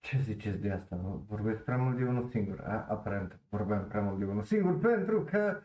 [0.00, 0.96] Ce ziceți de asta?
[0.96, 1.24] Nu?
[1.28, 2.60] Vorbesc prea mult de unul singur.
[2.60, 5.62] A, aparent vorbeam prea mult de unul singur pentru că,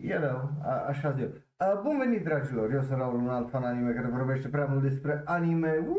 [0.00, 1.46] you know, a, așa zic.
[1.56, 2.72] A, bun venit, dragilor!
[2.72, 5.78] Eu sunt Raul, un alt fan anime care vorbește prea mult despre anime.
[5.78, 5.96] Woo!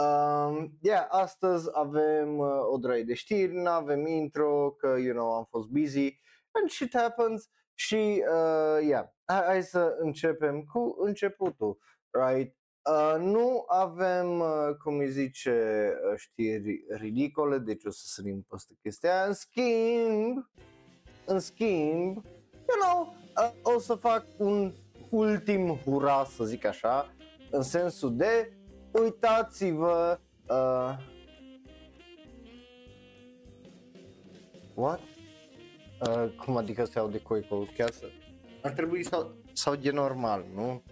[0.00, 5.32] Um, yeah, astăzi avem uh, o draie de știri, nu avem intro, că, you know,
[5.32, 11.78] am fost busy and shit happens și, uh, yeah, hai, hai să începem cu începutul,
[12.10, 12.56] right?
[12.84, 15.50] Uh, nu avem, uh, cum îi zice,
[16.12, 19.24] uh, știri ridicole, deci o să sărim peste chestia.
[19.24, 20.50] În schimb,
[21.24, 22.24] în schimb,
[22.68, 24.74] you know, uh, o să fac un
[25.10, 27.14] ultim hura, să zic așa,
[27.50, 28.52] în sensul de
[28.92, 30.96] uitați-vă uh,
[34.74, 35.00] What?
[36.08, 37.70] Uh, cum adică se aude coicul?
[37.76, 38.06] Chiar să...
[38.62, 40.82] Ar trebui să, sau de normal, nu?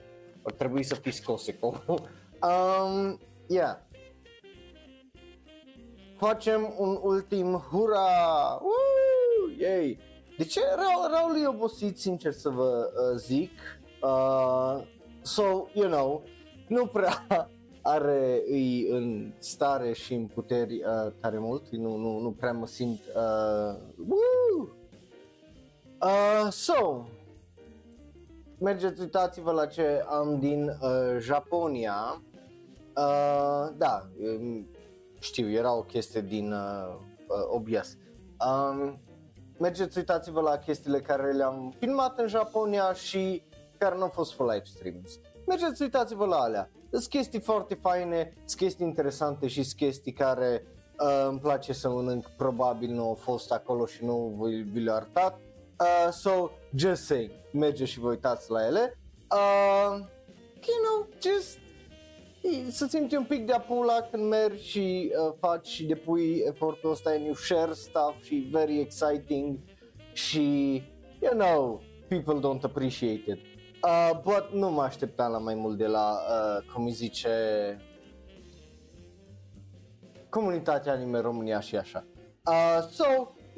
[0.49, 3.77] Ar trebui să fii scos um, yeah.
[6.17, 7.99] Facem un ultim hura!
[8.61, 9.51] Woo!
[9.59, 9.99] Yay!
[10.39, 13.51] De ce Raul, Raul e obosit, sincer să vă uh, zic?
[14.03, 14.83] Uh,
[15.21, 16.23] so, you know,
[16.69, 17.27] nu prea
[17.83, 22.67] are îi în stare și în puteri uh, tare mult, nu, nu, nu prea mă
[22.67, 23.77] simt uh,
[24.09, 24.69] woo!
[26.01, 27.05] Uh, so,
[28.59, 32.23] mergeți, uitați-vă la ce am din uh, Japonia.
[32.97, 34.69] Uh, da, um,
[35.19, 36.95] știu, era o chestie din uh,
[37.29, 37.97] uh, OBS.
[38.47, 39.01] Um,
[39.59, 43.43] mergeți, uitați-vă la chestiile care le-am filmat în Japonia și
[43.79, 45.19] care nu au fost full live streams.
[45.47, 46.71] Mergeți, uitați-vă la alea.
[46.91, 50.63] Sunt chestii foarte faine, sunt chestii interesante și sunt chestii care
[51.01, 54.97] uh, îmi place să mănânc, probabil nu au fost acolo și nu vi, vi le-au
[54.97, 55.39] arătat.
[55.81, 58.99] Uh, so, just saying, merge și vă uitați la ele.
[59.31, 59.99] Uh,
[60.67, 61.59] you know, just
[62.71, 67.11] să simți un pic de apula când mergi și uh, faci și depui efortul ăsta
[67.11, 69.59] and you share stuff și very exciting
[70.13, 70.43] și,
[71.21, 73.39] you know, people don't appreciate it.
[73.83, 77.31] Uh, but nu mă așteptam la mai mult de la, uh, cum îi zice,
[80.29, 82.07] comunitatea anime România și așa.
[82.47, 83.05] Uh, so,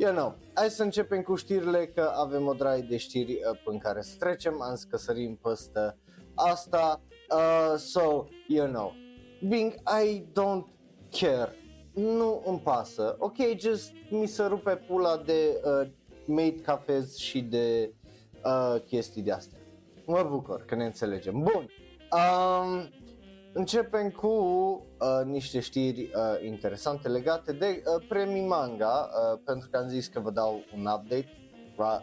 [0.00, 3.78] you know, hai să începem cu știrile că avem o draie de știri uh, în
[3.78, 5.96] care să trecem, am zis că sărim peste
[6.34, 7.00] asta.
[7.34, 8.94] Uh, so, you know,
[9.48, 9.74] being
[10.04, 10.66] I don't
[11.10, 11.56] care,
[11.94, 15.88] nu îmi pasă, ok, just mi se rupe pula de uh,
[16.26, 17.94] made cafes și de
[18.44, 19.58] uh, chestii de astea.
[20.06, 21.42] Mă bucur că ne înțelegem.
[21.42, 21.68] Bun,
[22.12, 22.90] um,
[23.52, 29.76] Începem cu uh, niște știri uh, interesante legate de uh, premii manga, uh, pentru că
[29.76, 31.28] am zis că vă dau un update,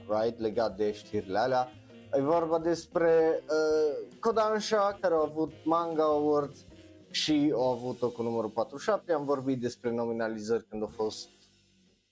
[0.08, 1.72] right, legat de știrile alea.
[2.14, 6.66] E vorba despre uh, Kodansha, care au avut Manga Awards
[7.12, 9.14] și au avut-o cu numărul 47.
[9.14, 11.30] Am vorbit despre nominalizări când au fost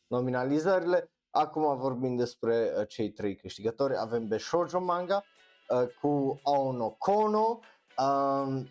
[0.08, 1.10] nominalizările.
[1.30, 3.98] Acum vorbim despre uh, cei trei câștigători.
[3.98, 5.24] Avem Shoujo Manga
[5.70, 7.60] uh, cu Aono Kono,
[7.98, 8.68] um,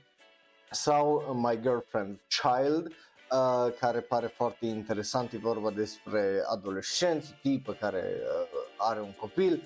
[0.75, 8.05] sau My Girlfriend Child, uh, care pare foarte interesant, e vorba despre adolescenți, tipă care
[8.21, 9.63] uh, are un copil.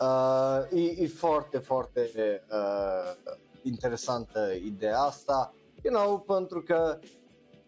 [0.00, 2.10] Uh, e, e foarte, foarte
[2.50, 6.98] uh, interesantă ideea asta, you know, pentru că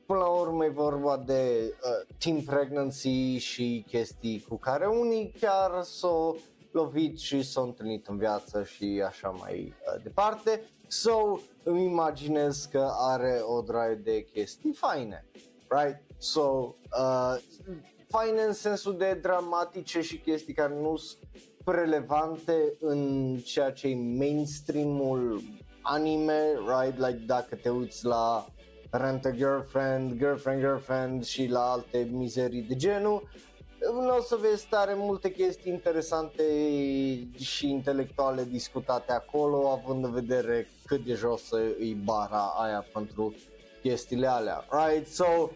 [0.07, 5.83] până la urmă e vorba de uh, teen pregnancy și chestii cu care unii chiar
[5.83, 6.39] s-au
[6.73, 10.63] lovit și s-au întâlnit în viață și așa mai uh, departe.
[10.87, 15.27] So, îmi imaginez că are o draie de chestii faine,
[15.69, 16.01] right?
[16.19, 17.37] So, uh,
[18.09, 21.23] faine în sensul de dramatice și chestii care nu sunt
[21.65, 25.43] relevante în ceea ce e mainstream-ul
[25.83, 26.99] anime, right?
[26.99, 28.47] Like dacă te uiți la
[28.91, 33.29] Rent a Girlfriend, Girlfriend, Girlfriend și la alte mizerii de genul,
[33.91, 36.43] nu o să vezi tare multe chestii interesante
[37.39, 41.51] și intelectuale discutate acolo, având în vedere cât de jos
[41.81, 43.35] e bara aia pentru
[43.83, 45.07] chestiile alea, right?
[45.07, 45.51] So,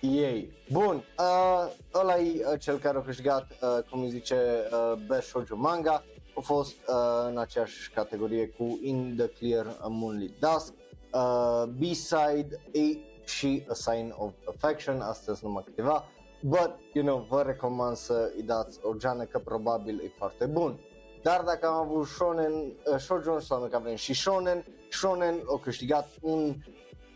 [0.00, 0.52] ei.
[0.70, 4.36] Bun, uh, ăla e uh, cel care a câștigat, uh, cum îi zice,
[4.72, 6.04] uh, Best Shoujo Manga,
[6.36, 6.94] a fost uh,
[7.28, 10.72] în aceeași categorie cu In the Clear Moonlit Dusk,
[11.12, 16.04] uh, B-Side A și A Sign of Affection, astăzi numai câteva,
[16.44, 20.78] but, you know, vă recomand să îi dați o geană că probabil e foarte bun.
[21.22, 26.08] Dar dacă am avut shonen, uh, shoujo, înseamnă că avem și shonen, shonen a câștigat
[26.20, 26.54] un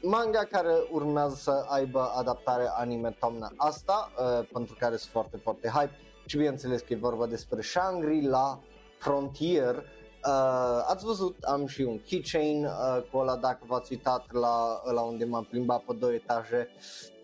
[0.03, 5.69] manga care urmează să aibă adaptare anime toamna asta, uh, pentru care sunt foarte, foarte
[5.69, 5.93] hype.
[6.27, 8.61] Și bineînțeles că e vorba despre Shangri-La
[8.99, 9.85] Frontier,
[10.27, 15.01] Uh, ați văzut, am și un keychain uh, cu ăla dacă v-ați uitat la, la
[15.01, 16.69] unde m-am plimbat pe două etaje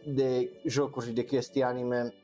[0.06, 2.14] de jocuri și de chestii anime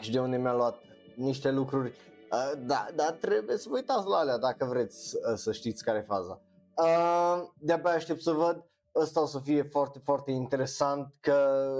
[0.00, 0.82] și de unde mi-a luat
[1.16, 1.92] niște lucruri.
[2.32, 5.98] Uh, da, dar trebuie să vă uitați la alea dacă vreți uh, să știți care
[5.98, 6.40] e faza.
[6.76, 8.62] Uh, de-abia aștept să văd.
[8.94, 11.70] Ăsta o să fie foarte, foarte interesant că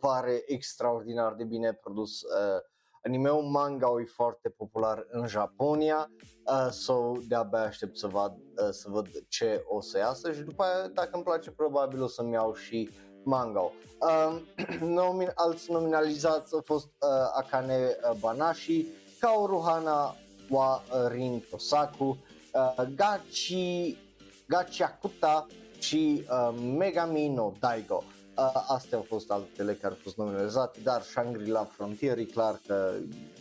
[0.00, 2.60] pare extraordinar de bine produs uh,
[3.04, 6.10] Anime-ul manga e foarte popular în Japonia,
[6.44, 10.62] uh, so de-abia aștept să văd, uh, să văd ce o să iasă și după
[10.62, 12.90] aia, dacă îmi place, probabil o să-mi iau și
[13.22, 14.40] manga uh,
[14.80, 18.86] nomin, Alți nominalizați au fost uh, Akane Banashi,
[19.20, 19.64] Kaoru
[20.48, 22.18] wa Rin Tosaku,
[22.52, 23.96] uh, Gachi,
[24.46, 25.46] Gachiakuta
[25.78, 28.04] și uh, Megami no Daigo.
[28.36, 32.92] Uh, astea au fost altele care au fost nominalizate, dar Shangri-La Frontier e clar că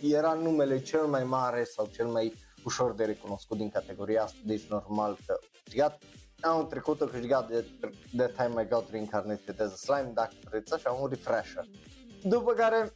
[0.01, 4.65] era numele cel mai mare sau cel mai ușor de recunoscut din categoria asta, deci
[4.69, 6.01] normal că a câștigat.
[6.41, 7.65] Anul trecut a câștigat de
[8.17, 11.65] The Time I Got Reincarnated as a Slime, dacă vreți așa, un refresher.
[12.23, 12.93] După care,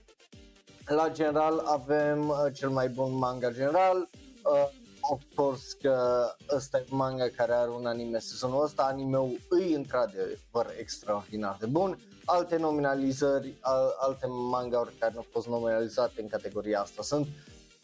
[0.86, 4.70] la general, avem uh, cel mai bun manga general, uh,
[5.02, 10.74] of course că ăsta e manga care are un anime sezonul ăsta, anime-ul îi într-adevăr
[10.80, 16.82] extraordinar de bun, alte nominalizări, al, alte manga-uri care nu au fost nominalizate în categoria
[16.82, 17.28] asta sunt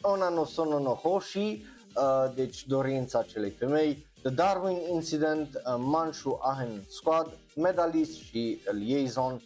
[0.00, 1.64] Ona no Sono no Hoshi,
[1.96, 9.32] uh, deci dorința acelei femei, The Darwin Incident, uh, Manchu Ahen Squad, Medalist și Liaison,
[9.32, 9.40] uh,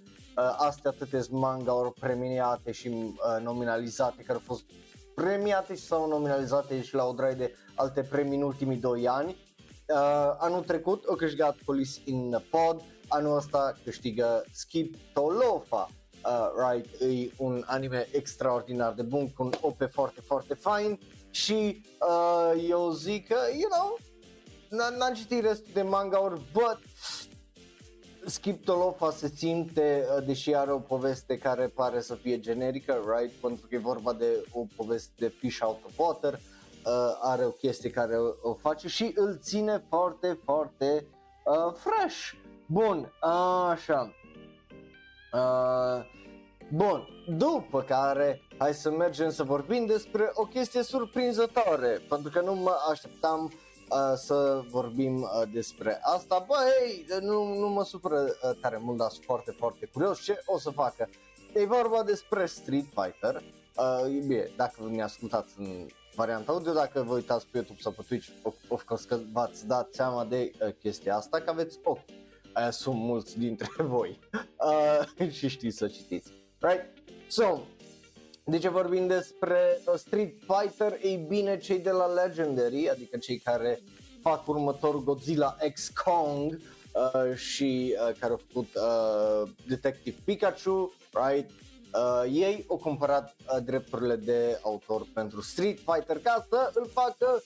[0.59, 4.65] astea atâtea manga-uri premiate și uh, nominalizate care au fost
[5.15, 9.29] premiate și sau nominalizate și la o draie de alte premii în ultimii 2 ani.
[9.29, 15.89] Uh, anul trecut a câștigat Police in Pod, anul ăsta câștigă Skip Tolofa,
[16.25, 20.99] uh, right, e un anime extraordinar de bun cu un OP foarte, foarte fain
[21.31, 23.99] și uh, eu zic că, you know,
[24.71, 26.79] n-am citit restul de manga-uri, but
[28.29, 33.35] Skip Tolofa se simte, uh, deși are o poveste care pare să fie generică, right?
[33.41, 37.51] Pentru că e vorba de o poveste de fish out of water, uh, are o
[37.51, 41.07] chestie care o, o face și îl ține foarte, foarte
[41.45, 42.33] uh, fresh.
[42.67, 43.13] Bun,
[43.71, 44.15] așa.
[45.33, 46.05] Uh,
[46.73, 52.55] bun, după care hai să mergem să vorbim despre o chestie surprinzătoare, pentru că nu
[52.55, 53.66] mă așteptam uh,
[54.17, 56.45] să vorbim uh, despre asta.
[56.47, 60.43] Bă, hei, nu, nu mă supără uh, tare mult, dar sunt foarte, foarte curios ce
[60.47, 61.09] o să facă.
[61.55, 63.43] E vorba despre Street Fighter.
[63.77, 67.93] Uh, e bine, dacă mi ascultați în varianta audio, dacă vă uitați pe YouTube sau
[67.93, 71.79] pe Twitch, of, of course că v-ați dat seama de uh, chestia asta, că aveți
[71.83, 72.09] ochi.
[72.57, 74.19] Uh, sunt mulți dintre voi
[75.19, 76.33] uh, și știți să citiți.
[76.59, 76.85] Right?
[77.29, 77.61] So,
[78.49, 80.99] de ce vorbim despre uh, Street Fighter?
[81.03, 83.81] Ei bine, cei de la Legendary, adică cei care
[84.21, 86.53] fac următorul Godzilla X Kong
[86.93, 91.51] uh, și uh, care au făcut uh, Detective Pikachu, right?
[91.51, 97.43] Uh, ei au cumpărat uh, drepturile de autor pentru Street Fighter ca să îl facă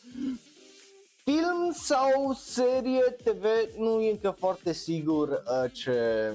[1.25, 3.45] film sau serie TV,
[3.79, 6.35] nu e încă foarte sigur uh, ce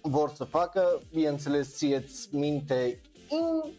[0.00, 3.00] vor să facă, bineînțeles ție-ți minte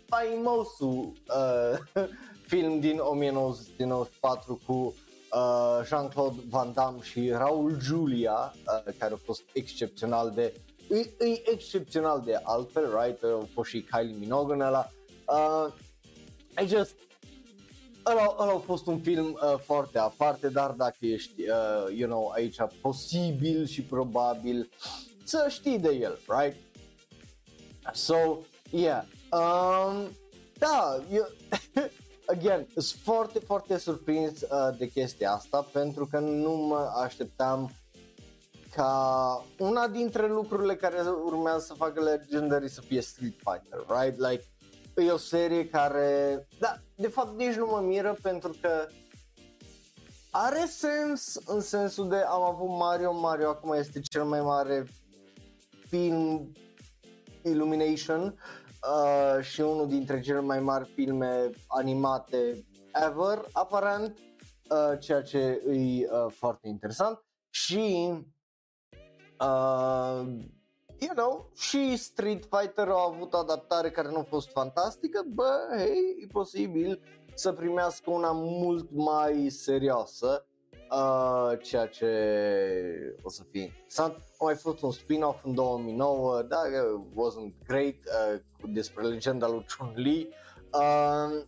[0.05, 1.77] faimosul uh,
[2.51, 8.53] film din 1994 cu uh, Jean-Claude Van Damme și Raul Julia,
[8.85, 10.53] uh, care a fost excepțional de
[10.89, 13.23] e, e excepțional de altfel, right?
[13.23, 14.91] A fost și Kylie Minogue în ăla.
[15.27, 15.73] Uh,
[16.63, 16.95] I just
[18.05, 22.29] ăla, ăla a fost un film uh, foarte aparte, dar dacă ești, uh, you know,
[22.29, 24.69] aici posibil și probabil
[25.23, 26.57] să știi de el, right?
[27.93, 28.37] So,
[28.71, 30.09] yeah, Um,
[30.57, 31.27] da, eu,
[32.33, 37.71] again, sunt foarte, foarte surprins uh, de chestia asta pentru că nu mă așteptam
[38.75, 44.19] ca una dintre lucrurile care urmează să facă Legendary să fie Street Fighter, right?
[44.19, 44.43] Like,
[44.95, 48.87] e o serie care, da, de fapt nici nu mă miră pentru că
[50.31, 54.87] are sens în sensul de am avut Mario, Mario acum este cel mai mare
[55.87, 56.51] film
[57.43, 58.39] Illumination
[58.87, 62.65] uh, și unul dintre cele mai mari filme animate
[63.07, 64.17] ever, aparent,
[64.69, 68.13] uh, ceea ce e uh, foarte interesant și
[69.39, 70.21] uh,
[70.99, 75.51] you know, și Street Fighter a avut o adaptare care nu a fost fantastică, bă,
[75.77, 77.01] hei, e posibil
[77.33, 80.45] să primească una mult mai serioasă
[80.91, 82.07] uh, ceea ce
[83.21, 84.26] o să fie interesant.
[84.39, 86.59] A mai fost un spin-off în 2009, dar
[87.11, 88.39] wasn't great, uh,
[88.73, 90.29] despre legenda lui Chun-Li.
[90.71, 91.43] Uh,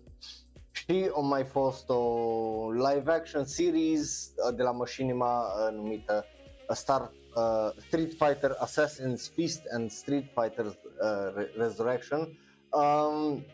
[0.72, 6.26] și a mai fost o live action series uh, de la Machinima uh, numită
[6.70, 10.74] uh, Star uh, Street Fighter Assassin's Feast and Street Fighter uh,
[11.36, 12.38] Re- Resurrection.
[12.72, 13.46] Um,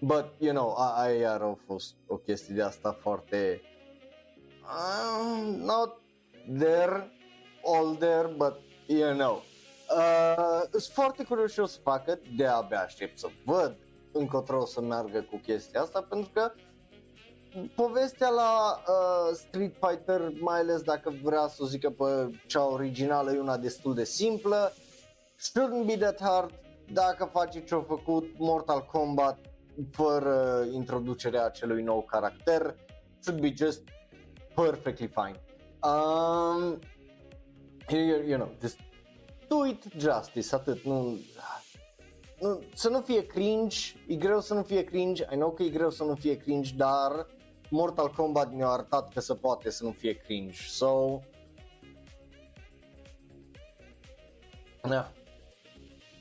[0.00, 3.60] but, you know, aia iar a fost o chestie de asta foarte
[4.62, 6.00] uh, not
[6.58, 7.12] there,
[7.74, 9.42] all there, but you know.
[9.96, 13.76] Uh, sunt foarte curios ce o să facă, de abia aștept să văd
[14.12, 16.52] încotro o să meargă cu chestia asta, pentru că
[17.74, 23.32] povestea la uh, Street Fighter, mai ales dacă vrea să o zică pe cea originală,
[23.32, 24.72] e una destul de simplă,
[25.38, 26.50] shouldn't be that hard
[26.92, 29.38] dacă face ce-a făcut Mortal Kombat
[29.92, 32.74] fără introducerea acelui nou caracter,
[33.20, 33.82] should be just
[34.54, 35.40] perfectly fine.
[35.82, 36.78] Um,
[37.96, 38.78] you, you know, just
[39.48, 41.18] do it justice, atât, nu,
[42.40, 45.68] nu, să nu fie cringe, e greu să nu fie cringe, I know că e
[45.68, 47.26] greu să nu fie cringe, dar
[47.70, 51.20] Mortal Kombat ne-a arătat că se poate să nu fie cringe, so...
[54.82, 55.12] Da.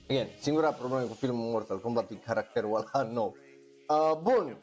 [0.10, 3.36] Again, singura problemă cu filmul Mortal Kombat e caracterul ăla nou.
[3.90, 4.58] Uh, bun.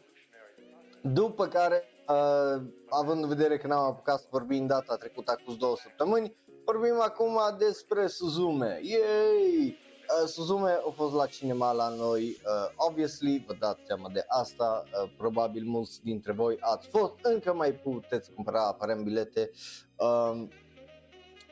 [1.03, 5.77] După care, uh, având în vedere că n-am apucat să vorbim data trecută cu două
[5.77, 6.35] săptămâni,
[6.67, 8.81] vorbim acum despre Suzume.
[8.83, 9.79] Yay!
[10.23, 14.85] Uh, Suzume a fost la cinema la noi, uh, obviously, vă dați seama de asta,
[14.85, 19.51] uh, probabil mulți dintre voi ați fost, încă mai puteți cumpăra aparent bilete,
[19.97, 20.47] uh,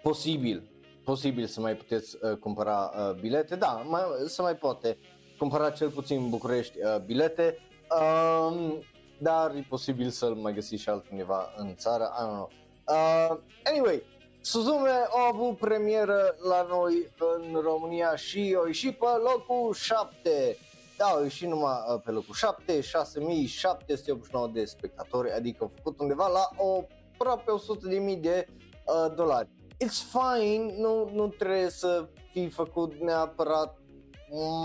[0.03, 0.71] posibil,
[1.05, 4.99] posibil să mai puteți uh, cumpăra uh, bilete, da, mai, să mai poate
[5.39, 7.59] cumpăra cel puțin în București uh, bilete,
[7.91, 8.79] uh,
[9.19, 12.51] dar e posibil să-l mai găsiți și altundeva în țară, I don't know.
[12.89, 14.03] Uh, anyway,
[14.47, 20.57] Suzume a avut premieră la noi în România și a ieșit pe locul 7.
[20.97, 26.29] Da, a ieșit numai uh, pe locul 7, 6789 de spectatori, adică a făcut undeva
[26.29, 28.47] la o aproape 100 de mii de
[28.87, 29.49] uh, dolari.
[29.85, 33.79] It's fine, nu, nu trebuie să fi făcut neapărat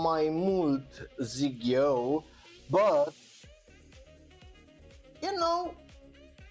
[0.02, 2.24] mai mult, zic eu,
[2.68, 3.12] but,
[5.22, 5.79] you know,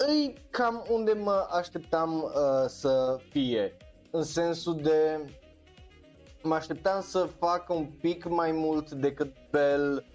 [0.07, 3.77] e cam unde mă așteptam uh, să fie,
[4.11, 5.25] în sensul de
[6.43, 10.05] mă așteptam să facă un pic mai mult decât Bell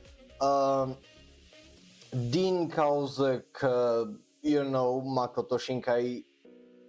[0.40, 0.96] uh,
[2.30, 4.04] din cauza că,
[4.40, 6.26] you know, Makoto Shinkai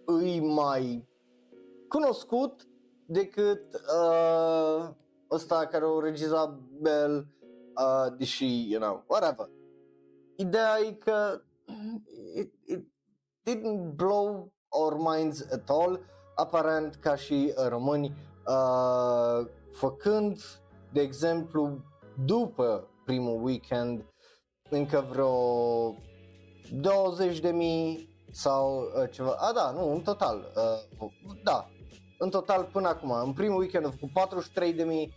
[0.06, 1.08] îi mai
[1.88, 2.68] cunoscut
[3.06, 4.90] decât uh,
[5.32, 7.28] ăsta care o regiza Bell,
[7.78, 9.50] uh, deși, you know, whatever.
[10.36, 11.42] Ideea e că
[12.36, 12.84] it, it
[13.44, 16.00] didn't blow our minds at all,
[16.36, 18.14] aparent ca și uh, români,
[18.48, 20.40] uh, făcând,
[20.92, 21.84] de exemplu,
[22.26, 24.06] după primul weekend,
[24.70, 25.96] încă vreo
[26.72, 30.52] 20 de mii sau uh, ceva, a da, nu, în total,
[31.00, 31.10] uh,
[31.44, 31.70] da,
[32.18, 35.14] în total până acum, în primul weekend au făcut 43 de mii,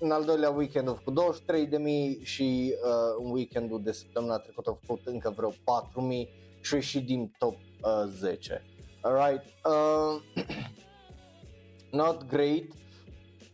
[0.00, 4.38] în al doilea weekend au făcut 23 de mii și uh, în weekendul de săptămâna
[4.38, 6.28] trecută au făcut încă vreo 4 mii
[6.60, 8.64] și ieșit din top uh, 10.
[9.00, 10.44] Alright, uh,
[12.00, 12.64] not great,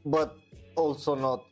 [0.03, 0.31] but
[0.75, 1.43] also not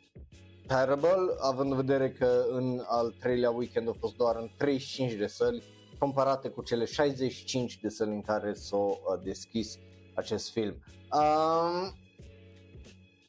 [0.66, 5.26] terrible, având în vedere că în al treilea weekend a fost doar în 35 de
[5.26, 5.62] săli,
[5.98, 9.78] comparate cu cele 65 de săli în care s-a uh, deschis
[10.14, 10.74] acest film.
[11.12, 11.94] Um,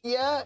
[0.01, 0.45] yeah,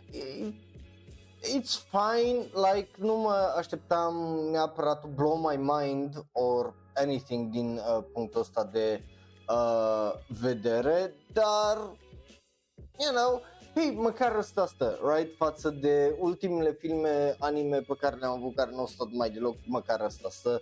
[1.44, 4.16] it's fine, like nu mă așteptam
[4.52, 9.04] neapărat to blow my mind or anything din uh, punctul ăsta de
[9.50, 11.78] uh, vedere, dar,
[12.98, 13.42] you know,
[13.76, 18.72] hei, măcar ăsta stă, right, față de ultimele filme anime pe care le-am avut care
[18.72, 20.62] nu au stat mai deloc, măcar ăsta stă,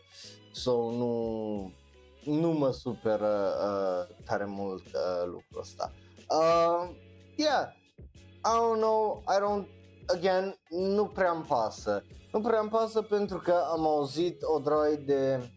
[0.53, 1.71] so nu,
[2.23, 5.91] nu mă superă uh, tare mult uh, lucrul ăsta.
[6.29, 6.89] Uh,
[7.35, 7.67] yeah,
[8.45, 9.76] I don't know, I don't
[10.07, 12.03] again, nu prea îmi pasă.
[12.31, 15.49] Nu prea îmi pasă pentru că am auzit o droaie de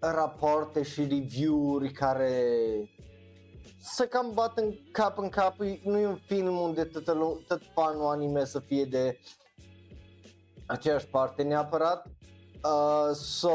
[0.00, 2.42] rapoarte și review-uri care
[3.80, 5.56] să cam bat în cap în cap.
[5.82, 7.04] Nu e un film unde tot,
[7.46, 9.18] tot fanul anime să fie de
[10.66, 12.06] aceeași parte neapărat.
[12.64, 13.50] Uh, so,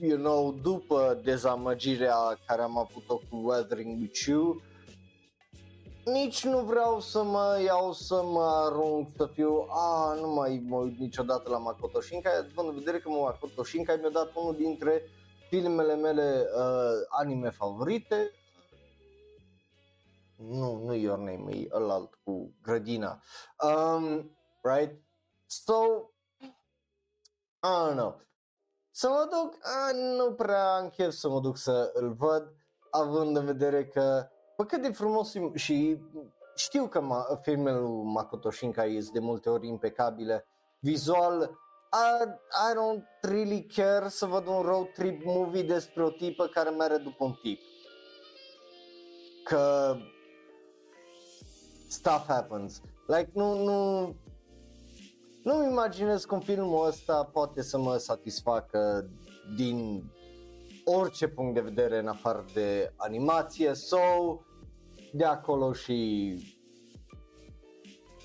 [0.00, 2.14] you know, după dezamăgirea
[2.46, 4.62] care am avut-o cu Weathering With You,
[6.04, 10.76] nici nu vreau să mă iau să mă arunc să fiu, a, nu mai mă
[10.76, 15.02] uit niciodată la Makoto Shinkai, având în vedere că Makoto Shinkai mi-a dat unul dintre
[15.48, 18.30] filmele mele uh, anime favorite.
[20.36, 23.22] Nu, nu Your Name, e ălalt cu grădina.
[23.62, 25.02] Um, right?
[25.46, 25.74] So,
[27.62, 28.20] I don't know.
[28.90, 32.52] să mă duc, a, nu prea am chef să mă duc să îl văd,
[32.90, 35.98] având în vedere că, pe cât de frumos e- și
[36.54, 40.46] știu că ma, filmele lui Makoto Shinkai sunt de multe ori impecabile,
[40.80, 41.58] vizual,
[41.92, 42.28] I,
[42.70, 46.96] I don't really care să văd un road trip movie despre o tipă care merge
[46.96, 47.60] după un tip.
[49.44, 49.94] Că
[51.88, 52.80] stuff happens.
[53.06, 54.00] Like, nu, nu,
[55.42, 59.10] nu-mi imaginez cum filmul ăsta poate să mă satisfacă
[59.56, 60.04] din
[60.84, 64.44] orice punct de vedere în afară de animație sau
[65.12, 66.38] de acolo și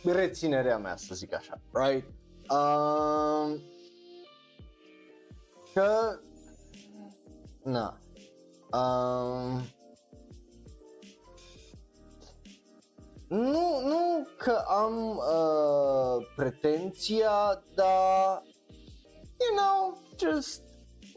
[0.04, 2.08] reținerea mea, să zic așa, right?
[2.50, 3.62] Um,
[5.74, 6.20] că,
[7.64, 8.00] na,
[8.72, 9.62] um,
[13.28, 18.44] nu, nu că am uh, pretenția, dar,
[19.40, 20.69] you know, just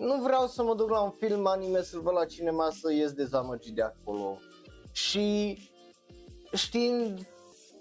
[0.03, 3.13] nu vreau să mă duc la un film anime să-l văd la cinema să ies
[3.13, 4.39] dezamăgit de acolo.
[4.93, 5.59] Și
[6.53, 7.27] știind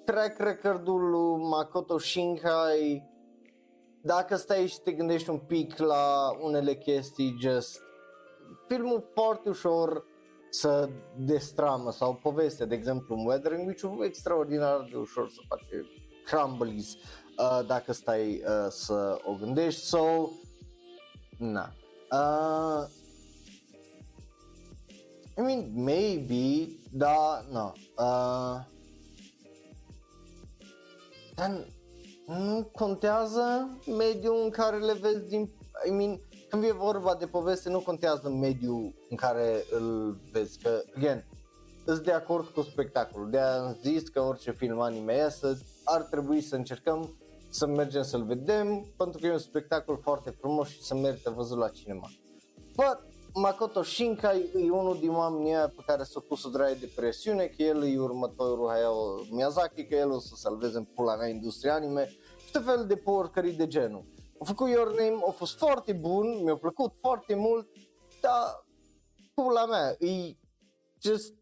[0.06, 3.10] track record-ul lui Makoto Shinkai,
[4.02, 7.82] dacă stai și te gândești un pic la unele chestii, just
[8.68, 10.06] filmul foarte ușor
[10.50, 15.86] să destramă sau poveste, de exemplu, un Weathering Witch extraordinar de ușor să face
[16.26, 20.30] crumblies uh, dacă stai uh, să o gândești, so,
[21.38, 21.74] na.
[22.12, 22.86] Uh,
[25.38, 27.72] I mean, maybe, da, no.
[27.98, 28.60] Uh,
[31.36, 31.68] dar
[32.28, 35.50] nu contează mediul în care le vezi din...
[35.88, 40.82] I mean, când e vorba de poveste, nu contează mediul în care îl vezi, că,
[40.96, 41.26] again,
[41.86, 43.30] îți de acord cu spectacolul.
[43.30, 47.16] De am zis că orice film anime iasă, ar trebui să încercăm
[47.52, 51.58] să mergem să-l vedem, pentru că e un spectacol foarte frumos și să merită văzut
[51.58, 52.10] la cinema.
[52.76, 53.00] But
[53.34, 57.46] Makoto Shinkai e unul din oamenii aia pe care s-a pus o draie de presiune,
[57.46, 61.74] că el e următorul Hayao Miyazaki, că el o să salveze în pula mea industria
[61.74, 62.08] anime
[62.46, 64.04] și tot fel de porcării de genul.
[64.40, 67.68] A făcut Your Name, a fost foarte bun, mi-a plăcut foarte mult,
[68.22, 68.66] dar
[69.34, 70.38] pula mea, e
[71.02, 71.34] just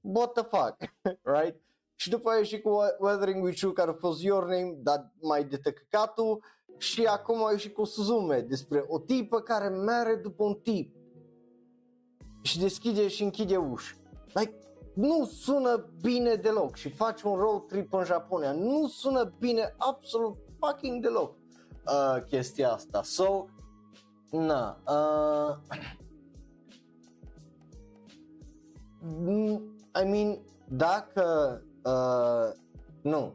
[0.00, 0.76] what the fuck,
[1.36, 1.60] right?
[2.02, 5.44] Și după aia și cu Weathering With You care a fost Your Name, dar mai
[5.44, 6.44] de tăcăcatul
[6.78, 10.94] și acum a și cu Suzume despre o tipă care mere după un tip
[12.40, 13.96] și deschide și închide uși.
[14.34, 14.58] Like,
[14.94, 18.52] nu sună bine deloc și faci un road trip în Japonia.
[18.52, 21.36] Nu sună bine absolut fucking deloc
[21.86, 23.02] uh, chestia asta.
[23.02, 23.44] So,
[24.30, 25.56] na, uh,
[30.02, 32.52] I mean, dacă uh,
[33.02, 33.34] nu,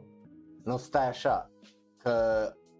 [0.64, 1.50] nu stai așa,
[1.96, 2.12] că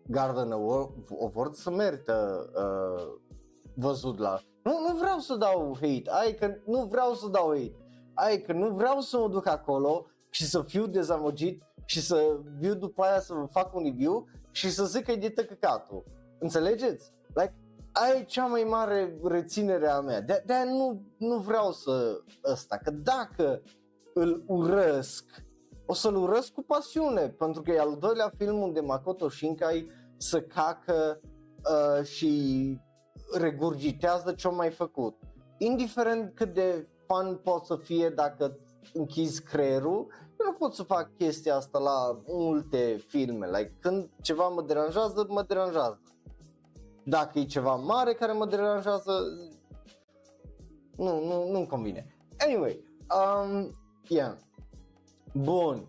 [0.06, 3.14] Garden Award să merită uh,
[3.74, 4.40] văzut la...
[4.62, 7.76] Nu, nu vreau să dau hate, ai că nu vreau să dau hate,
[8.14, 12.74] ai că nu vreau să mă duc acolo și să fiu dezamăgit și să viu
[12.74, 16.04] după aia să fac un review și să zic că e de tăcăcatul.
[16.38, 17.12] Înțelegeți?
[17.34, 17.54] Like,
[17.92, 20.20] ai cea mai mare reținere a mea.
[20.20, 23.62] De, de nu, nu vreau să ăsta, că dacă
[24.14, 25.24] îl urăsc,
[25.90, 30.40] o să-l urăsc cu pasiune, pentru că e al doilea film unde Makoto Shinkai să
[30.40, 32.80] cacă uh, și
[33.32, 35.16] regurgitează ce-a mai făcut.
[35.58, 38.58] Indiferent cât de fan pot să fie dacă
[38.92, 40.06] închizi creierul,
[40.40, 43.46] eu nu pot să fac chestia asta la multe filme.
[43.46, 46.02] Like, când ceva mă deranjează, mă deranjează.
[47.04, 49.12] Dacă e ceva mare care mă deranjează,
[50.96, 52.16] nu, nu, nu-mi convine.
[52.38, 53.70] Anyway, um,
[54.08, 54.34] yeah.
[55.38, 55.88] Bun.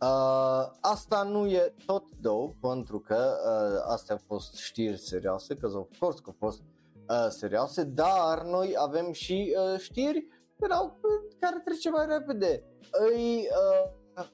[0.00, 5.66] Uh, asta nu e tot două, pentru că uh, astea au fost știri serioase, că
[5.66, 6.62] of course că au fost
[7.08, 10.98] uh, serioase, dar noi avem și uh, știri erau,
[11.40, 12.64] care trece mai repede.
[12.90, 13.48] Îi,
[14.16, 14.26] uh,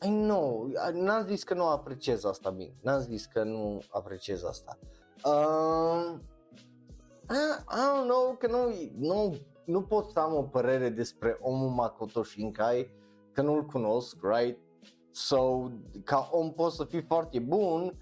[0.00, 4.78] I know, n-am zis că nu apreciez asta bine, n-am zis că nu apreciez asta.
[5.24, 6.18] Uh,
[7.30, 9.34] I, I don't know, că nu, nu
[9.68, 12.90] nu pot să am o părere despre omul Makoto Shinkai
[13.32, 14.58] că nu-l cunosc, right?
[15.10, 15.70] So,
[16.04, 17.94] ca om pot să fii foarte bun.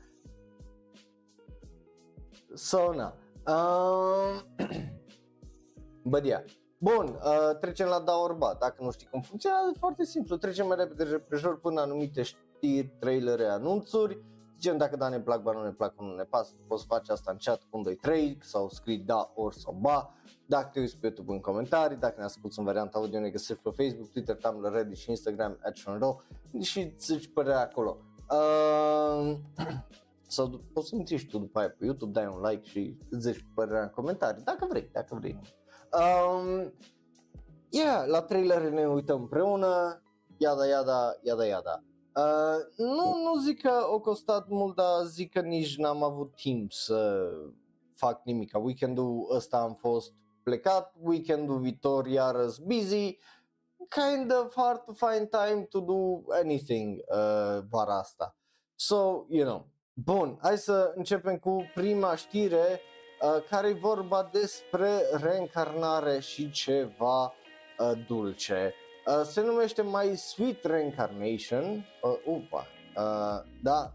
[2.55, 3.15] So, na.
[3.47, 4.43] Uh,
[6.03, 6.45] But yeah.
[6.79, 8.57] Bun, uh, trecem la Daorba.
[8.59, 10.37] Dacă nu știi cum funcționează, e foarte simplu.
[10.37, 14.25] Trecem mai repede repejor până anumite știri, trailere, anunțuri.
[14.55, 16.53] Zicem dacă da ne plac, ba nu ne plac, nu ne pasă.
[16.69, 20.15] Poți face asta în chat cu 1, 2, 3 sau scrii da, or sau ba.
[20.49, 23.63] Dacă te uiți pe YouTube în comentarii, dacă ne asculti în varianta audio, ne găsești
[23.63, 26.21] pe Facebook, Twitter, Tumblr, Reddit și Instagram, @shonro
[26.61, 27.97] și zici părerea acolo.
[28.31, 29.37] Uh,
[30.27, 33.31] sau poți să intri și tu după aia pe YouTube, dai un like și îți
[33.31, 35.41] zici părerea în comentarii, dacă vrei, dacă vrei.
[35.93, 36.73] Um,
[37.69, 40.03] yeah, la trailer ne uităm împreună,
[40.37, 41.83] iada, iada, iada, iada.
[42.17, 46.73] Uh, nu, nu zic că o costat mult, dar zic că nici n-am avut timp
[46.73, 47.29] să
[47.95, 48.51] fac nimic.
[48.63, 50.13] Weekendul ăsta am fost
[50.47, 53.19] plecat, weekendul viitor iarăs busy,
[53.89, 58.37] kind of hard to find time to do anything uh, vara asta.
[58.75, 62.81] So, you know, bun, hai să începem cu prima știre
[63.21, 68.75] uh, care e vorba despre reîncarnare și ceva uh, dulce.
[69.07, 73.93] Uh, se numește My Sweet Reincarnation, uh, upa, uh, da,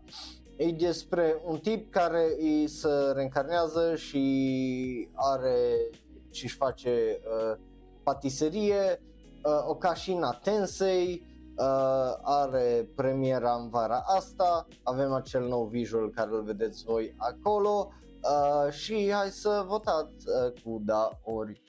[0.57, 5.89] e despre un tip care îi se reîncarnează și are
[6.31, 7.57] și își face uh,
[8.03, 9.01] patiserie,
[9.43, 11.25] uh, Okashina Tensei,
[11.57, 17.91] uh, are premiera în vara asta, avem acel nou visual care îl vedeți voi acolo
[18.21, 21.61] uh, și hai să votați uh, cu da ori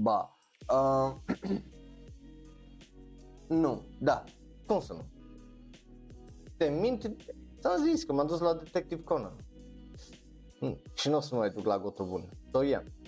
[0.00, 0.38] ba.
[0.72, 1.14] Uh,
[3.62, 4.24] nu, da,
[4.66, 5.04] cum să nu?
[6.56, 7.16] Te minti,
[7.60, 9.36] ți-am zis că m-am dus la Detective Conan.
[10.58, 10.76] Hmm.
[10.94, 12.28] Și nu o să mă mai duc la gotul bun.
[12.52, 12.62] So,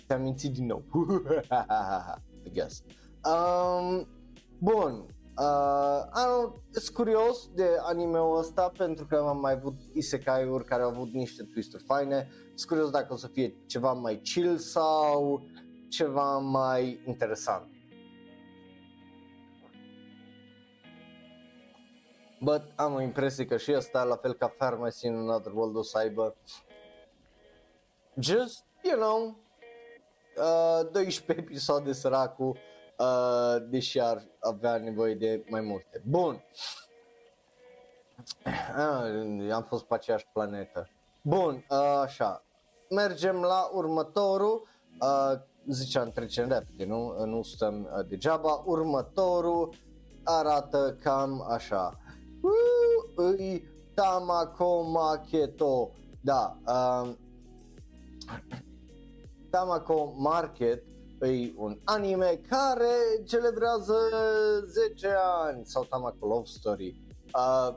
[0.09, 0.85] yeah, te-am mințit din nou.
[2.47, 2.83] I guess.
[3.25, 4.07] Um,
[4.59, 5.07] bun,
[5.39, 10.89] uh, anul, sunt curios de anime-ul ăsta pentru că am mai avut isekai-uri care au
[10.89, 12.29] avut niște twist-uri faine.
[12.55, 15.43] Sunt curios dacă o să fie ceva mai chill sau
[15.89, 17.77] ceva mai interesant.
[22.41, 25.83] But am o impresie că și ăsta, la fel ca Pharmacy in Another World, o
[25.83, 26.37] să aibă
[28.21, 29.48] just, you know,
[30.39, 32.59] uh, 12 episoade săracul,
[32.99, 36.03] uh, deși ar avea nevoie de mai multe.
[36.05, 36.45] Bun.
[38.47, 40.89] Uh, am fost pe aceeași planetă.
[41.23, 42.45] Bun, uh, așa.
[42.91, 44.69] Mergem la următorul.
[45.01, 47.25] Uh, ziceam, trecem repede, nu?
[47.25, 48.63] Nu stăm uh, degeaba.
[48.65, 49.75] Următorul
[50.25, 51.99] arată cam așa
[53.17, 55.91] îi Tamako Maketo.
[56.21, 57.11] Da, uh,
[59.59, 60.83] Tamako Market
[61.21, 63.95] e un anime care celebrează
[64.67, 67.01] 10 ani sau Tamako Love Story.
[67.35, 67.77] Uh,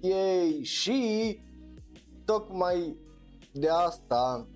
[0.00, 1.40] ei și
[2.24, 2.96] tocmai
[3.52, 4.46] de asta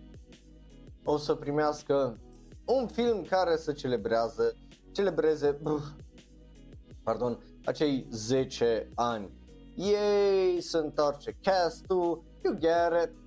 [1.05, 2.19] o să primească
[2.65, 4.57] un film care să celebrează,
[4.93, 5.61] celebreze,
[7.03, 9.31] pardon, acei 10 ani
[9.77, 13.26] ei se întoarce castul, you get it.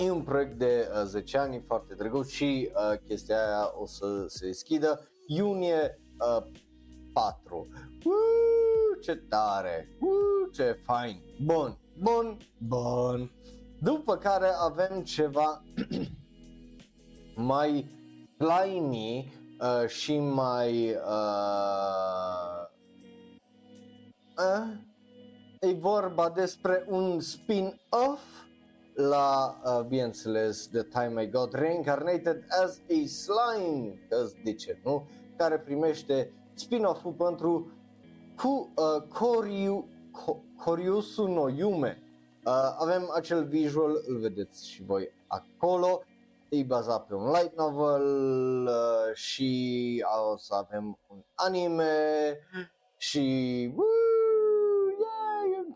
[0.00, 4.24] E un proiect de uh, 10 ani foarte drăguț și uh, chestia aia o să
[4.26, 5.98] se deschidă iunie
[6.36, 6.46] uh,
[7.12, 7.68] 4.
[8.04, 9.96] Uh, ce tare!
[10.00, 11.22] Uh, ce fain!
[11.44, 13.30] Bun, bun, bun.
[13.80, 15.64] După care avem ceva
[17.34, 17.90] mai
[18.38, 22.66] slimy uh, și mai uh,
[24.38, 24.74] uh,
[25.60, 28.39] e vorba despre un spin-off
[29.08, 33.98] la, uh, bineînțeles, The Time I Got Reincarnated as a Slime,
[34.44, 37.72] de ce nu, care primește spin-off-ul pentru
[38.36, 42.02] cu, uh, Koryu, Ko, Koryusu no Yume.
[42.44, 46.02] Uh, avem acel visual, îl vedeți și voi acolo,
[46.48, 48.06] e bazat pe un light novel
[48.66, 52.38] uh, și o să avem un anime
[52.96, 53.18] și
[53.76, 54.09] uh,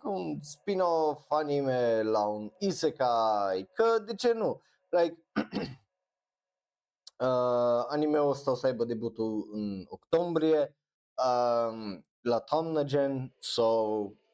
[0.05, 4.61] un spin-off anime la un isekai, că de ce nu?
[4.89, 5.25] Like,
[7.27, 10.77] uh, anime-ul ăsta o să aibă debutul în octombrie,
[11.17, 13.73] uh, la toamnă gen, so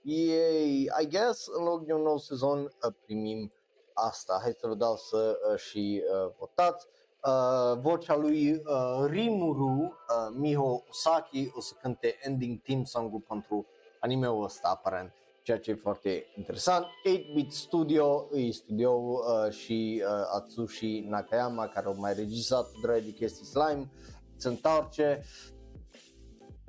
[0.03, 3.53] ei, I guess, în loc de un nou sezon uh, primim
[3.95, 4.39] asta.
[4.43, 6.87] Hai să vă dau să uh, și uh, votați.
[7.25, 13.67] Uh, vocea lui uh, Rimuru uh, Miho Osaki o să cânte ending team song-ul pentru
[14.01, 16.85] anime-ul ăsta aparent ceea ce e foarte interesant.
[16.85, 23.11] 8-Bit Studio e studio uh, și uh, Atsushi Nakayama care au mai regizat drag de
[23.11, 23.91] chestii slime,
[24.37, 25.23] se întoarce.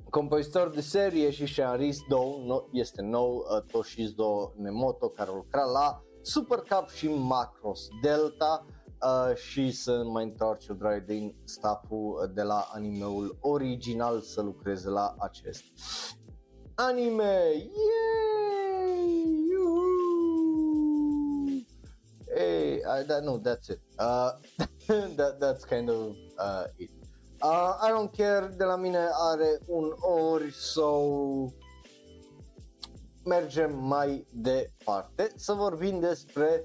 [0.10, 6.02] Compozitor de serie și scenarist nou, no, este nou uh, Toshizo Nemoto care lucra la
[6.22, 8.66] Super Cup și Macross Delta
[9.02, 15.16] uh, și să mai întoarce drag din stafful de la animeul original să lucreze la
[15.20, 15.64] acest
[16.76, 17.54] anime.
[17.56, 18.51] Yeah!
[22.42, 23.82] Hey, I, that, no, that's it.
[24.00, 24.32] Uh,
[24.88, 26.90] that, that's kind of uh, it.
[27.42, 31.54] Uh, I don't care de la mine are un ori sau
[33.26, 36.62] mergem mai departe să vorbim despre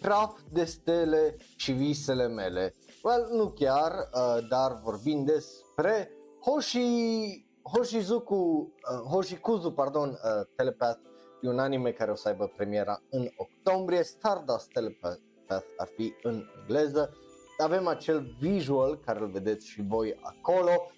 [0.00, 2.74] praf de stele și visele mele.
[3.02, 11.00] Well, nu chiar, uh, dar vorbim despre Hoshi, Hoshizuku, uh, Hoshikuzu, pardon, uh, Telepath,
[11.42, 15.20] e un anime care o să aibă premiera în octombrie, Stardust Telepath
[15.76, 17.12] ar fi în engleză.
[17.58, 20.90] Avem acel visual care îl vedeți și voi acolo.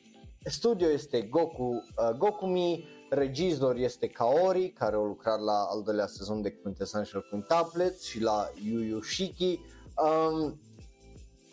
[0.45, 6.43] Studio este Goku, uh, Gokumi, regizor este Kaori, care a lucrat la al doilea sezon
[6.43, 9.61] de Quintessential Quintuplets și la Yu Yu Shiki.
[9.97, 10.61] Um,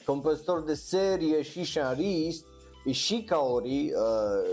[0.06, 2.46] compozitor de serie și scenarist
[2.86, 4.50] e și Kaori, uh,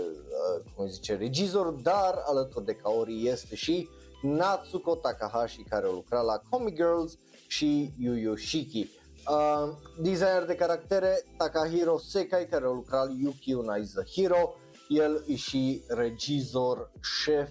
[0.55, 3.89] uh, cum zice, regizor, dar alături de Kaori este și
[4.23, 8.89] Natsuko Takahashi, care a lucrat la Comic Girls și Yu Yu Shiki.
[9.29, 14.55] Uh, designer de caractere Takahiro Sekai, care a lucrat Yuki Unai Hero,
[14.87, 17.49] el e și regizor, șef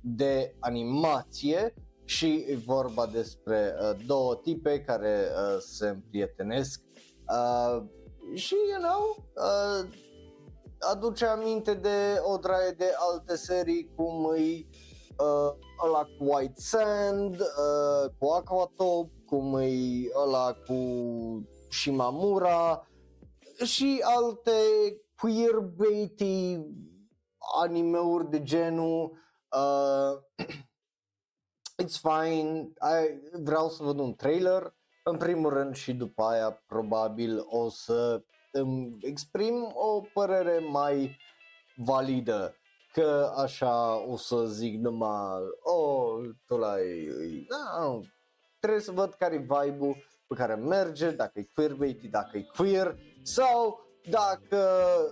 [0.00, 6.80] de animație și e vorba despre uh, două tipe care uh, se împrietenesc
[7.28, 7.82] uh,
[8.34, 9.88] și, you know, uh,
[10.78, 14.66] aduce aminte de o draie de alte serii cum e
[15.18, 15.52] uh,
[15.84, 19.70] ăla cu White Sand, uh, cu Aquatop, cum e
[20.26, 20.76] ăla cu
[21.70, 22.88] Shimamura
[23.64, 24.52] și alte
[25.20, 26.58] queerbaity
[27.62, 29.18] animeuri de genul
[29.50, 30.46] uh,
[31.82, 34.74] It's fine, I, vreau să văd un trailer.
[35.04, 41.16] În primul rând și după aia probabil o să îmi exprim o părere mai
[41.76, 42.57] validă
[42.92, 47.08] că așa o să zic numai oh, tu l-ai,
[47.48, 48.04] da, nu,
[48.60, 49.96] trebuie să văd care e vibe-ul
[50.26, 54.68] pe care merge, dacă e queerbait, dacă e queer sau dacă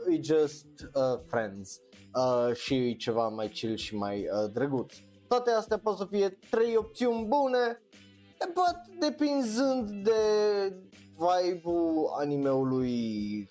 [0.08, 1.80] e just uh, friends
[2.14, 4.92] uh, și e ceva mai chill și mai uh, drăguț.
[5.28, 7.82] Toate astea pot să fie trei opțiuni bune,
[8.54, 10.12] but depinzând de
[11.16, 13.50] vibe-ul animeului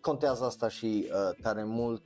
[0.00, 2.02] contează asta și uh, tare mult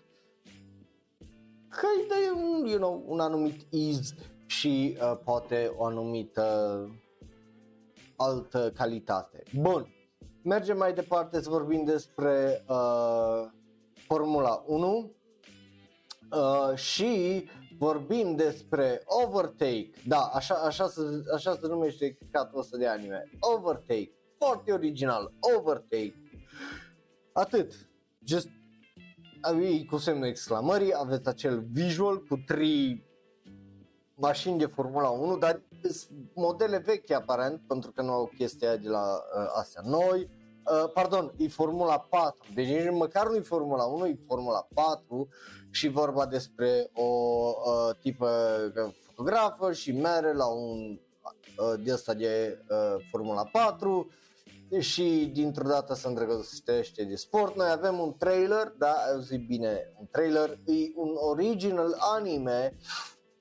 [1.71, 4.15] că îi dă un, you know, un anumit ease
[4.47, 6.89] și uh, poate o anumită
[8.17, 9.43] altă calitate.
[9.61, 9.87] Bun,
[10.43, 13.49] mergem mai departe să vorbim despre uh,
[14.07, 15.13] Formula 1
[16.31, 17.45] uh, și
[17.79, 21.01] vorbim despre Overtake, da, așa, așa, se,
[21.35, 26.15] așa se numește catul ăsta de anime, Overtake, foarte original, Overtake,
[27.33, 27.73] atât,
[28.25, 28.49] just
[29.89, 33.05] cu semnul exclamării, aveți acel visual cu trei
[34.15, 35.63] mașini de Formula 1, dar
[36.35, 40.31] modele vechi aparent, pentru că nu au chestia de la uh, astea noi.
[40.65, 45.29] Uh, pardon, e Formula 4, deci nici măcar nu e Formula 1, e Formula 4
[45.71, 48.29] și vorba despre o uh, tipă
[49.03, 50.99] fotografă și mere la un
[51.59, 54.11] uh, de asta de uh, Formula 4
[54.79, 57.57] și dintr-o dată se îndrăgostește de sport.
[57.57, 62.77] Noi avem un trailer, da, eu zic bine, un trailer, e un original anime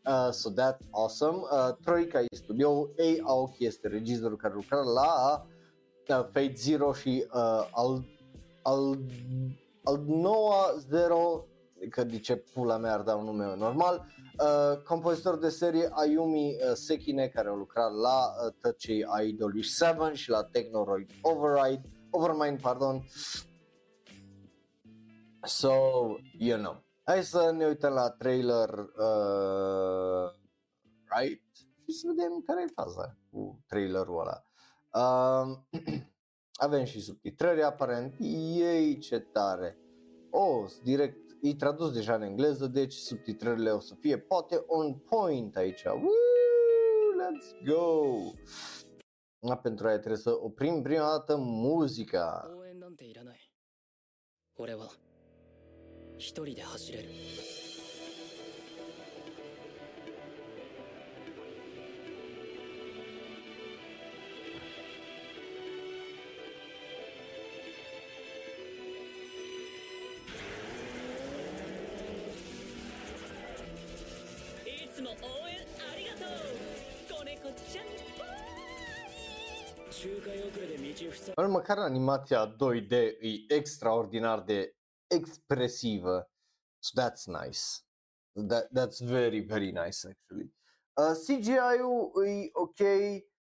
[0.06, 1.44] Uh, so that's awesome.
[1.52, 3.22] Uh, Troika e studio, A.
[3.24, 5.46] Aoki este regizorul care lucra la
[6.08, 8.06] uh, Fate Zero și uh, al,
[8.64, 8.98] al,
[9.84, 11.46] al noua Zero,
[11.90, 14.06] că de ce pula mea ar da un nume normal,
[14.42, 20.14] uh, compozitor de serie Ayumi uh, Sekine care a lucrat la uh, Touchy Idol 7
[20.14, 23.04] și la Technoroid Override, Overmind, pardon.
[25.44, 25.72] So,
[26.38, 26.84] you know.
[27.04, 30.32] Hai să ne uităm la trailer, uh,
[31.18, 31.44] right?
[31.86, 34.44] Și să vedem care e faza cu trailerul ăla.
[34.94, 35.58] Uh,
[36.66, 38.16] avem și subtitrări aparent.
[38.20, 39.78] Ei, ce tare!
[40.30, 45.57] Oh, direct, e tradus deja în engleză, deci subtitrările o să fie poate on point
[45.57, 45.85] aici.
[45.85, 46.03] Woo,
[47.21, 48.15] let's go!
[49.51, 52.51] A, pentru aia trebuie să oprim prima dată muzica.
[56.17, 57.58] 一人で走れる
[74.99, 75.61] つも応援
[75.93, 76.33] ありがと
[77.15, 77.95] う子猫ちゃん
[81.49, 84.77] Măcar animația 2D e extraordinar de
[85.07, 86.31] expresivă.
[86.79, 87.85] So that's nice.
[88.49, 90.53] That, that's very, very nice actually.
[90.97, 92.79] Uh, CGI-ul e ok,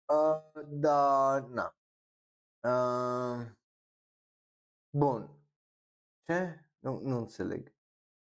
[0.05, 1.75] uh, dar na.
[2.61, 3.45] Uh,
[4.89, 5.29] bun.
[6.25, 6.65] Ce?
[6.79, 7.73] Nu, nu înțeleg.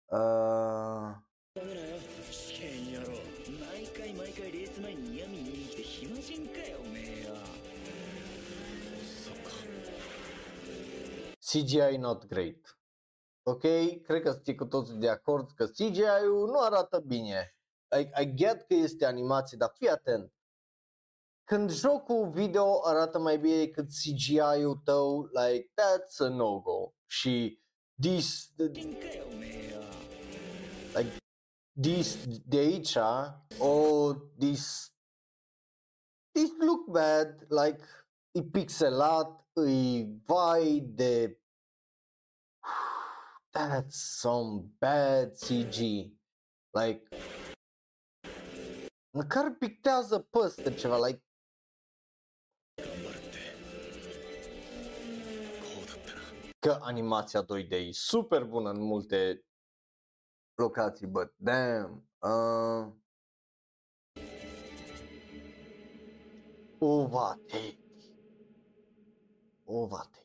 [0.06, 1.16] Uh,
[11.53, 12.79] CGI not great.
[13.43, 13.61] Ok?
[14.03, 17.57] Cred că suntem cu toții de acord că CGI-ul nu arată bine.
[17.99, 20.33] I, I get că este animație, dar fii atent.
[21.45, 26.95] Când jocul video arată mai bine decât CGI-ul tău, like, that's a no-go.
[27.07, 27.63] Și
[28.01, 28.53] this,
[30.95, 31.17] like,
[31.81, 32.97] this de aici,
[33.59, 34.93] oh, this,
[36.31, 37.85] this look bad, like,
[38.31, 41.42] e pixelat, e vai de
[43.53, 46.11] that's some bad CG.
[46.75, 47.09] Like,
[49.11, 51.23] măcar pictează păstă ceva, like,
[56.59, 59.45] că animația 2D e super bună în multe
[60.55, 62.93] locații, but damn, uh,
[66.79, 67.79] overtake,
[69.65, 70.22] overtake.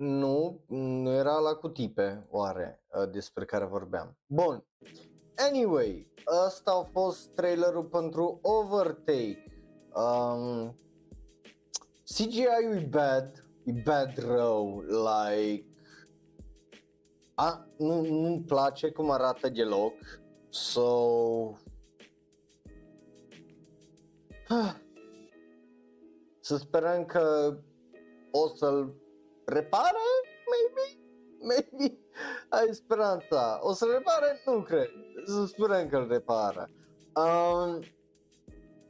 [0.00, 4.16] Nu, nu era la cu tipe, oare, uh, despre care vorbeam.
[4.26, 4.64] Bun.
[5.36, 6.12] Anyway,
[6.46, 9.44] ăsta a fost trailerul pentru Overtake.
[9.94, 10.74] Um,
[12.04, 15.68] CGI-ul e bad, e bad rău, like...
[17.34, 19.94] A, nu, nu-mi place cum arată deloc,
[20.48, 20.90] so...
[26.40, 27.56] Să sperăm că
[28.30, 29.08] o să-l
[29.52, 30.04] repare?
[30.50, 31.00] Maybe?
[31.40, 31.98] Maybe?
[32.58, 33.58] Ai speranța.
[33.62, 34.40] O să repare?
[34.46, 34.88] Nu cred.
[35.24, 36.70] Să sperăm că îl repară.
[37.14, 37.82] Um,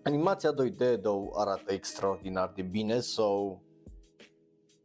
[0.03, 3.61] animația 2D două arată extraordinar de bine, so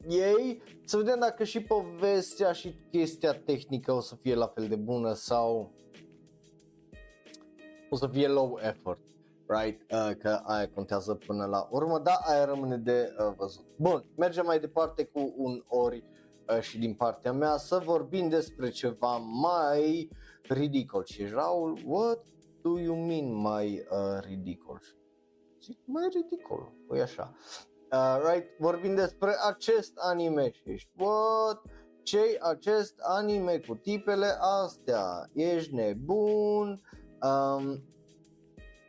[0.08, 4.76] ei, să vedem dacă și povestea și chestia tehnică o să fie la fel de
[4.76, 5.74] bună sau
[7.90, 9.00] o să fie low effort,
[9.48, 9.92] right?
[9.92, 13.66] Uh, că aia contează până la urmă, dar aia rămâne de uh, văzut.
[13.78, 16.04] Bun, mergem mai departe cu un ori
[16.50, 20.10] uh, și din partea mea să vorbim despre ceva mai
[20.42, 21.04] ridicol.
[21.04, 22.20] Și Raul, what
[22.62, 24.82] do you mean mai uh, ridicol?
[25.62, 27.34] Zic, mai ridicol, păi așa.
[27.92, 28.50] Uh, right?
[28.60, 31.62] Vorbim despre acest anime și ești, what?
[32.06, 35.30] ce acest anime cu tipele astea?
[35.34, 36.82] Ești nebun?
[37.22, 37.84] Um,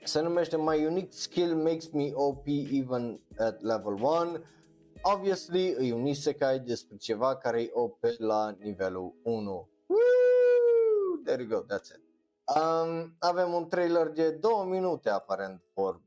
[0.07, 4.45] se numește My Unique Skill Makes Me OP Even at Level 1.
[5.03, 9.69] Obviously, e un isekai despre ceva care e OP la nivelul 1.
[9.87, 9.99] Woo!
[11.25, 12.03] There you go, that's it.
[12.57, 16.01] Um, avem un trailer de 2 minute aparent for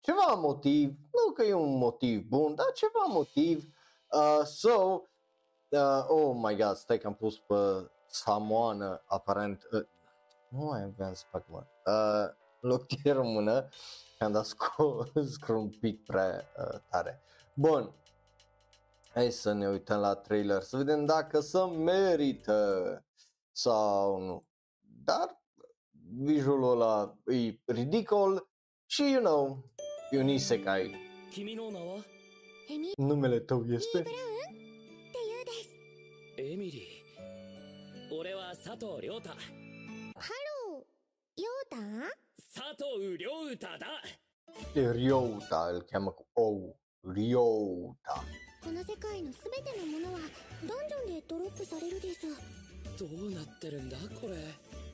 [0.00, 3.74] ceva motiv, nu că e un motiv bun, dar ceva motiv.
[4.12, 5.02] Uh, so,
[5.68, 9.86] uh, oh my god, stai că am pus pe Samoană, aparent, uh,
[10.48, 13.68] nu mai aveam să fac mă, uh, în loc de română,
[14.18, 17.22] am dat scro- scrumpic prea uh, tare.
[17.54, 17.94] Bun,
[19.08, 23.04] hai să ne uităm la trailer, să vedem dacă să merită
[23.52, 24.46] sau nu.
[25.04, 25.42] Dar
[26.16, 28.48] visualul ăla e ridicol
[28.86, 29.64] și, you know,
[30.10, 30.94] e un isekai.
[32.96, 34.04] Numele tău este?
[36.36, 37.00] Emily.
[38.10, 40.32] 俺は佐藤亮太ハ
[40.66, 40.84] ロー
[41.36, 42.18] 亮太
[42.52, 43.86] 佐藤亮太だ。
[44.74, 45.40] E cu
[46.34, 46.74] O.
[47.06, 47.94] Ryota.
[48.60, 50.18] この世界のすべてのものは
[50.66, 52.26] ダンジョンでドロップされるです。
[52.98, 54.34] どうなってるんだこれ。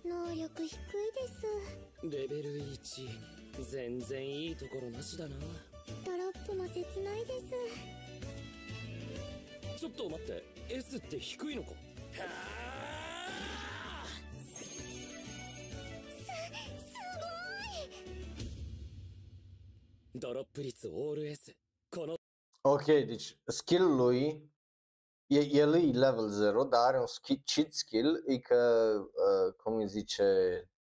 [0.05, 0.77] 能力低いで
[1.33, 1.47] す。
[2.05, 3.09] レベル1
[3.71, 5.37] 全然いいところなしだな。
[6.05, 7.55] ドロップも切ないです。
[9.81, 11.71] ちょっと待って S って低いのか。
[11.71, 11.77] は
[12.53, 12.56] あ
[20.16, 21.56] ドロップ率オール S
[21.90, 22.18] この
[22.64, 24.52] Ok, deci skill-ul lui,
[25.28, 29.76] e, el e level 0, dar are un skill, cheat skill, e că, uh, cum
[29.76, 30.24] îi zice,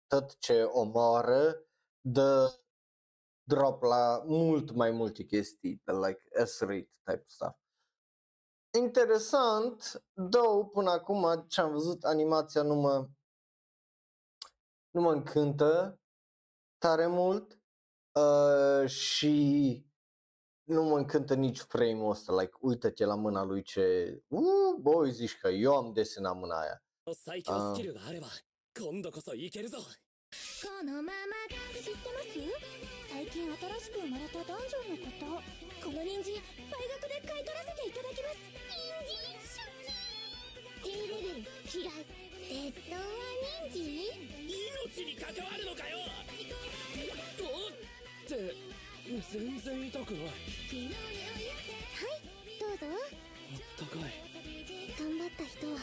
[0.06, 1.64] tot ce omoară
[2.00, 2.60] dă
[3.42, 7.58] drop la mult mai multe chestii, de like S-rate type stuff.
[8.78, 13.08] Interesant, două până acum ce am văzut animația nu mă
[14.90, 16.00] nu mă încântă
[16.78, 17.58] tare mult
[18.19, 19.85] Uh, și
[20.63, 25.37] nu mă încântă nici frame-ul ăsta, like, uită-te la mâna lui ce, uh, boi, zici
[25.37, 26.85] că eu am desenat mâna aia.
[27.13, 28.25] 最強スキルがあれば
[28.73, 29.85] 今度こそいけるぞこ
[30.83, 31.13] のまま
[31.77, 32.33] 知ってます
[33.13, 39.93] 最近新しく生まれたダンジョンのことこの人参倍額で買い取らせていただきます人参初期
[40.81, 42.09] 低レベル嫌い
[42.73, 43.05] 鉄道は
[43.69, 44.17] 人参
[44.49, 46.01] 命に関わるのかよ
[47.37, 47.94] おっ
[48.26, 48.54] て
[49.32, 50.30] 全然痛くないはい
[52.78, 52.86] ぞ
[53.78, 54.30] 高い
[54.98, 55.78] 頑張った人は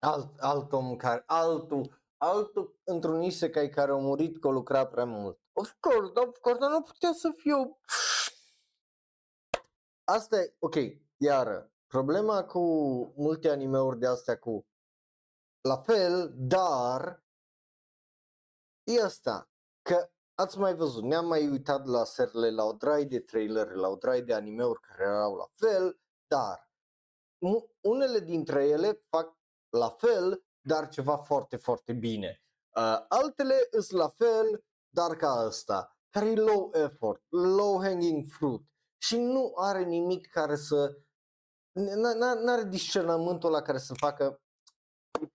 [0.00, 5.04] Alt, alt om care, altul, altul într-un isekai care a murit că a lucrat prea
[5.04, 5.38] mult.
[5.52, 7.80] Of course, of course, dar nu putea să fiu...
[10.04, 10.74] Asta e, ok,
[11.16, 12.60] iară, problema cu
[13.16, 14.66] multe animeuri de astea cu
[15.60, 17.24] la fel, dar
[18.84, 19.50] e asta,
[19.82, 23.87] că ați mai văzut, ne-am mai uitat la serile, la o drai de trailer, la
[23.87, 26.71] o drai de animeuri care erau la fel, dar
[27.37, 29.37] mu- unele dintre ele fac
[29.69, 32.41] la fel, dar ceva foarte, foarte bine.
[32.75, 38.61] Uh, altele îs la fel, dar ca ăsta, care e low effort, low hanging fruit
[38.97, 40.97] și nu are nimic care să
[41.73, 44.41] nu are discernământul la care să facă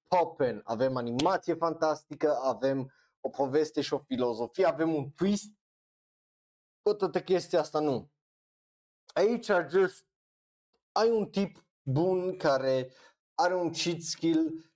[0.06, 0.60] popen.
[0.64, 5.51] Avem animație fantastică, avem o poveste și o filozofie, avem un twist.
[6.81, 8.11] Cu toată chestia asta nu.
[9.13, 10.05] Aici just
[10.91, 12.91] ai un tip bun care
[13.33, 14.71] are un cheat skill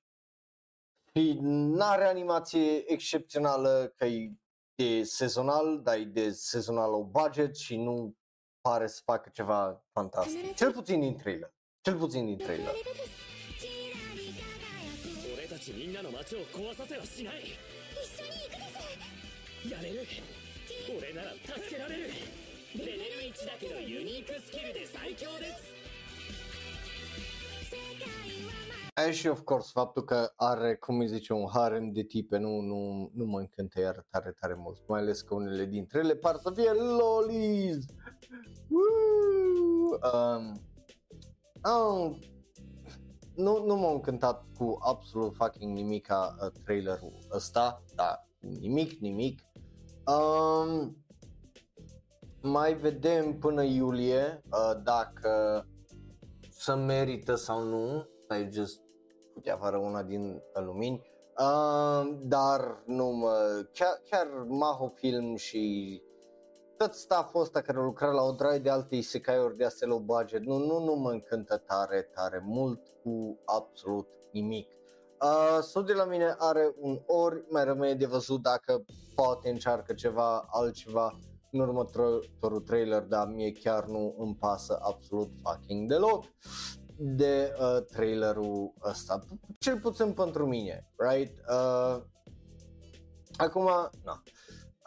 [1.13, 4.31] și nu are animație excepțională, că e
[4.75, 8.17] de sezonal, dar e de sezonal low budget și nu
[8.61, 10.55] pare să facă ceva fantastic.
[10.55, 11.53] Cel puțin din trailer.
[11.81, 12.73] Cel puțin din ら trailer.
[12.73, 13.27] れるです
[15.35, 17.70] 俺たちみんなの街を壊させはしない一緒
[18.21, 20.07] に行くですやれる
[20.97, 22.03] 俺なら助けられる
[22.75, 25.77] レベル1だけどユニークスキルで最強です
[28.99, 32.59] Aia și of course faptul că are, cum îi zice, un harem de tipe nu,
[32.61, 34.87] nu, nu mă încântă iar tare, tare mult.
[34.87, 37.85] Mai ales că unele dintre ele par să fie lolis.
[38.69, 39.99] Woo!
[40.13, 40.61] Um,
[41.71, 42.19] um,
[43.42, 49.40] nu, nu m-a încântat cu absolut fucking nimic ca uh, trailerul ăsta, da, nimic, nimic.
[50.06, 50.96] Um,
[52.42, 55.66] mai vedem până iulie uh, dacă
[56.50, 58.80] să merită sau nu, ai just
[59.34, 61.02] putea afară una din lumini,
[61.38, 66.02] uh, dar nu mă, chiar, chiar Maho Film și
[66.82, 70.42] tot stafful ăsta care lucra la o draie de alte isekai-uri de astea low budget,
[70.42, 74.68] nu, nu, nu mă încântă tare, tare mult cu absolut nimic.
[75.20, 79.92] Uh, sau de la mine are un ori, mai rămâne de văzut dacă poate încearcă
[79.92, 81.18] ceva altceva
[81.50, 86.24] în următorul trailer, dar mie chiar nu îmi pasă absolut fucking deloc
[86.96, 89.18] de uh, trailerul ăsta,
[89.58, 91.38] cel puțin pentru mine, right?
[91.48, 92.02] Uh,
[93.36, 93.64] acum,
[94.04, 94.22] na.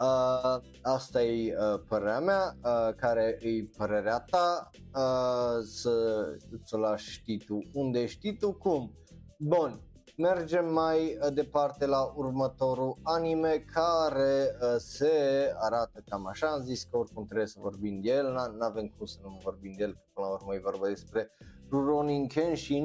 [0.00, 6.24] Uh, asta e uh, părerea mea, uh, care e părerea ta, uh, să
[6.62, 8.92] să lași știi tu unde știi tu cum.
[9.38, 9.80] Bun,
[10.16, 15.12] mergem mai uh, departe la următorul anime care uh, se
[15.58, 19.06] arată cam așa, am zis că oricum trebuie să vorbim de el, nu avem cum
[19.06, 21.30] să nu vorbim de el, că până la urmă e vorba despre
[21.70, 22.84] Rurouni Kenshin.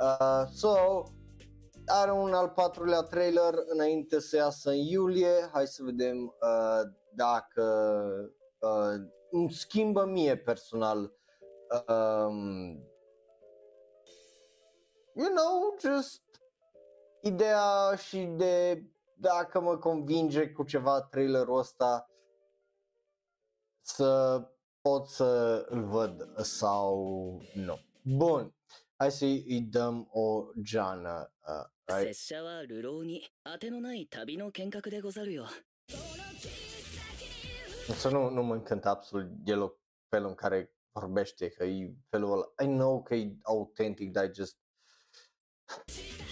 [0.00, 0.68] Uh, so,
[1.94, 6.80] are un al patrulea trailer înainte să iasă în iulie, hai să vedem uh,
[7.14, 7.64] dacă
[8.58, 10.98] uh, îmi schimbă mie personal
[11.88, 12.68] um,
[15.14, 16.22] you know, just
[17.20, 18.84] ideea și de
[19.14, 22.10] dacă mă convinge cu ceva trailerul ăsta
[23.80, 24.42] să
[24.80, 26.96] pot să îl văd sau
[27.54, 27.78] nu.
[28.16, 28.54] Bun,
[28.96, 32.13] hai să îi dăm o geană, uh, 拙 right?
[32.13, 35.47] 者は流浪に当てのない旅の見学でござるよ
[37.95, 39.79] Să nu, nu mă încântă absolut deloc
[40.09, 44.31] felul în care vorbește, că e felul ăla, I know că e autentic, dar e
[44.35, 44.57] just,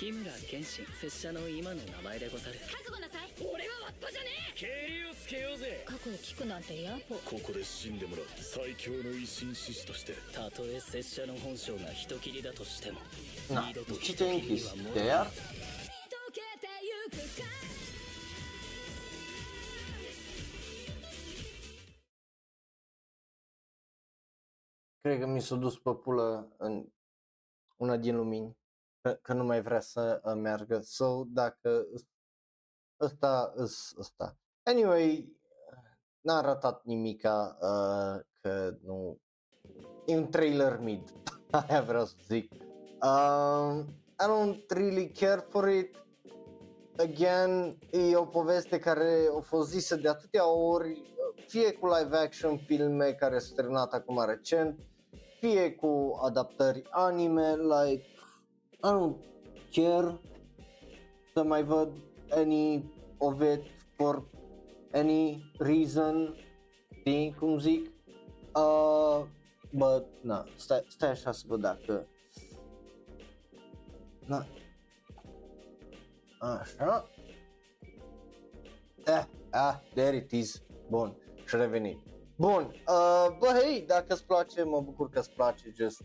[0.01, 2.55] 日村謙信拙者の今の名前でござる。
[2.73, 3.29] 覚悟なさい。
[3.37, 4.57] 俺はわっぱじゃねえ！
[4.57, 4.67] 敬
[5.05, 5.85] 礼をつけようぜ。
[5.85, 10.15] 過去を聞くなんて野暮ここで死んでもらう最強の維新志士として。
[10.33, 12.97] たとえ拙者の本性が人斬りだとしても
[13.51, 15.31] 二度と人り închis はもか
[25.05, 26.87] ？Cred că mi s-a dus pe pulă în
[27.77, 28.60] una din lumini,
[29.01, 31.87] că, că nu mai vrea să uh, meargă, so dacă
[33.01, 34.39] ăsta, ăs- ăsta.
[34.63, 35.37] Anyway,
[36.21, 39.21] n-a arătat nimica, uh, că nu,
[40.07, 41.13] e un trailer mid,
[41.69, 42.53] aia vreau să zic.
[43.03, 43.79] Um,
[44.21, 45.97] I don't really care for it,
[46.97, 51.15] again, e o poveste care a fost zisă de atâtea ori,
[51.47, 54.81] fie cu live action filme care s-au terminat acum recent,
[55.39, 58.05] fie cu adaptări anime, like,
[58.83, 59.17] I don't
[59.73, 60.21] care
[61.35, 61.93] să mai văd
[62.31, 63.63] any of it
[63.97, 64.25] for
[64.93, 66.37] any reason,
[66.91, 67.93] știi cum zic?
[68.55, 69.27] Uh,
[69.73, 72.07] bă, na, stai, stai așa să văd dacă...
[74.27, 74.47] Na.
[76.39, 77.11] Așa.
[79.07, 80.63] Eh, ah, there it is.
[80.89, 81.17] Bun,
[81.47, 81.99] și revenit.
[82.37, 86.03] Bun, uh, bă, hei, dacă îți place, mă bucur că îți place, just...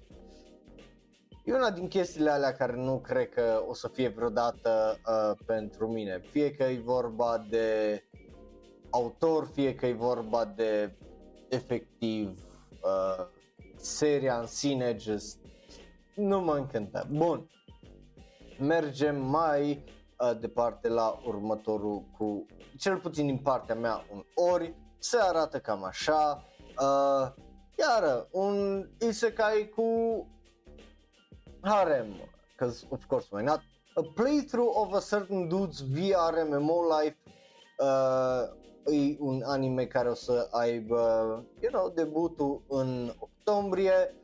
[1.45, 5.87] E una din chestiile alea care nu cred că o să fie vreodată uh, pentru
[5.87, 6.19] mine.
[6.31, 8.03] Fie că e vorba de
[8.89, 10.95] autor, fie că e vorba de
[11.49, 12.27] efectiv
[12.81, 13.25] uh,
[13.75, 15.37] seria în sine, just
[16.15, 17.07] nu mă încântă.
[17.11, 17.49] Bun,
[18.59, 19.83] mergem mai
[20.19, 22.45] uh, departe la următorul cu,
[22.77, 26.43] cel puțin din partea mea, un ori, se arată cam așa,
[26.81, 27.31] uh,
[27.77, 29.83] iară, un isekai cu
[31.65, 32.15] harem,
[32.51, 33.61] because of course why not,
[33.97, 37.17] a playthrough of a certain dude's VR MMO life,
[37.79, 38.43] uh,
[38.93, 40.99] e un anime care o să aibă,
[41.61, 44.15] you know, debutul în octombrie,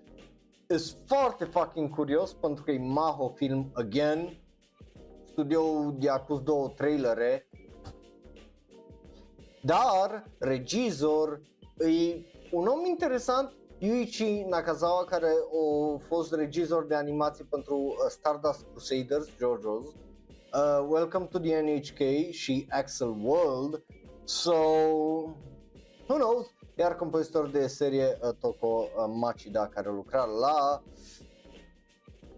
[0.68, 4.38] sunt foarte fucking curios pentru că e Maho Film again,
[5.26, 7.48] studioul de acus două trailere,
[9.62, 11.42] dar regizor
[11.78, 18.66] e un om interesant, Yuichi Nakazawa, care a fost regizor de animație pentru uh, Stardust
[18.72, 19.86] Crusaders, JoJo's,
[20.54, 23.84] uh, Welcome to the NHK și Axel World,
[24.24, 24.54] so
[26.08, 30.84] who knows, iar compozitor de serie uh, Toko uh, Machida care lucra la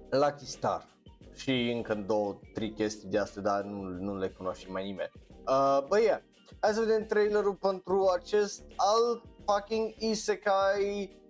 [0.09, 0.87] Lucky Star
[1.35, 5.11] și încă două, trei chestii de astea, dar nu, nu le cunoaște mai nimeni.
[5.47, 6.19] Uh, bă, yeah.
[6.59, 11.21] hai să vedem trailerul pentru acest alt fucking isekai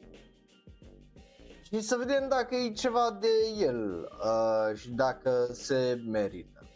[1.73, 6.69] și să vedem dacă e ceva de el uh, și dacă se merită.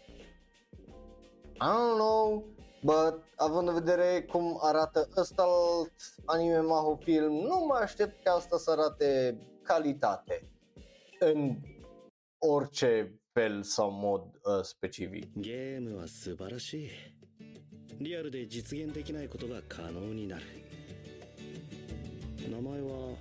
[1.55, 2.45] I don't know,
[2.83, 5.93] but având în vedere cum arată ăsta alt
[6.25, 10.51] anime Maho film, nu mă aștept ca asta să arate calitate
[11.19, 11.57] în
[12.39, 15.33] orice fel sau mod uh, specific.
[15.41, 16.91] ゲームは素晴らしい
[18.01, 20.43] リアルで実現できないことが可能になる
[22.51, 23.17] 名前は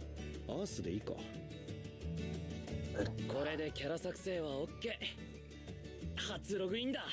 [0.47, 1.13] アースでいいか
[3.28, 4.90] これでキャラ作成は OK
[6.16, 7.05] 初ログインだ。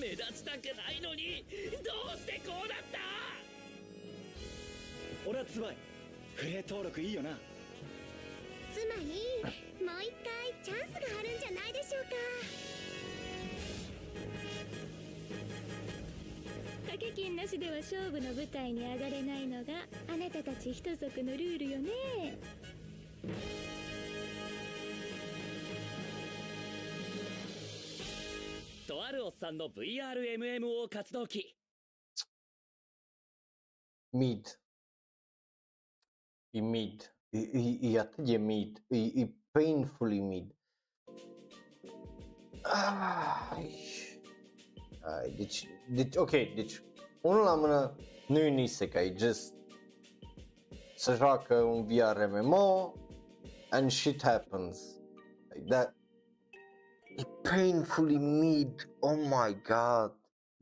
[0.00, 1.44] 目立ちたくないのに
[1.84, 2.98] どうしてこうなった？
[5.28, 5.76] 俺はツバイ
[6.34, 7.30] フレ登録いいよな。
[8.74, 9.02] つまり
[9.84, 12.10] もう一回チャンスがあるんじゃないでしょうか
[16.88, 19.74] 掛け金なしでは勝負の舞台に上がれないのが
[20.10, 21.90] あなたたち一族のルールよね
[28.86, 31.54] とあるおっさんの VRMMO 活動機
[34.14, 34.48] Mid.
[36.54, 37.04] E mid.
[37.34, 38.80] E, e, e atât de mid.
[38.90, 40.48] E, e painfully.
[42.64, 44.07] Ai.
[45.00, 46.82] Ai, deci, deci, ok, deci,
[47.20, 47.96] unul la mână
[48.28, 49.54] nu e un isekai, just
[50.96, 52.94] să joacă un VR MMO
[53.70, 54.78] and shit happens.
[55.48, 55.94] Like that.
[57.16, 58.90] E painfully mid.
[58.98, 60.12] Oh my god.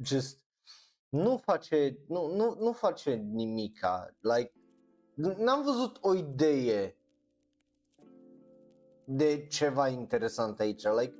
[0.02, 0.40] Just
[1.08, 4.52] nu face, nu, nu, nu face nimica, like,
[5.14, 6.96] n- n-am văzut o idee
[9.04, 11.14] de ceva interesant aici, like,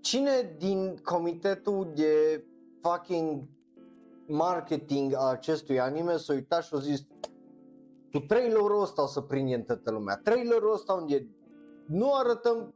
[0.00, 2.44] cine din comitetul de
[2.82, 3.42] fucking
[4.26, 7.06] marketing a acestui anime s-a uitat și a zis
[8.12, 11.26] cu trailerul ăsta o să prindem toată lumea, trailerul ăsta unde
[11.86, 12.74] nu arătăm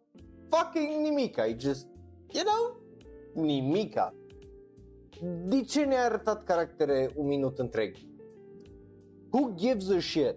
[0.49, 1.87] fucking nimica, e just,
[2.29, 2.81] you know,
[3.45, 4.15] nimica.
[5.45, 7.97] De ce ne-a arătat caractere un minut întreg?
[9.31, 10.37] Who gives a shit?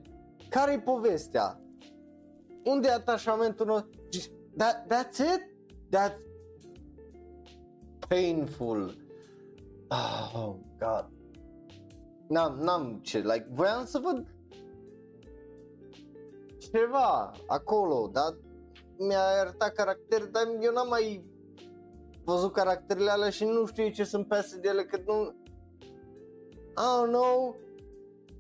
[0.50, 1.62] Care-i povestea?
[2.64, 3.90] Unde e atașamentul nostru?
[4.16, 5.56] Just- That, that's it?
[5.96, 6.27] That's
[8.08, 8.96] painful.
[9.90, 11.06] Oh, God.
[12.28, 14.26] N-am, n-am ce, like, voiam să văd
[16.72, 18.38] ceva acolo, dar
[18.98, 21.26] mi-a arătat caracter, dar eu n-am mai
[22.24, 25.36] văzut caracterele alea și nu știu ce sunt peste de ele, că nu...
[26.80, 27.56] I don't know,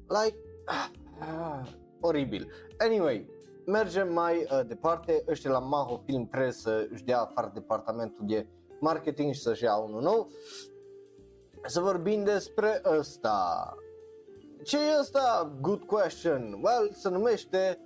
[0.08, 2.52] like, ah, oribil.
[2.80, 3.30] Anyway,
[3.66, 8.48] mergem mai uh, departe, ăștia la Maho Film trebuie să își dea afară departamentul de
[8.80, 10.30] marketing și să-și ia unul nou.
[11.66, 13.76] Să vorbim despre ăsta.
[14.64, 15.58] Ce e ăsta?
[15.62, 16.60] Good question.
[16.64, 17.80] Well, se numește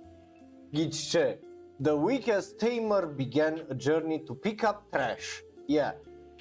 [0.70, 1.40] Ghici ce?
[1.82, 5.40] The weakest tamer began a journey to pick up trash.
[5.66, 5.94] Yeah.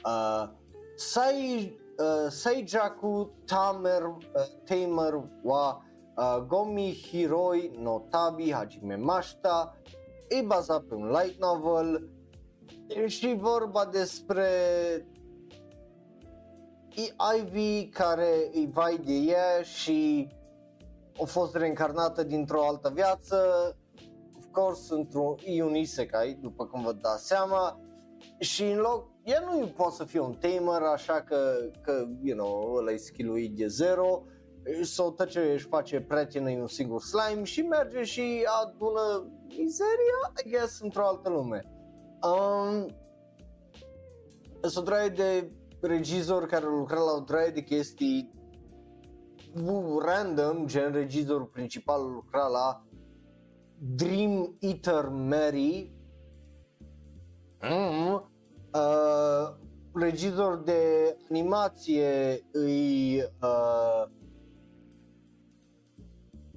[0.05, 0.49] Uh,
[0.95, 4.17] Sai uh, Seijaku Tamer, uh,
[4.65, 5.81] Tamer wa
[6.17, 9.77] uh, Gomi Hiroi no Tabi Hajime Mashita
[10.27, 12.09] e bazat pe un light novel
[12.95, 14.47] e și vorba despre
[16.95, 20.29] e Ivy care îi vai de ea și
[21.21, 23.37] a fost reîncarnată dintr-o altă viață.
[24.37, 27.79] Of course într-un e un isekai după cum vă dați seama.
[28.39, 32.73] Și în loc ea nu poate să fie un tamer așa că, că you know,
[32.73, 34.23] ăla e skill de zero.
[34.83, 40.31] Sau tot ce își face prietenă e un singur slime și merge și adună mizeria,
[40.45, 41.80] I guess, într-o altă lume.
[42.23, 42.95] Um,
[44.61, 45.51] sunt o de
[45.81, 48.31] regizori care au lucrat la o draie de chestii
[50.05, 52.85] random, gen regizorul principal lucra la
[53.77, 55.95] Dream Eater Mary.
[57.61, 58.13] Mm,
[58.73, 59.55] uh,
[59.93, 64.05] regizor de animație îi uh,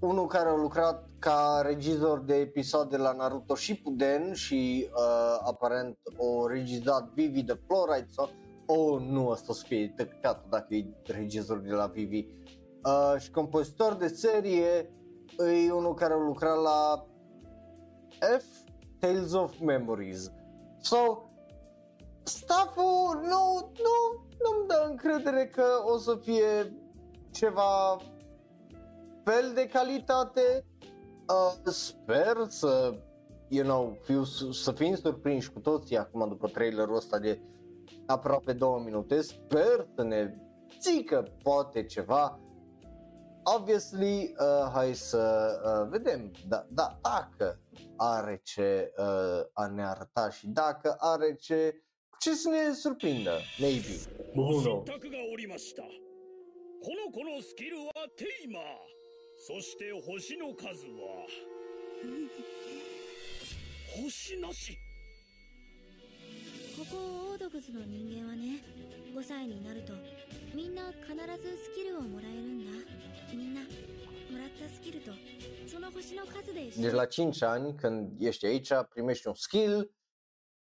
[0.01, 6.47] unul care a lucrat ca regizor de episoade la Naruto Shippuden și uh, aparent o
[6.47, 8.31] regizat Vivi de Fluoride sau
[8.67, 12.27] oh, nu, asta o să fie tăcatul dacă e regizor de la Vivi.
[12.85, 14.91] Uh, și compozitor de serie
[15.67, 17.07] e unul care a lucrat la
[18.39, 18.45] F
[18.99, 20.31] Tales of Memories.
[20.81, 20.97] So
[22.23, 26.77] stafful nu, nu, nu-mi dă încredere că o să fie
[27.31, 27.97] ceva
[29.25, 30.65] fel de calitate
[31.30, 33.00] uh, sper să
[33.48, 37.42] you know, fiu, să fim surprinși cu toții acum după trailerul ăsta de
[38.06, 40.36] aproape două minute, sper să ne
[40.82, 42.40] zică poate ceva
[43.56, 47.60] obviously, uh, hai să uh, vedem da, da, dacă
[47.96, 51.84] are ce uh, a ne arăta și dacă are ce
[52.20, 53.96] ce să ne surprindă, maybe.
[54.36, 54.84] ご Who knows?
[54.86, 55.88] 神託がおりましたこ
[56.96, 58.64] の子のスキルはテイマー
[59.47, 61.29] そして星の数は
[63.95, 64.79] 星なし
[66.79, 66.97] ここ
[67.33, 68.65] オードグズの人間はね
[69.15, 69.93] 5歳になると
[70.55, 72.71] みんな必ずスキルをもらえるんだ
[73.35, 75.13] みんなもらったスキルと
[75.67, 79.91] その星の数で Deci la 5 ani, când ești aici, primești un skill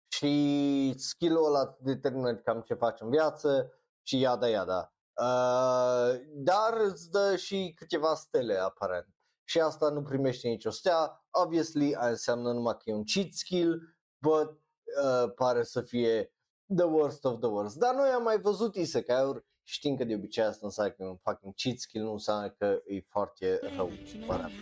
[0.08, 4.94] și skill-ul ăla determină cam ce faci în viață și iada iada.
[5.21, 9.07] Uh, dar îți dă și câteva stele aparent.
[9.43, 11.25] Și asta nu primește nicio stea.
[11.29, 16.33] Obviously, aia înseamnă numai că e un cheat skill, but uh, pare să fie
[16.75, 17.75] the worst of the worst.
[17.75, 21.17] Dar noi am mai văzut isekai-uri Știm că de obicei asta înseamnă că e un
[21.17, 23.87] fucking cheat skill, nu înseamnă că e foarte プレイ rău.
[23.87, 24.53] が決まるんだ Whatever.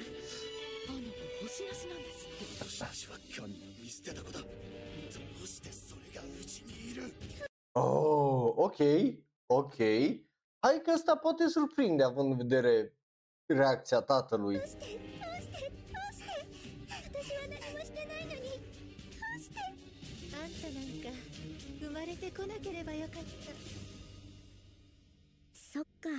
[0.87, 4.47] あの子星なしなんですって私は神を見捨てた子だど
[5.43, 7.13] うしてそれがうちにいる
[7.75, 9.77] Oh, ok, ok.
[10.59, 12.93] Hai că asta poate surprinde având în vedere
[13.45, 14.55] reacția tatălui.
[14.57, 14.85] どうしてど
[15.39, 16.47] うしてどうして
[17.03, 19.59] 私は何もしてないのにどうして
[20.35, 21.09] あんたなんか
[21.79, 23.27] 生まれてこなければよかった
[25.53, 26.09] そっか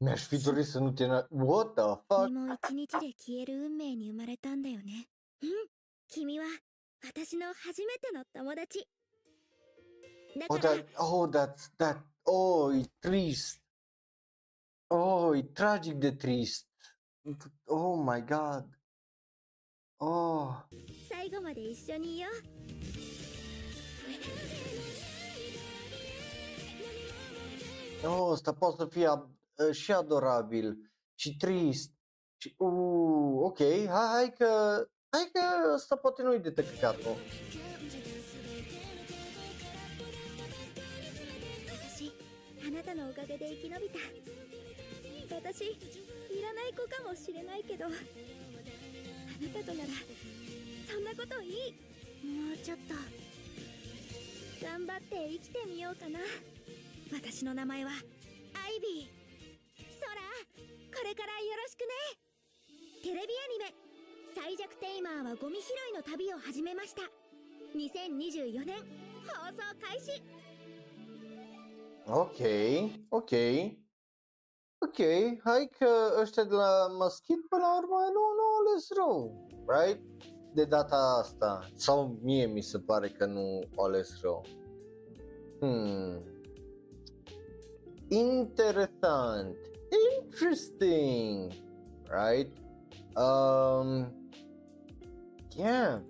[0.00, 1.06] Mi-aș fi dorit să nu te...
[1.06, 2.26] na- What the fuck?
[2.26, 5.08] 君も一日で消える運命に生まれたんだよね
[5.42, 5.48] うん
[6.08, 6.46] 君は
[7.04, 8.86] 私の初めての友達
[10.38, 13.60] だ Oh, から that, oh, that's, that, oh, e trist.
[14.88, 16.66] Oh, e tragic de trist.
[17.64, 18.64] Oh my god.
[19.96, 20.64] Oh.
[21.08, 22.32] 最後まで一緒にいよう
[28.04, 29.30] Oh, ăsta poate să fie ab-
[29.68, 31.92] uh, și adorabil și trist.
[32.36, 34.48] Și, uh, ok, hai, hai că,
[35.10, 37.16] hai că ăsta poate nu-i de tăcăcatul.
[45.29, 49.89] 私いらない子かもしれないけどあなたとなら
[50.91, 51.87] そんなこといい。
[52.25, 52.93] もうちょっと
[54.65, 56.19] 頑張って生きてみようかな。
[57.13, 57.93] 私の名前はア
[58.69, 59.17] イビー。
[59.77, 60.21] ソラ
[60.97, 61.87] これからよろしくね。
[63.03, 63.75] テレビアニメ
[64.35, 67.03] 「最弱テイマーはゴミ拾いの旅」を始めました。
[67.75, 68.77] 2024年
[69.27, 70.21] 放送開始。
[72.07, 73.86] Ok, ok.
[74.79, 74.95] Ok,
[75.43, 75.87] hai că
[76.21, 80.01] ăștia de la Maschit până la urmă nu, nu au ales rău, right?
[80.53, 81.69] De data asta.
[81.75, 84.45] Sau mie mi se pare că nu au ales rău.
[85.59, 86.23] Hmm.
[88.07, 89.55] Interesant.
[90.21, 91.51] Interesting.
[92.03, 92.57] Right?
[93.15, 94.13] Um,
[95.55, 96.01] yeah.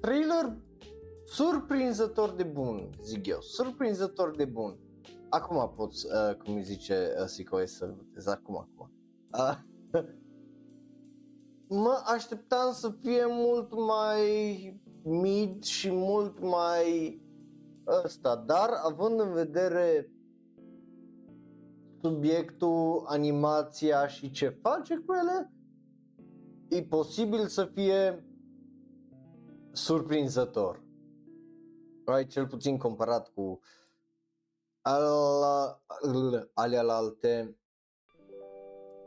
[0.00, 0.56] Trailer
[1.24, 4.78] surprinzător de bun, zic eu, surprinzător de bun.
[5.32, 8.90] Acum poți, uh, cum îi zice uh, Sicoe să votez, acum, acum.
[9.32, 9.58] Uh,
[11.84, 17.20] mă așteptam să fie mult mai mid și mult mai
[18.04, 20.12] ăsta, dar având în vedere
[22.02, 25.52] subiectul, animația și ce face cu ele,
[26.68, 28.26] e posibil să fie
[29.72, 30.82] surprinzător.
[32.04, 32.30] Right?
[32.30, 33.81] Cel puțin comparat cu ala,
[36.54, 37.56] alea la alte.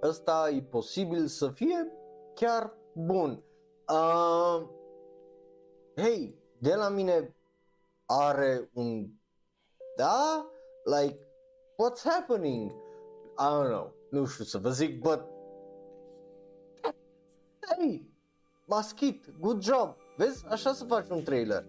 [0.04, 1.92] Ăsta e posibil să fie
[2.34, 3.44] chiar bun.
[3.90, 4.68] Uh,
[5.96, 7.36] hei, de la mine
[8.06, 9.10] are un
[9.96, 10.46] da,
[10.84, 11.20] like
[11.78, 12.72] what's happening?
[13.38, 15.24] I don't know, nu știu să vă zic, but
[17.60, 18.10] hey,
[18.66, 21.66] maschit, good job, vezi, așa să faci un trailer.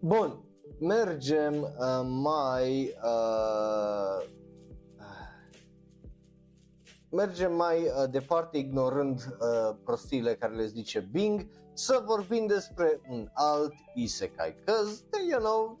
[0.00, 0.43] Bun,
[0.78, 4.26] mergem uh, mai uh,
[7.10, 13.28] mergem mai uh, departe ignorând uh, prostiile care le zice Bing să vorbim despre un
[13.32, 14.54] alt isekai.
[14.64, 14.72] Că,
[15.30, 15.78] you know,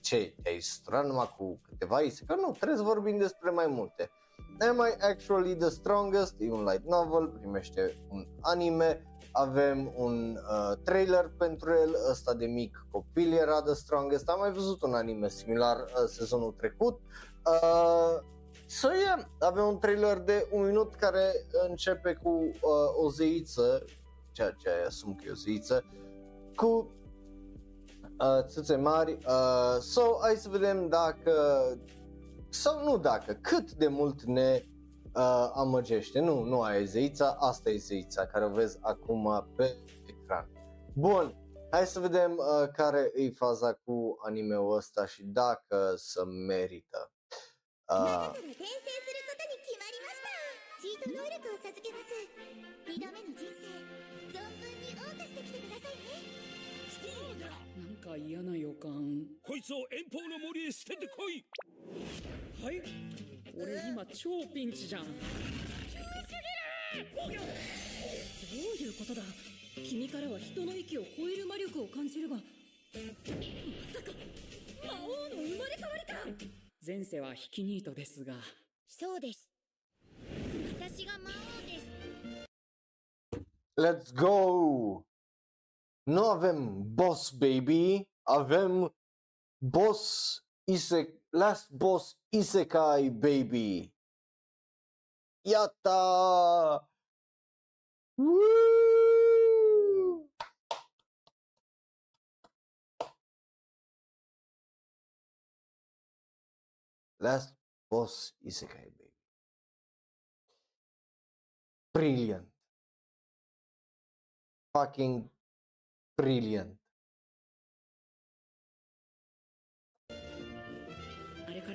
[0.00, 2.36] ce, te-ai stran numai cu câteva isekai?
[2.40, 4.10] Nu, trebuie să vorbim despre mai multe.
[4.68, 9.02] Am I Actually The Strongest e un light novel, primește un anime,
[9.32, 14.52] avem un uh, trailer pentru el, ăsta de mic copil era The Strongest, am mai
[14.52, 17.00] văzut un anime similar uh, sezonul trecut.
[17.46, 18.20] Uh,
[18.66, 21.32] so yeah, avem un trailer de un minut care
[21.68, 23.84] începe cu uh, o zeiță,
[24.32, 25.84] ceea ce asum că e o zeiță,
[26.54, 26.90] cu
[28.18, 29.18] uh, țâțe mari.
[29.26, 31.32] Uh, so, hai să vedem dacă,
[32.48, 34.62] sau nu dacă, cât de mult ne
[35.14, 36.20] uh, amăgește.
[36.20, 40.48] Nu, nu aia e zeița, asta e zeița care o vezi acum pe ecran.
[40.94, 41.36] Bun,
[41.70, 47.12] hai să vedem uh, care e faza cu anime-ul ăsta și dacă să merită.
[47.88, 48.30] Uh,
[62.72, 63.21] チ
[63.54, 65.02] 俺今超ピンチじゃん。
[65.04, 65.14] 急す
[66.94, 69.22] ぎるどういうことだ？
[69.76, 72.36] 君からは人の息を超える魔力を感じるが。
[72.36, 72.48] まさ
[74.02, 74.12] か
[74.86, 76.14] 魔王の生まれ変わりか？
[76.86, 78.34] 前世はヒキニートですが。
[78.88, 79.48] そうです。
[80.78, 81.82] 私が魔王です。
[83.78, 85.04] Let's go!
[86.06, 88.06] No avem boss, baby!
[88.28, 88.90] Avem
[89.62, 93.92] boss ise last boss isekai baby.
[95.42, 96.90] Iată!
[98.14, 98.70] Woo!
[107.16, 107.54] Last
[107.88, 109.14] boss isekai baby.
[111.92, 112.48] Brilliant.
[114.72, 115.30] Fucking
[116.14, 116.81] brilliant.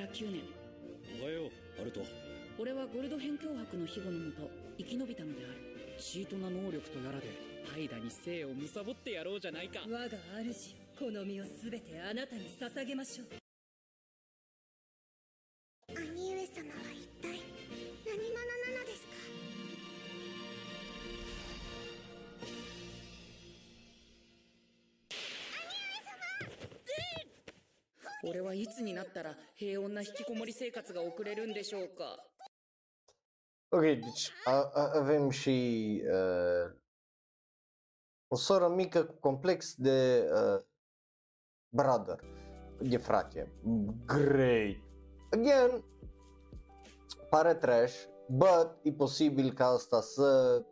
[0.08, 0.42] から9年。
[1.22, 2.02] おはようアルト。
[2.60, 6.00] 俺はゴルド辺境博の庇護のもと生き延びたのである。
[6.00, 7.28] チートな能力とやらで
[7.72, 9.82] パイダに生を貪ってやろうじゃないか。
[9.88, 13.47] 我が主この身をすべてあなたに捧げましょう
[28.67, 32.17] いつになったら平穏な引きこもり生活が送れるんでしょうか
[33.75, 36.73] Ok, deci a, a, avem și uh,
[38.29, 40.63] o soră mică cu complex de uh,
[41.69, 42.21] brother,
[42.81, 43.53] de frate.
[44.07, 44.77] Great.
[45.31, 45.85] Again,
[47.31, 50.63] pare trash, but e posibil ca asta să...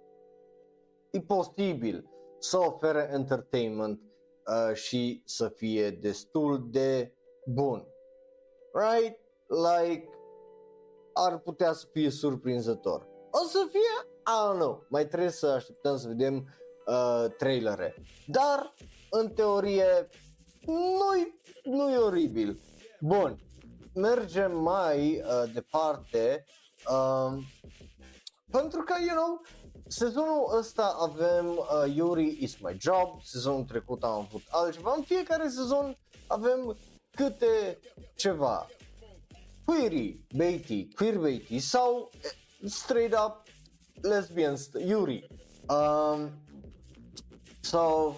[1.11, 4.01] E posibil să ofere entertainment
[4.47, 7.14] uh, și să fie destul de
[7.46, 7.88] bun.
[8.74, 9.20] Right?
[9.48, 10.10] Like,
[11.14, 13.08] ar putea să fie surprinzător.
[13.32, 16.48] O să fie, I don't know, mai trebuie să așteptăm să vedem
[16.86, 17.96] uh, trailere.
[18.28, 18.74] Dar,
[19.10, 20.10] în teorie,
[20.66, 22.60] nu-i, nu-i oribil.
[23.00, 23.40] Bun,
[23.94, 26.46] mergem mai uh, departe.
[26.90, 27.44] Uh,
[28.52, 29.42] pentru că, you know,
[29.88, 35.48] sezonul ăsta avem uh, Yuri is my job, sezonul trecut am avut altceva, în fiecare
[35.48, 36.78] sezon avem
[37.16, 37.80] câte
[38.16, 38.68] ceva
[39.66, 42.30] query baity, queer baity sau eh,
[42.70, 43.44] straight up
[44.02, 45.28] lesbian st- Yuri.
[45.68, 46.30] Um,
[47.62, 48.14] so,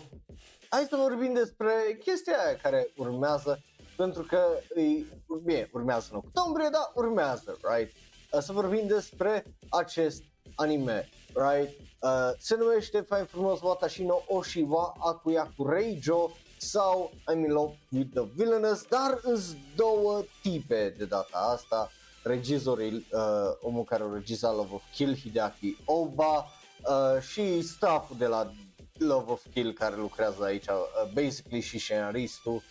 [0.70, 3.62] hai să vorbim despre chestia aia care urmează
[3.98, 4.40] pentru că
[4.70, 5.08] îi,
[5.44, 7.94] bine, urmează nu cu Tomb Raider, urmează, right?
[8.32, 10.24] Uh, să vorbim despre acest
[10.56, 11.80] anime, right?
[12.02, 18.14] Uh, se numește fain frumos Watashi no Oshiwa Akuyaku Reijo sau I'm in love with
[18.14, 21.90] the villainous, dar îs două tipe de data asta,
[22.24, 28.26] regizorul, uh, omul care a regizat Love of Kill, Hideaki Oba uh, și stafful de
[28.26, 28.52] la
[28.98, 32.62] Love of Kill care lucrează aici, uh, basically și scenaristul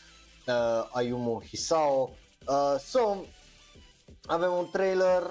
[0.46, 2.10] uh, Ayumu Hisao.
[2.48, 3.16] Uh, so,
[4.26, 5.22] avem un trailer,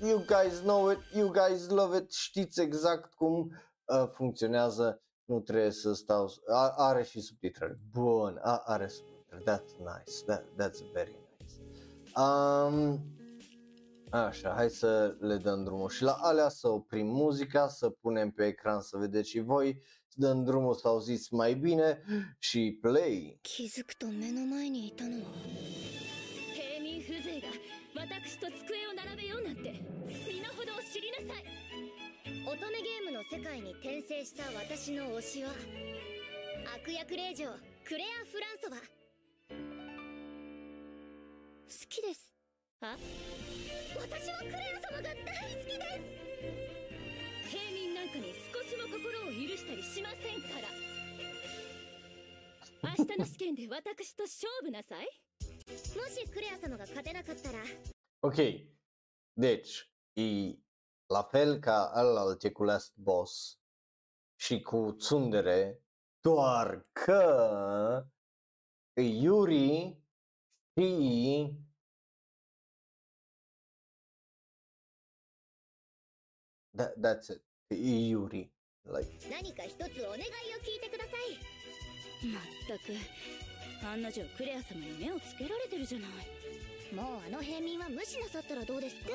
[0.00, 3.52] you guys know it, you guys love it, știți exact cum
[3.84, 9.77] uh, funcționează, nu trebuie să stau, a, are și subtitrări, bun, a, are subtitrări, that's
[9.77, 11.53] nice, that, that's very nice.
[12.15, 13.13] Um,
[14.09, 18.45] Așa, hai să le dăm drumul și la alea să oprim muzica, să punem pe
[18.45, 22.03] ecran să vedeți și voi, să dăm drumul să auziți mai bine
[22.39, 23.39] și play.
[23.41, 25.31] 気づくと目の前にいたのは
[26.53, 27.47] 平民風情が
[27.95, 29.71] 私と机を並べようなんて
[30.27, 31.58] 身の程を知りなさい
[32.50, 35.50] 乙女ゲームの世界に転生した私の推しは
[36.82, 37.46] 悪役令嬢
[37.86, 38.82] クレア・フランソバ好
[41.88, 42.34] きです。
[42.80, 42.96] あ？
[43.94, 45.86] 私はクレア様が大好きで
[47.46, 47.54] す。
[47.54, 50.66] 平民なんかに少しも心を許したりしませんから。
[52.98, 55.08] 明日の試験で私と勝負なさい。
[55.70, 57.62] もしクレア様が勝てなかったら。
[58.22, 58.66] Ok,
[59.38, 59.86] deci,
[60.16, 60.69] e
[61.09, 63.59] la fel ca alalte cu Last Boss
[64.35, 65.83] și cu Tsundere,
[66.19, 68.05] doar că
[68.93, 69.97] e Yuri
[70.75, 71.63] și
[76.75, 77.41] That, that's it.
[77.67, 78.51] E Yuri.
[78.83, 82.93] Like, 何か一つお願いを聞いてくださいまったく
[83.87, 86.09] 案の定クレア様に目をつけられてるじゃない
[86.94, 89.10] もうあの平民は無視なさったらどうですか？
[89.10, 89.14] い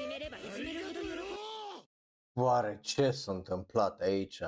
[0.00, 1.08] じめればいじめるほど喜
[2.34, 4.44] ぶ oare ce s-a întâmplat aici?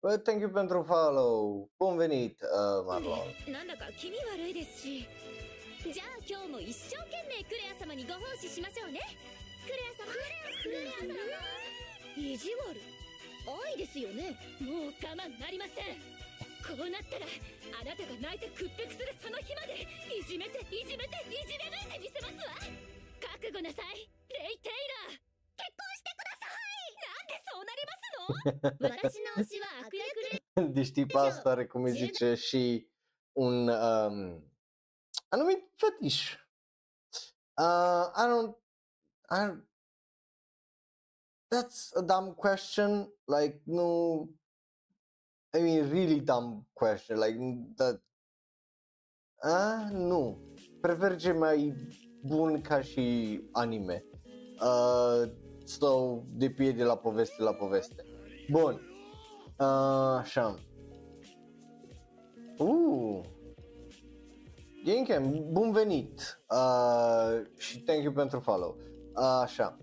[0.00, 1.68] Bă, thank you pentru follow.
[1.78, 3.24] Bun venit, uh, Marlon.
[3.52, 5.08] なんだか気味悪いですし
[5.92, 9.00] じゃあ今日も一生懸命クレア様にご奉仕しましょうね
[9.64, 10.12] クレア様
[10.62, 11.14] クレア様
[12.16, 12.76] 意地悪
[13.66, 16.13] 愛ですよねもう我慢なりません
[16.64, 17.28] こうなったら
[17.76, 22.56] あなたが泣いて屈服するその日までいじめていじめていじめ抜いてみせますわ。
[23.20, 24.72] 覚悟なさいレイ・テイ
[25.12, 25.20] ラー
[25.60, 26.96] 結婚してください。
[27.04, 28.88] なんでそうなりますの？
[28.96, 32.88] 私の推しは悪役令 Deci tipa asta are, cum îi zice, și
[33.32, 34.42] un um,
[35.28, 36.36] anumit fetiș.
[37.56, 38.56] Uh, I don't,
[39.28, 39.62] I don't,
[41.50, 44.28] that's a dumb question, like, no,
[45.56, 47.38] I mean, really dumb question, like,
[47.76, 48.00] that,
[49.44, 50.38] uh, nu,
[50.80, 51.74] prefer ce mai
[52.22, 54.04] bun ca și anime.
[54.60, 55.30] Uh,
[55.64, 58.04] stau de pie de la poveste la poveste.
[58.50, 58.80] Bun,
[59.58, 60.54] uh, așa.
[62.58, 63.20] Uh,
[64.84, 68.76] Genkem, bun venit uh, și thank you pentru follow.
[69.16, 69.76] Uh, așa,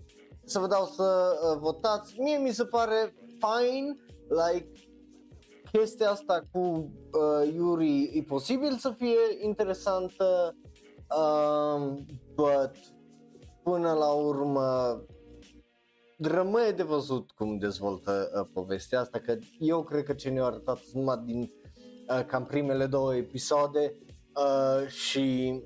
[0.44, 2.20] să vă dau să uh, votați.
[2.20, 3.96] Mie mi se pare fine,
[4.28, 4.81] like,
[5.72, 10.56] chestia asta cu uh, Yuri e posibil să fie interesantă,
[11.16, 12.70] um, but
[13.62, 14.96] până la urmă
[16.18, 20.80] rămâne de văzut cum dezvoltă uh, povestea asta, că eu cred că ce ne-a arătat
[20.92, 23.96] numai din uh, cam primele două episoade
[24.34, 25.60] uh, și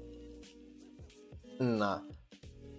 [1.59, 2.07] na.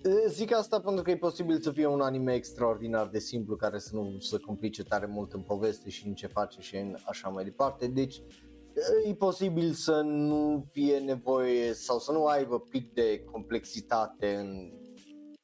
[0.07, 3.79] Uh, Zic asta pentru că e posibil să fie un anime extraordinar de simplu care
[3.79, 7.29] să nu se complice tare mult în poveste și în ce face și în așa
[7.29, 7.87] mai departe.
[7.87, 14.35] Deci uh, e posibil să nu fie nevoie sau să nu aibă pic de complexitate
[14.35, 14.71] în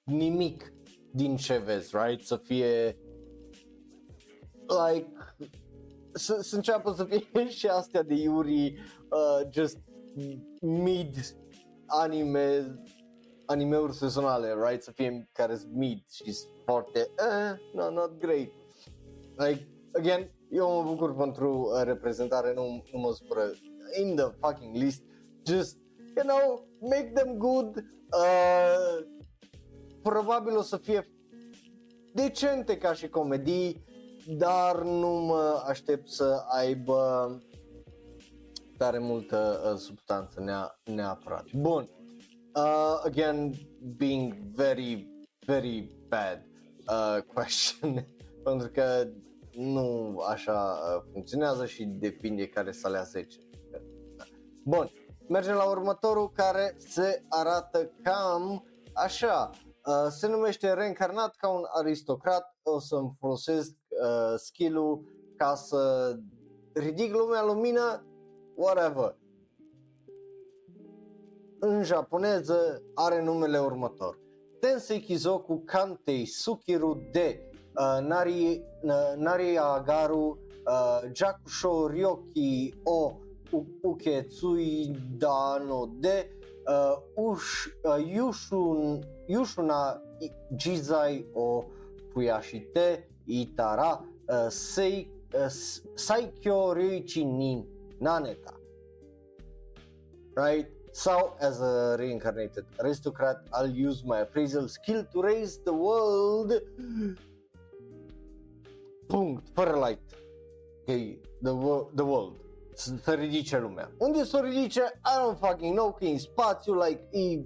[0.04, 0.74] nimic
[1.12, 2.26] din ce vezi, right?
[2.26, 2.98] Să fie
[4.68, 5.12] like
[6.14, 9.78] să, să înceapă să fie și astea de Yuri uh, just
[10.62, 11.16] mid
[11.86, 12.80] anime
[13.46, 14.84] animeuri sezonale, right?
[14.84, 18.50] Să fie care sunt mid și sunt foarte eh, no, not great.
[19.38, 23.52] Like, again, eu mă bucur pentru uh, reprezentare, nu, nu mă supără
[24.02, 25.04] in the fucking list,
[25.46, 25.78] just,
[26.16, 29.06] you know, make them good, uh,
[30.02, 31.08] probabil o să fie
[32.14, 33.86] decente ca și comedii,
[34.28, 37.30] dar nu mă aștept să aibă
[38.78, 41.46] tare multă uh, substanță nea, neapărat.
[41.54, 41.90] Bun,
[42.56, 43.54] uh, again,
[43.98, 45.08] being very,
[45.46, 46.44] very bad
[46.88, 48.08] uh, question,
[48.44, 49.08] pentru că
[49.52, 53.40] nu așa uh, funcționează și depinde care să alea 10.
[54.64, 54.90] Bun,
[55.28, 59.50] mergem la următorul care se arată cam așa.
[59.86, 65.04] Uh, se numește reîncarnat ca un aristocrat, o să-mi folosesc uh, skill-ul
[65.38, 66.14] ca să
[66.74, 68.06] ridic lumea în lumină,
[68.56, 69.18] whatever.
[71.66, 74.20] În japoneză are numele următor.
[74.60, 77.40] Tensei Kizoku Kantei Sukiru de
[77.76, 80.38] uh, Nari, uh, Nari Agaru
[80.68, 83.14] uh, Jakusho Ryoki o
[83.52, 86.30] U- Uketsui Dano de
[86.68, 91.64] uh, Ush, uh, Yushun, Yushuna I- Jizai o
[92.12, 97.66] Fuyashite Itara uh, Sei, uh, S- Saikyo Ryuichi Nin
[98.00, 98.54] Naneta
[100.36, 100.68] right?
[100.96, 106.64] Sau as a reincarnated aristocrat, I'll use my appraisal skill to raise the world.
[109.08, 110.02] Punct, fără light.
[110.80, 110.96] Ok,
[111.42, 112.36] the, wo- the world.
[112.74, 113.92] Să, să ridice lumea.
[113.98, 114.82] Unde să o ridice?
[114.82, 117.44] I don't fucking know, că e în spațiu, like, e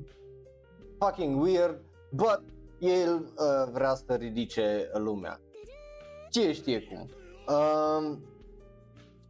[1.00, 1.82] fucking weird,
[2.12, 2.41] but
[2.80, 5.41] el uh, vrea să ridice lumea.
[6.30, 7.10] Ce știe cum.
[7.56, 8.24] Um,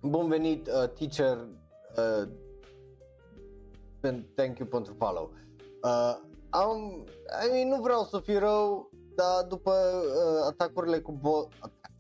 [0.02, 2.47] bun venit, uh, teacher, uh, pen-
[4.36, 5.34] thank you pentru follow.
[5.84, 6.18] Uh,
[6.50, 7.06] am,
[7.46, 11.52] I mean, nu vreau să fiu rău, dar după uh, atacurile cu bot,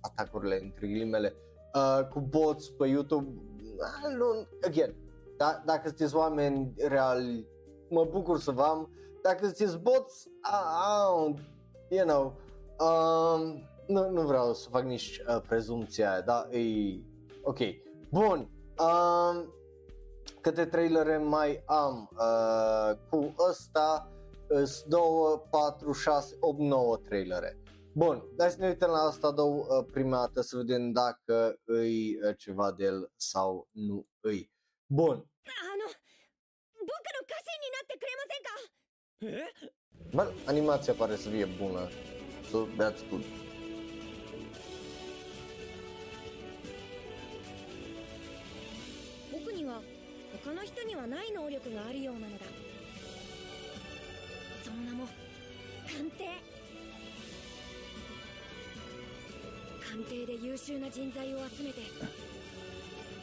[0.01, 1.35] atacurile între ghilimele,
[1.75, 4.95] uh, cu bots pe YouTube, uh, nu, again,
[5.37, 7.47] da, dacă sunteți oameni reali,
[7.89, 8.89] mă bucur să vă am,
[9.21, 11.39] dacă sunteți bots, uh, uh,
[11.89, 12.35] you know,
[12.79, 16.59] um, nu, nu vreau să fac nici uh, prezumția aia, da, e,
[17.43, 17.57] ok,
[18.09, 19.53] bun, um,
[20.47, 22.09] Câte trailere mai am?
[22.11, 24.11] Uh, cu ăsta
[24.47, 25.01] sunt 2,
[25.49, 27.57] 4, 6, 8, 9 trailere.
[27.93, 32.15] Bun, hai să ne uităm la asta două uh, prima dată să vedem dacă îi
[32.15, 34.51] uh, ceva de el sau nu îi.
[34.85, 35.25] Bun.
[40.13, 41.87] Bă, animația pare să fie bună.
[42.49, 43.46] So that's good.
[50.47, 52.45] 他の人にはない能力があるようなのだ。
[54.63, 55.05] その名も
[55.85, 56.23] 鑑定。
[59.83, 61.81] 鑑定で優秀な人材を集めて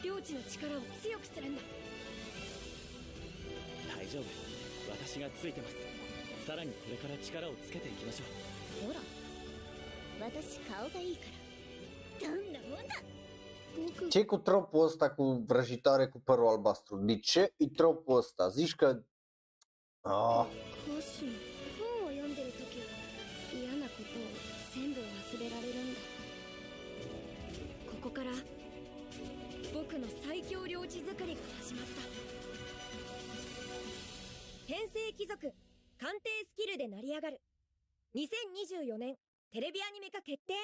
[0.03, 1.63] 領地の力を強くするんだ。
[3.89, 4.23] 大丈夫。
[4.91, 5.75] 私がついてます。
[6.45, 8.25] さらにこれから力をつけていきましょ
[8.85, 8.93] う。
[8.93, 8.99] ほら。
[10.29, 11.23] 私顔がいいか
[12.21, 12.27] ら。
[12.29, 13.01] どんなもんだ。
[13.01, 13.14] 僕
[14.10, 16.96] ce cu tropul ăsta cu vrăjitoare cu părul albastru?
[16.96, 18.48] De ce e tropul ăsta?
[18.48, 19.02] Zici că...
[20.02, 20.46] Ah,
[20.86, 21.28] 講師
[21.78, 22.86] 本を読んでる時は
[23.52, 24.22] 嫌なことを
[24.74, 26.00] 全部忘れられるんだ
[27.90, 28.30] ここから
[29.74, 32.00] 僕の最強領地作りが始まった
[34.66, 35.52] 編成貴族
[35.98, 37.40] 鑑定スキルで成り上がる
[38.16, 39.16] 2024年
[39.52, 40.54] テレビアニメ化決定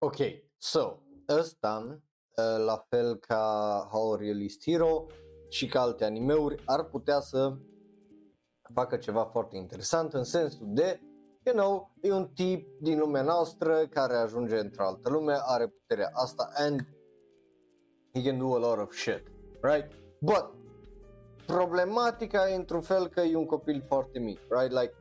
[0.00, 5.05] ok, so, ăsta, uh, la fel ca How Realist Hero
[5.49, 7.57] și ca alte animeuri, ar putea să
[8.73, 11.01] facă ceva foarte interesant în sensul de,
[11.43, 16.09] you know, e un tip din lumea noastră care ajunge într-o altă lume, are puterea
[16.13, 16.87] asta and
[18.13, 19.23] he can do a lot of shit,
[19.61, 19.91] right?
[20.19, 20.53] But
[21.45, 24.71] problematica e într-un fel că e un copil foarte mic, right?
[24.71, 24.93] Like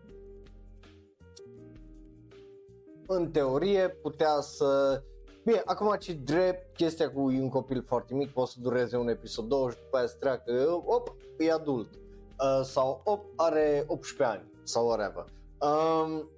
[3.06, 5.02] în teorie putea să
[5.44, 9.44] Bine, acum ce drept chestia cu un copil foarte mic poate să dureze un episod
[9.44, 14.50] 2 și după aia să treacă, op, e adult uh, sau op, are 18 ani
[14.62, 15.24] sau whatever.
[15.58, 16.30] Um,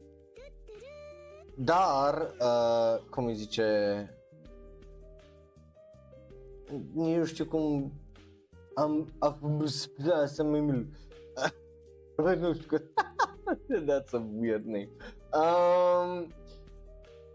[1.56, 4.08] dar, uh, cum îi zice,
[6.92, 7.92] nici nu știu cum
[8.74, 9.64] am, am
[10.26, 10.88] să mă mil.
[12.38, 12.82] nu știu că
[13.86, 14.88] That's a weird name.
[15.32, 16.32] Um,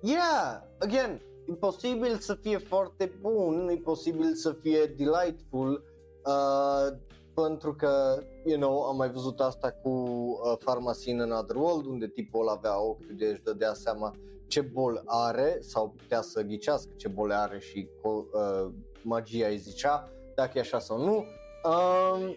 [0.01, 1.20] yeah, again,
[1.50, 5.84] e posibil să fie foarte bun, e posibil să fie delightful,
[6.26, 6.97] uh,
[7.34, 12.08] pentru că, you know, am mai văzut asta cu uh, Pharmacy in Another World, unde
[12.08, 14.16] tipul ăla avea ochiul de își dădea seama
[14.47, 18.72] ce bol are sau putea să ghicească ce bole are și uh,
[19.04, 21.26] magia îi zicea dacă e așa sau nu.
[21.64, 22.36] Um,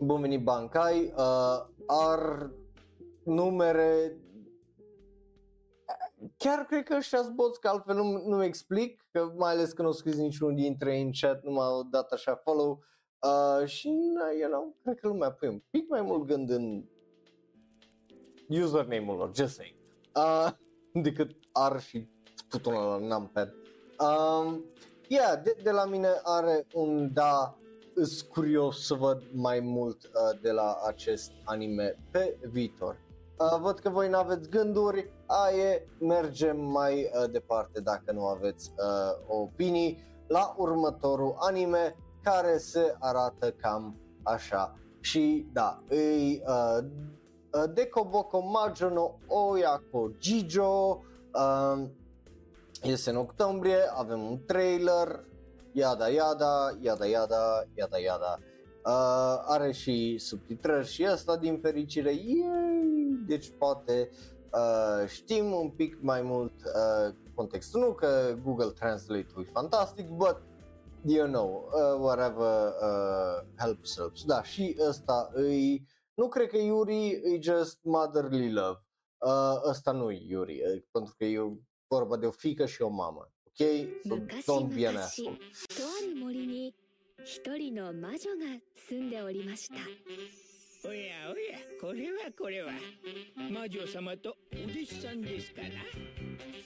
[0.00, 2.50] bun venit Bankai, uh, ar
[3.22, 4.16] numere
[6.36, 9.88] chiar cred că ăștia boți, că altfel nu, nu explic, că mai ales că nu
[9.88, 12.82] au scris niciunul dintre ei în chat, nu m-au dat așa follow
[13.20, 13.88] uh, și,
[14.40, 16.84] you know, cred că lumea pune un pic mai mult gând în
[18.48, 19.76] username-ul lor, just saying,
[20.14, 20.52] uh,
[21.02, 23.54] decât ar și sputul la numpad.
[23.98, 24.64] Um,
[25.08, 27.54] yeah, de, de la mine are un da
[27.94, 33.09] îs curios să văd mai mult uh, de la acest anime pe viitor.
[33.40, 38.70] Uh, văd că voi nu aveți gânduri, aie, mergem mai uh, departe dacă nu aveți
[38.76, 44.78] uh, opinii la următorul anime care se arată cam așa.
[45.00, 46.78] Și da, îi uh,
[47.52, 51.84] uh, Dekoboko Majo no Oyako Jijo uh,
[52.82, 55.24] este în octombrie, avem un trailer,
[55.72, 58.38] yada yada, yada yada, yada yada.
[58.84, 62.89] Uh, are și subtitrări și asta din fericire, Yay!
[63.27, 64.09] deci poate
[64.51, 70.41] uh, știm un pic mai mult uh, contextul, nu că Google Translate-ul e fantastic, but
[71.05, 74.23] you know, uh, whatever uh, helps, helps.
[74.23, 78.79] Da, și ăsta îi, nu cred că Yuri e just motherly love.
[79.17, 81.39] Uh, ăsta nu e Yuri, uh, pentru că e
[81.87, 83.31] vorba de o fică și o mamă.
[83.47, 83.67] Ok?
[84.07, 85.37] So 昔 don't be an 々 asshole.
[85.67, 86.73] とある森に
[87.23, 88.59] 一人の魔女が
[88.89, 89.75] 住んでおりました
[90.82, 92.72] おやおやこれはこれは。
[93.50, 95.68] 魔女様とお弟子さんですかな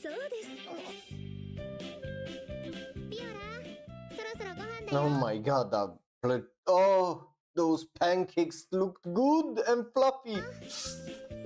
[0.01, 0.49] そうです。
[3.11, 3.29] ピオラ
[4.11, 5.03] そろそろご飯だよ。
[5.05, 5.93] Oh my god that
[6.23, 10.41] bread Oh those pancakes look good and fluffy.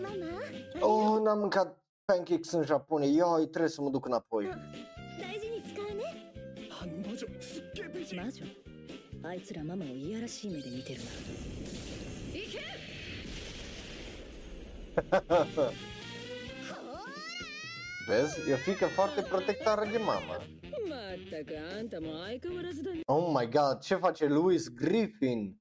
[0.03, 1.73] ママ Oh なんか
[2.07, 4.47] パンケーキするジャポニーよいトレスも毒なっぽい。
[4.47, 4.55] 大
[5.41, 6.33] 事に使うね。
[6.71, 8.16] あ魔女すっげえ美人。
[8.16, 8.45] 魔女
[9.25, 11.07] あいつらママをいやらしい目で見てるな。
[18.07, 18.51] Vezi?
[18.51, 20.36] E frică foarte protectoare de mama.
[23.07, 25.61] Oh my god, ce face Louis Griffin?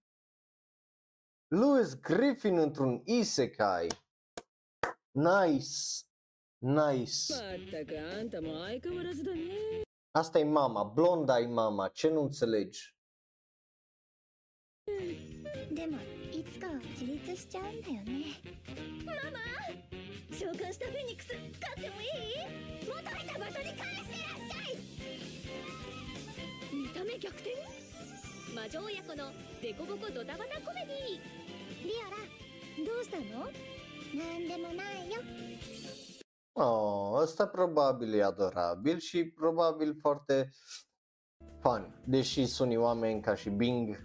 [1.47, 3.87] Louis Griffin într-un isekai.
[5.11, 6.05] Nice.
[6.57, 7.33] Nice.
[10.11, 12.95] Asta e mama, blonda e mama, ce nu înțelegi?
[15.73, 15.97] でも
[16.31, 18.35] いつかは自立しちゃうんだよね。
[19.05, 19.39] ママ
[20.31, 22.07] 召喚したフェニックス飼ってもいい？
[22.85, 24.75] 元いた場所に返してらっしゃい！
[26.75, 27.49] 見た目逆転？
[28.55, 29.31] 魔女親子の
[29.61, 32.17] デコボコドタバタコメディビオラ
[32.85, 33.51] どうしたの？
[34.13, 35.21] なんでもないよ。
[36.59, 40.49] Oh, ăsta probabil e adorabil și probabil foarte
[41.61, 43.99] fun, deși sunt oameni ca și Bing,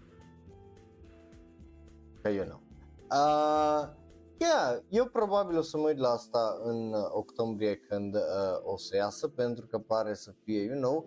[2.22, 2.60] că you know.
[3.10, 3.88] Uh,
[4.38, 8.20] yeah, eu probabil o să mă uit la asta în uh, octombrie când uh,
[8.62, 11.06] o să iasă, pentru că pare să fie, you know,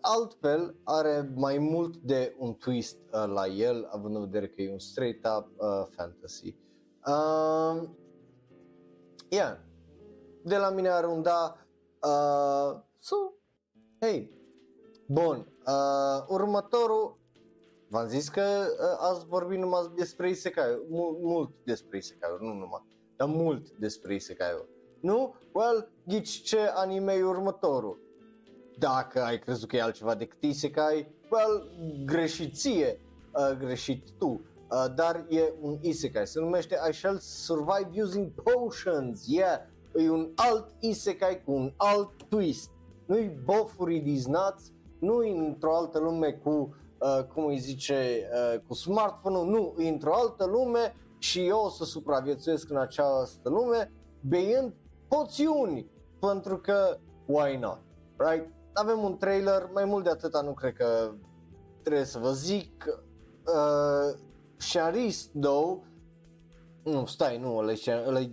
[0.00, 4.72] altfel are mai mult de un twist uh, la el, având în vedere că e
[4.72, 6.56] un straight up uh, fantasy.
[7.06, 7.88] Uh,
[9.28, 9.58] yeah,
[10.42, 11.56] de la mine are un da.
[12.02, 13.16] Uh, so,
[14.00, 14.30] hey,
[15.06, 17.18] bun, uh, următorul,
[17.92, 22.82] v-am zis că uh, azi vorbim numai despre isekai mult, mult despre isekai nu numai,
[23.16, 24.66] dar mult despre isekai
[25.00, 25.34] Nu?
[25.52, 27.98] Well, ghici ce anime e următorul.
[28.78, 31.70] Dacă ai crezut că e altceva decât isekai, well,
[32.04, 33.00] greșit ție,
[33.34, 34.26] uh, greșit tu.
[34.70, 39.60] Uh, dar e un isekai, se numește I shall survive using potions, yeah,
[39.94, 42.70] e un alt isekai cu un alt twist.
[43.06, 48.60] Nu-i bofuri these nuts, nu e într-o altă lume cu, uh, cum îi zice, uh,
[48.66, 53.92] cu smartphone-ul, nu, e într-o altă lume și eu o să supraviețuiesc în această lume
[54.20, 54.74] beind
[55.08, 57.80] poțiuni, pentru că why not,
[58.16, 58.50] right?
[58.72, 61.12] Avem un trailer, mai mult de atâta nu cred că
[61.82, 62.84] trebuie să vă zic.
[63.46, 64.18] Uh,
[64.72, 65.80] Charis, though,
[66.84, 68.30] nu, stai, nu, ăla e, ăla e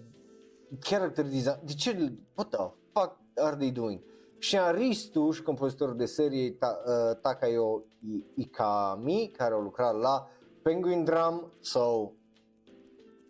[0.79, 4.01] character design, de ce, what the fuck are they doing?
[4.39, 7.88] Sharistu și compozitorul de serie Ta, uh, Takayo I-
[8.35, 10.27] Ikami, care au lucrat la
[10.61, 12.11] Penguin Drum, so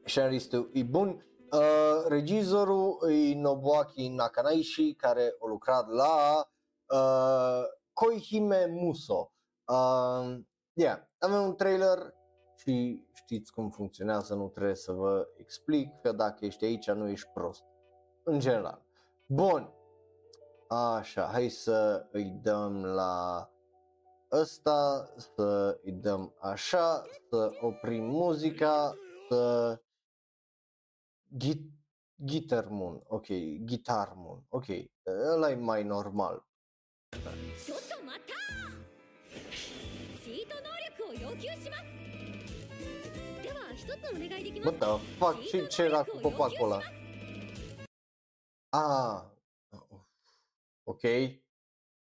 [0.05, 1.23] Sharistu e bun.
[1.51, 6.47] Uh, regizorul e Nobuaki Nakanaishi, care a lucrat la
[6.93, 7.63] uh,
[7.93, 9.33] Koihime Muso.
[9.67, 10.39] Uh,
[10.73, 12.13] yeah, avem un trailer
[12.55, 17.29] și știți cum funcționează, nu trebuie să vă explic că dacă ești aici nu ești
[17.33, 17.63] prost.
[18.23, 18.85] În general.
[19.25, 19.73] Bun.
[20.67, 23.49] Așa, hai să îi dăm la
[24.31, 28.95] ăsta, să îi dăm așa, să oprim muzica,
[29.29, 29.81] să...
[31.37, 31.69] Ghi-
[32.15, 33.25] Guitar Moon, ok,
[33.65, 34.65] Guitar Moon, ok,
[35.05, 36.47] ăla e mai normal.
[44.63, 46.79] Bă, da, fac ce, ce era cu popacul ăla?
[48.69, 49.23] Ah,
[50.83, 51.01] ok,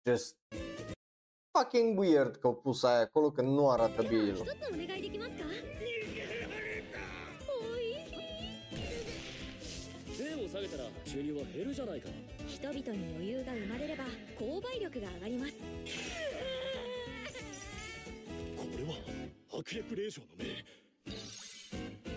[0.09, 0.35] just
[1.57, 4.45] fucking weird că au pus aia acolo, că nu arată bine el.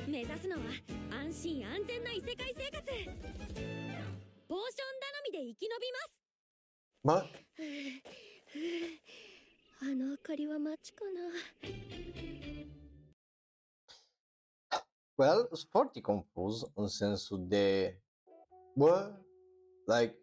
[0.08, 0.62] 目指すのは
[1.20, 2.82] 安心安全な異世界生活
[4.48, 6.18] ポーション頼みで生き延びます
[7.04, 7.26] ま
[9.81, 11.21] あの明かりは街かな
[15.17, 17.97] well, sunt foarte confuz în sensul de,
[18.75, 19.11] bă,
[19.85, 20.17] like,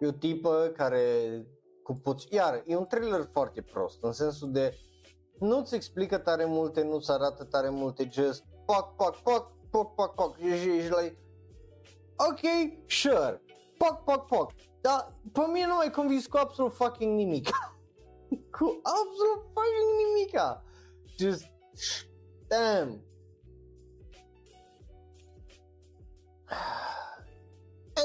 [0.00, 1.46] e o tipă care
[1.82, 4.78] cu puțin, iar, e un trailer foarte prost, în sensul de,
[5.38, 10.36] nu-ți explică tare multe, nu-ți arată tare multe, just, pac, pac, pac, pac, pac, pac,
[10.38, 11.18] și ești like,
[12.16, 12.40] ok,
[12.86, 13.42] sure,
[13.78, 17.48] pac, pac, pac, dar pe mine nu mai convins cu absolut fucking nimic.
[18.29, 20.63] cu absolut fucking nimica.
[21.17, 21.45] Just,
[22.47, 23.01] damn.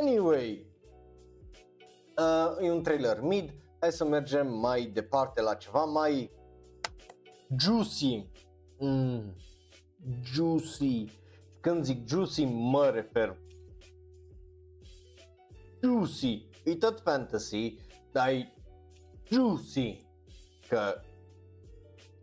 [0.00, 0.66] Anyway,
[2.18, 6.30] uh, e un trailer mid, hai să mergem mai departe la ceva mai
[7.58, 8.30] juicy.
[8.78, 9.34] Mm,
[10.22, 11.04] juicy.
[11.60, 13.38] Când zic juicy, mă refer
[15.82, 16.48] juicy.
[16.64, 17.76] E tot fantasy,
[18.12, 18.52] dar e
[19.30, 20.01] juicy.
[20.72, 21.00] Că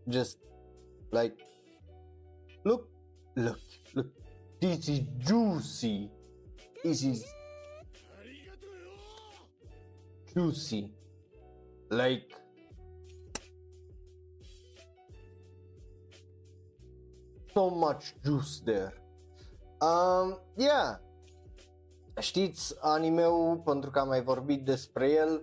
[0.07, 0.37] just
[1.11, 1.35] like
[2.63, 2.87] look,
[3.35, 3.59] look,
[3.93, 4.07] look.
[4.59, 6.09] This is juicy.
[6.83, 7.25] This is
[10.33, 10.91] juicy.
[11.89, 12.35] Like
[17.53, 18.93] so much juice there.
[19.79, 20.99] Um, yeah.
[22.19, 25.41] Știți animeul pentru că am mai vorbit despre el,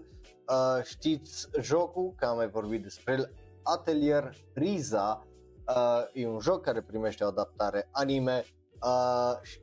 [0.48, 3.32] uh, știți jocul că am mai vorbit despre el,
[3.62, 5.26] Atelier Riza,
[5.68, 8.44] uh, e un joc care primește o adaptare anime,
[8.82, 9.60] uh, și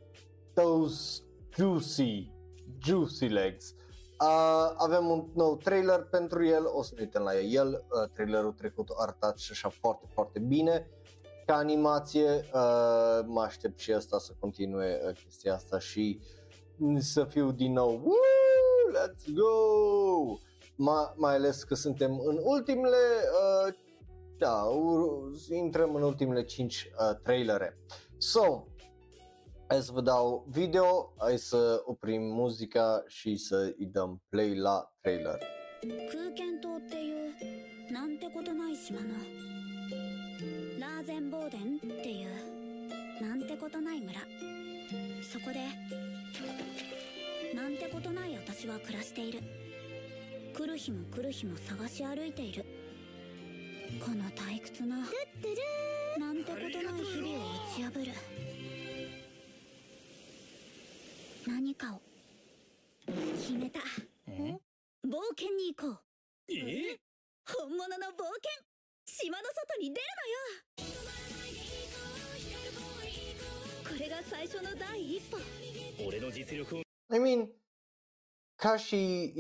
[0.53, 1.23] those
[1.55, 2.31] juicy,
[2.83, 3.75] juicy legs.
[4.19, 8.51] Uh, avem un nou trailer pentru el, o să ne uităm la el, uh, trailerul
[8.51, 10.87] trecut a arătat și așa foarte, foarte bine
[11.45, 16.19] ca animație, uh, mă aștept și asta să continue uh, chestia asta și
[16.97, 20.37] să fiu din nou, Woo, let's go!
[20.76, 22.96] Ma, mai ales că suntem în ultimele,
[23.66, 23.74] uh,
[24.38, 27.78] da, ur- intrăm în ultimele 5 uh, trailere.
[28.18, 28.64] So,
[29.66, 34.92] hai să vă dau video, hai să oprim muzica și să îi dăm play la
[35.00, 35.38] trailer.
[35.80, 39.06] 空間島っていうなんてことない島の
[40.80, 44.20] ラーゼンボーデンっていうなんてことない村
[45.22, 45.60] そこで
[47.54, 49.40] なんてことない私は暮らしている
[50.53, 52.63] 来る日も来る日も探し歩いている。
[53.99, 58.05] この退屈ななんてことない日々を打ち破る。
[61.47, 62.01] 何かを。
[63.07, 63.79] 決めた。
[64.29, 65.99] 冒険に行こう。
[66.49, 66.99] え？
[67.45, 68.63] 本物の冒険。
[69.05, 70.05] 島の外に出る
[70.77, 70.93] のよ。
[73.89, 75.37] これが最初の第一歩。
[76.07, 76.83] 俺の実力を。
[77.09, 77.47] I mean,
[78.77, 79.33] și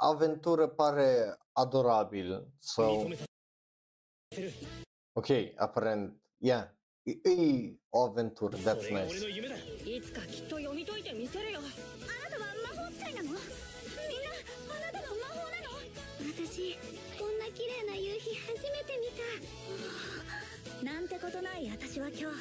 [0.00, 2.46] aventură pare adorabil.
[4.36, 4.52] る
[5.14, 6.70] ok, aparent, yeah,
[7.02, 9.26] e, e o aventură, そ that's nice.
[9.84, 11.58] いつかきっと読み解いてみせるよ。
[11.58, 11.68] あな
[12.30, 12.46] たは
[12.76, 13.30] 魔法使いなの？
[13.30, 13.40] みんな
[14.70, 15.68] あなたの魔法なの？
[16.30, 16.78] 私
[17.18, 19.10] こんな綺麗な夕日初めて見
[20.84, 20.92] た。
[20.92, 22.36] なんてことない私は今日。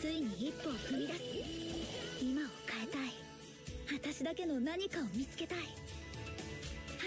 [0.00, 1.20] ついに一歩を踏み出す。
[2.20, 3.12] 今を変えたい。
[3.92, 5.58] 私だけの何かを見つけたい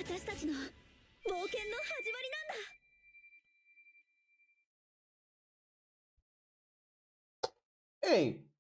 [0.04, 0.58] 私たちの冒
[1.46, 2.80] 険の始まりなんだ
[8.02, 8.50] Ei,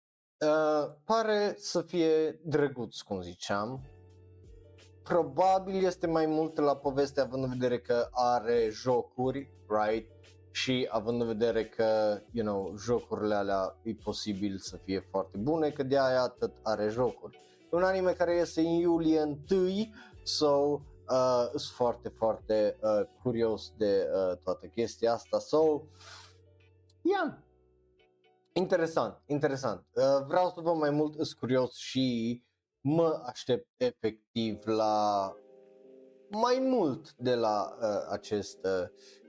[0.40, 3.80] uh, pare să fie drăguț, cum ziceam.
[5.02, 10.10] Probabil este mai mult la poveste având în vedere că are jocuri, right?
[10.50, 15.70] Și având în vedere că, you know, jocurile alea e posibil să fie foarte bune,
[15.70, 17.40] că de aia atât are jocuri.
[17.72, 19.38] E un anime care iese în iulie 1,
[20.22, 25.39] so uh, sunt foarte, foarte uh, curios de uh, toată chestia asta.
[25.39, 25.81] So,
[27.01, 27.37] yeah,
[28.57, 29.85] Interesant, interesant.
[29.93, 32.43] Uh, vreau să văd mai mult, sunt curios și
[32.81, 35.33] mă aștept efectiv la
[36.29, 38.87] mai mult de la uh, acest, uh,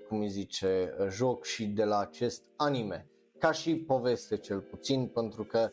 [0.09, 3.11] cum îi zice, uh, joc și de la acest anime.
[3.39, 5.71] Ca și poveste cel puțin, pentru că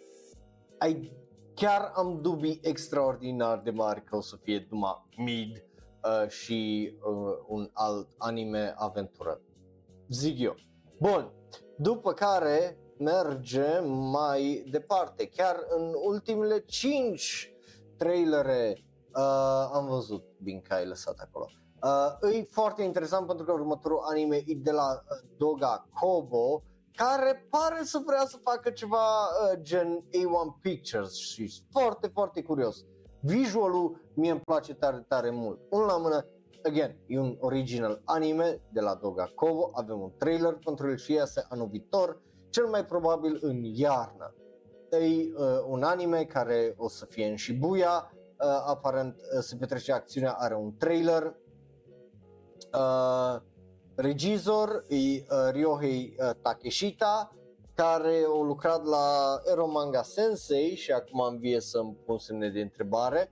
[0.77, 1.11] ai,
[1.55, 5.63] chiar am dubii extraordinar de mari că o să fie numai mid
[6.03, 9.41] uh, și uh, un alt anime aventură.
[10.09, 10.55] Zic eu.
[10.99, 11.31] Bun,
[11.77, 15.27] după care mergem mai departe.
[15.27, 17.53] Chiar în ultimele 5
[17.97, 18.85] trailere
[19.15, 21.45] uh, am văzut, bine că ai lăsat acolo.
[21.83, 26.63] Uh, e foarte interesant pentru că următorul anime e de la uh, Doga Kobo,
[26.95, 32.85] care pare să vrea să facă ceva uh, gen A1 Pictures și foarte, foarte curios.
[33.25, 35.59] Visualul mie îmi place tare, tare mult.
[35.69, 36.25] Unul la mână,
[36.63, 41.11] again, e un original anime de la Doga Kobo, avem un trailer pentru el și
[41.11, 44.35] iese anul viitor, cel mai probabil în iarnă.
[44.89, 49.91] E uh, un anime care o să fie în Shibuya, uh, aparent uh, se petrece
[49.91, 51.35] acțiunea, are un trailer.
[52.73, 53.41] Uh,
[53.95, 57.35] regizor e uh, Ryohei uh, Takeshita,
[57.75, 62.61] care a lucrat la Ero Manga Sensei și acum am vie să-mi pun semne de
[62.61, 63.31] întrebare.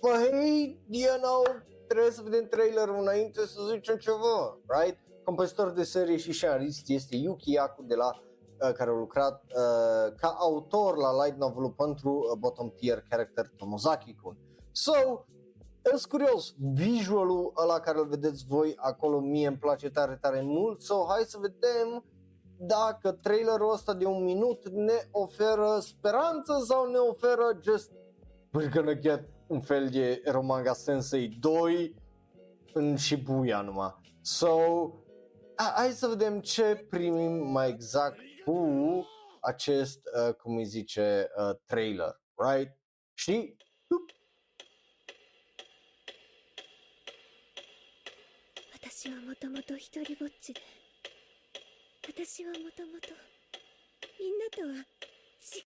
[0.00, 1.42] But hey, you know,
[1.86, 4.98] trebuie să vedem trailerul înainte să zicem ceva, right?
[5.24, 10.14] Compozitor de serie și scenarist este Yuki Yaku de la uh, care a lucrat uh,
[10.16, 14.36] ca autor la light novel pentru uh, bottom tier character Tomozaki-kun.
[14.72, 14.92] So,
[15.82, 20.80] sunt curios, visualul ăla care îl vedeți voi acolo mie îmi place tare, tare mult,
[20.80, 22.04] so hai să vedem
[22.58, 27.90] dacă trailerul ăsta de un minut ne oferă speranță sau ne oferă just
[28.60, 31.94] we're gonna get un fel de Romanga Sensei 2
[32.72, 33.94] în Shibuya numai.
[34.22, 34.48] So,
[35.56, 39.06] a- hai să vedem ce primim mai exact cu
[39.40, 42.76] acest, uh, cum îi zice, uh, trailer, right?
[43.14, 43.56] Și
[48.72, 49.08] 私
[52.07, 53.09] 私はもともと
[54.19, 54.85] みんなとは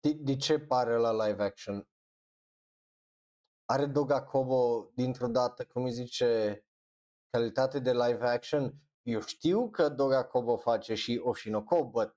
[0.03, 1.87] De, de ce pare la live action?
[3.69, 6.65] Are Doga Kobo dintr-o dată, cum îi zice,
[7.31, 8.75] calitate de live action?
[9.03, 12.17] Eu știu că Doga Kobo face și Oshinoko, but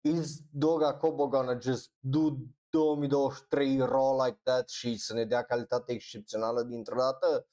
[0.00, 2.36] is Doga Kobo gonna just do
[2.70, 7.46] 2023 raw like that și să ne dea calitate excepțională dintr-o dată?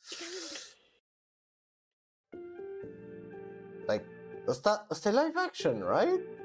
[3.87, 6.38] Like, ăsta, ăsta e live action, right?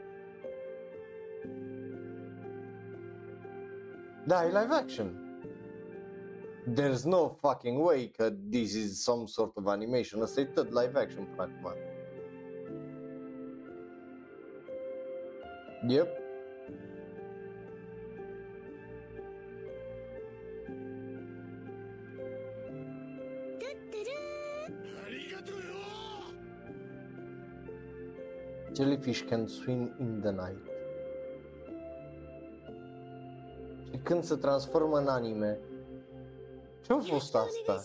[4.25, 5.19] Da, e live action.
[6.73, 10.21] There's no fucking way că this is some sort of animation.
[10.21, 11.73] Ăsta e tot live action până acum.
[15.87, 16.24] Yep.
[28.75, 30.65] Jellyfish can swim in the night.
[33.91, 35.59] Și când se transformă în anime,
[36.81, 37.83] ce-a fost asta?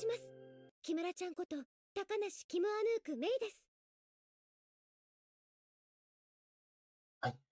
[0.80, 1.56] Kimura-chan koto
[1.92, 3.68] Takanashi Kimuanuku Mei desu.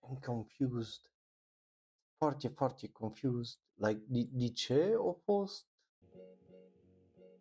[0.09, 1.01] am confused.
[2.17, 3.59] Foarte, foarte confused.
[3.73, 5.67] Like, de, de ce a fost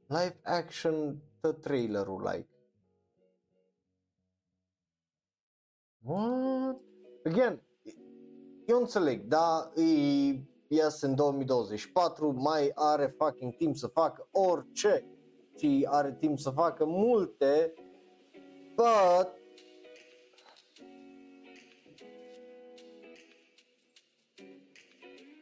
[0.07, 2.57] live action the trailerul, like?
[6.09, 6.80] What?
[7.24, 7.62] Again,
[8.66, 9.82] eu înțeleg, da, e,
[10.68, 15.05] iese în 2024, mai are fucking timp să facă orice
[15.59, 17.74] și are timp să facă multe,
[18.74, 19.28] but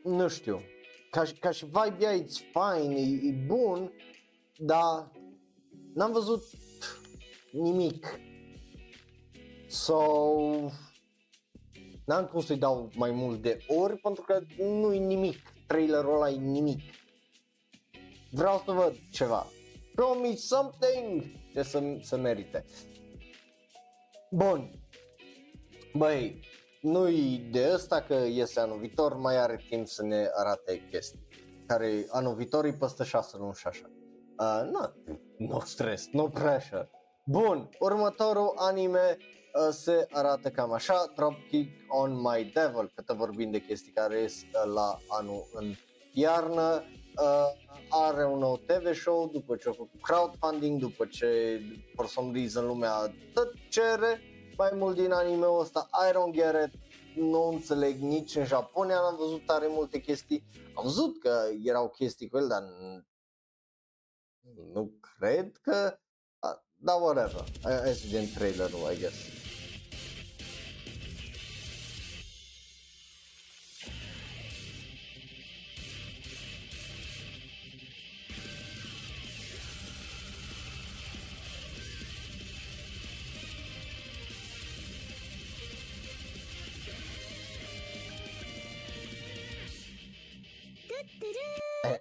[0.04, 0.60] nu știu,
[1.10, 3.92] ca, și- ca și vibe ea, it's fine, e, e bun,
[4.58, 5.10] dar
[5.94, 6.42] n-am văzut
[7.52, 8.06] nimic.
[9.76, 10.70] So,
[12.04, 16.30] n-am cum să-i dau mai mult de ori pentru că nu e nimic, trailerul ăla
[16.30, 16.80] e nimic.
[18.30, 19.46] Vreau să văd ceva.
[19.96, 21.22] Show me something
[21.52, 22.64] ce să, să merite.
[24.30, 24.70] Bun.
[25.94, 26.40] Băi,
[26.80, 31.26] nu-i de ăsta că iese anul viitor, mai are timp să ne arate chestii.
[31.66, 33.90] Care anul viitor e peste 6 luni și așa.
[34.38, 34.88] Uh, no,
[35.38, 36.90] no stres, no pressure.
[37.24, 39.35] Bun, următorul anime uh,
[39.70, 44.42] se arată cam așa, Dropkick on My Devil, că te vorbim de chestii care ies
[44.42, 45.74] uh, la anul în
[46.12, 46.82] iarnă.
[47.22, 51.60] Uh, are un nou TV show după ce a făcut crowdfunding, după ce
[51.94, 54.20] for some reason lumea tot cere
[54.56, 56.80] mai mult din anime-ul ăsta, I don't get it,
[57.14, 62.28] nu înțeleg nici în Japonia, n-am văzut tare multe chestii, am văzut că erau chestii
[62.28, 63.04] cu el, dar n-
[64.72, 65.98] nu cred că,
[66.38, 69.16] a, da, whatever, hai, hai să vedem trailerul, I guess.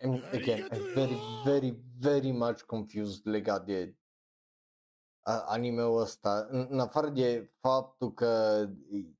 [0.06, 3.96] I'm, again, I'm very, very, very much confused legat de
[5.22, 9.14] a- anime-ul ăsta, în, în afară de faptul că e-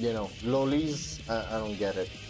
[0.00, 2.23] you know, lolis, I, I don't get it.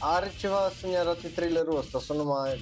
[0.00, 2.60] Are ceva să-mi arate trailerul ăsta sau numai...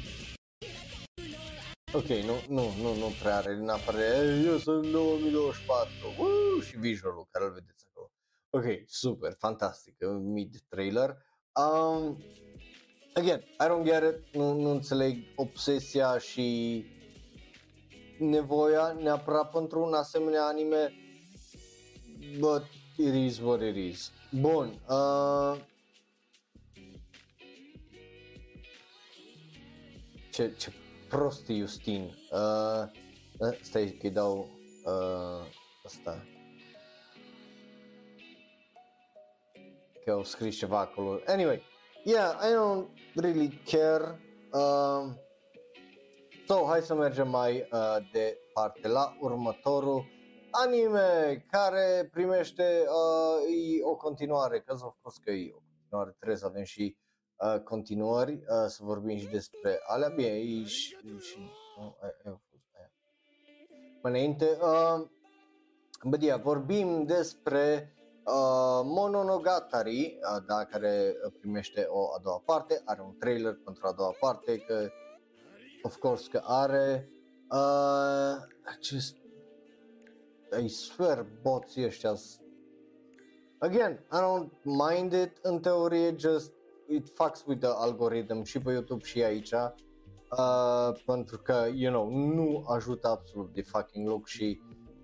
[1.94, 6.64] Ok, nu, nu, nu, nu prea are, în afară de, "Ei, eu sunt 2024, uh,
[6.64, 8.10] și visualul care îl vedeți acolo.
[8.50, 11.16] Ok, super, fantastic, mid trailer.
[11.60, 12.22] Um,
[13.14, 16.84] again, I don't get it, nu, nu înțeleg obsesia și
[18.18, 20.92] nevoia neapărat pentru un asemenea anime,
[22.38, 22.62] but
[22.96, 24.10] it is what it is.
[24.30, 25.56] Bun, uh,
[30.32, 30.72] ce, ce
[31.08, 32.02] prost e Justin.
[32.30, 32.84] Uh,
[33.38, 34.48] uh, stai că-i dau
[34.84, 35.46] uh,
[35.84, 36.24] asta.
[40.04, 41.20] Că au scris ceva acolo.
[41.26, 41.62] Anyway,
[42.04, 44.20] yeah, I don't really care.
[44.52, 45.12] Uh,
[46.46, 50.04] so, hai să mergem mai uh, departe la următorul
[50.50, 56.38] anime care primește uh, e o continuare, că of course că e o continuare, trebuie
[56.38, 57.01] să avem și uh,
[57.64, 61.38] continuări, uh, să vorbim și despre alea, bine, e și, și
[61.78, 62.90] nu, aia- aia a fost aia.
[64.02, 65.06] Mai înainte, uh,
[66.04, 67.94] bă, dia, vorbim despre
[68.24, 73.92] uh, Mononogatari, uh, da, care primește o a doua parte, are un trailer pentru a
[73.92, 74.88] doua parte, că
[75.82, 77.10] of course că are
[77.50, 79.16] uh, acest
[80.62, 82.40] I swear boții ăștia s-
[83.58, 86.52] Again, I don't mind it în teorie, just
[86.91, 92.09] it fucks with the algorithm și pe YouTube și aici uh, pentru că, you know,
[92.09, 94.61] nu ajută absolut de fucking loc și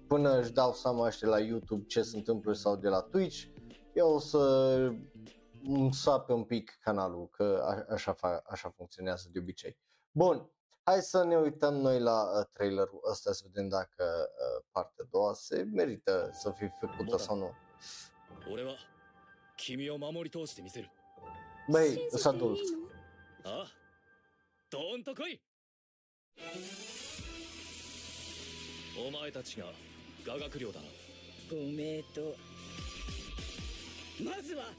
[0.08, 3.44] până își dau seama ăștia la YouTube ce se întâmplă sau de la Twitch,
[3.94, 4.38] eu o să
[5.64, 9.78] îmi sape un pic canalul, că a- așa, fa- așa funcționează de obicei.
[10.12, 10.50] Bun,
[10.84, 15.08] hai să ne uităm noi la uh, trailerul ăsta să vedem dacă uh, partea a
[15.12, 17.52] doua se merită să fie făcută sau nu.
[18.52, 18.76] 俺は
[19.56, 20.90] 君を守り通してみせる
[21.69, 22.57] Băi, 信 sunt じてい adult.
[22.57, 22.79] いの
[23.45, 23.67] ああ
[24.71, 25.41] どーんと来い
[29.07, 29.67] お前たちが
[30.27, 30.81] 雅楽寮だ。
[30.81, 30.87] な
[31.51, 32.35] ご名答
[34.25, 34.73] まずは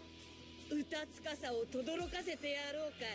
[0.72, 3.10] 歌つかさを轟かせてやろうかい。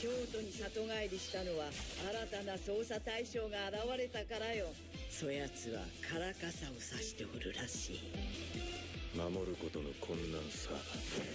[0.00, 1.66] 京都に里帰りしたのは
[2.30, 4.66] 新たな捜査対象が現れたからよ。
[5.10, 8.00] そやつはからかさを指しておるらしい
[9.16, 10.70] 守ることの困難さ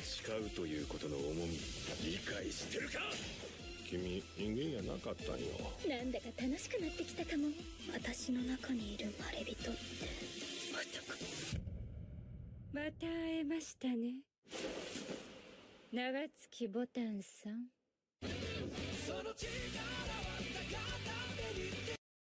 [0.04, 1.58] 誓うということの重み
[2.04, 3.00] 理解してるか？
[3.90, 5.46] 君人間やなかったんよ。
[5.88, 7.48] なんだか楽しくなってきたかも。
[7.94, 9.72] 私の中にいるまれびと。
[9.72, 9.80] って
[10.72, 11.18] まさか
[12.72, 14.22] また会えましたね。
[15.92, 17.72] 長月ボタンさん。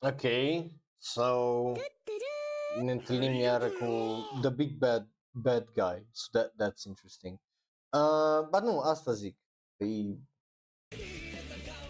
[0.03, 0.71] Ok,
[1.01, 1.75] so
[2.79, 5.07] ne întâlnim iar cu The Big Bad
[5.37, 7.39] Bad Guy, so that, that's interesting.
[7.93, 9.37] Uh, ba nu, asta zic.
[9.81, 10.17] E,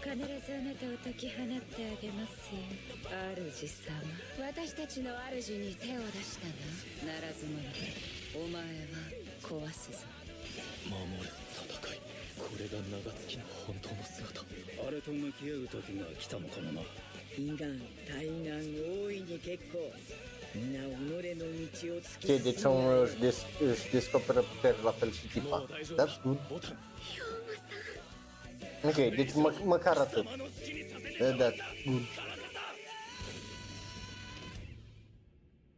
[0.06, 2.62] 必ずあなたを解き放ってあげますよ
[3.50, 3.90] 主様
[4.38, 6.46] 私たちの主に手を出した
[7.04, 7.58] なならず者
[8.34, 9.02] お前は
[9.42, 10.06] 壊すぞ
[10.86, 12.00] 守る戦い
[12.38, 14.46] これが長月の本当の姿
[14.86, 16.80] あれと向き合う時が来たのかもな
[17.36, 19.90] 悲願大願大いに結構
[22.18, 23.36] Știe de ce omul își, des,
[23.70, 25.66] își descoperă puteri la fel și tipa.
[25.68, 26.22] That's.
[28.84, 30.24] Ok, deci mă, măcar atât.
[31.38, 31.50] Da.
[31.86, 32.02] good.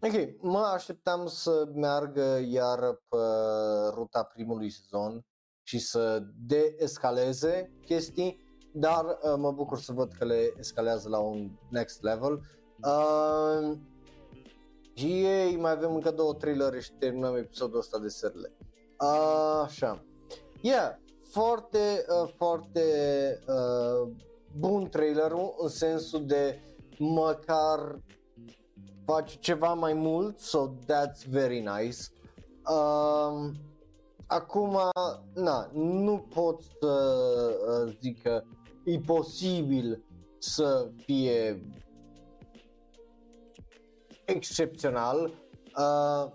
[0.00, 2.78] Ok, mă așteptam să meargă iar
[3.09, 3.16] pe
[3.94, 5.24] ruta primului sezon
[5.62, 11.50] și să deescaleze chestii, dar uh, mă bucur să văd că le escalează la un
[11.70, 12.32] next level.
[12.84, 13.78] Uh,
[14.98, 18.52] și ei, mai avem încă două trailere și terminăm episodul ăsta de serile.
[19.00, 20.04] Uh, așa.
[20.60, 20.96] Yeah,
[21.30, 22.82] foarte, uh, foarte
[23.46, 24.10] uh,
[24.56, 26.60] bun trailerul în sensul de
[26.98, 27.98] măcar
[29.04, 31.98] face ceva mai mult, so that's very nice.
[32.70, 33.52] Um,
[34.26, 34.78] acum,
[35.34, 36.92] na, nu pot să
[37.68, 38.42] uh, zic că
[38.84, 40.04] e posibil
[40.38, 41.62] să fie
[44.28, 45.34] excepțional,
[45.76, 46.32] uh,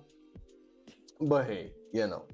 [1.20, 2.26] but hey, you know.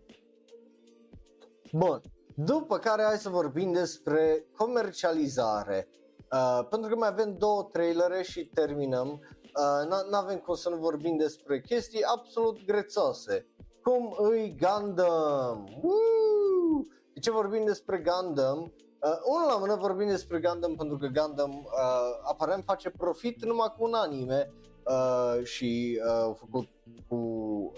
[1.72, 2.02] Bun,
[2.46, 5.88] După care hai să vorbim despre comercializare.
[6.32, 9.08] Uh, pentru că mai avem două trailere și terminăm.
[9.10, 13.48] Uh, nu avem cum să nu vorbim despre chestii absolut grețoase.
[13.84, 15.80] Cum îi Gundam?
[15.82, 16.82] Woo!
[17.14, 18.60] De ce vorbim despre Gundam?
[18.60, 23.74] Uh, unul la mână vorbim despre Gundam pentru că Gundam uh, aparent face profit numai
[23.78, 24.54] cu un anime
[24.90, 26.68] uh, și uh, au făcut
[27.08, 27.18] cu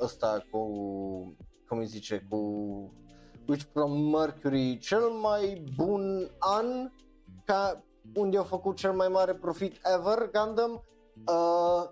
[0.02, 0.60] ăsta, cu,
[1.68, 2.38] cum îi zice, cu
[3.48, 6.92] Witch from Mercury cel mai bun an
[7.46, 7.84] ca
[8.16, 10.84] unde au făcut cel mai mare profit ever Gundam.
[11.28, 11.90] Uh,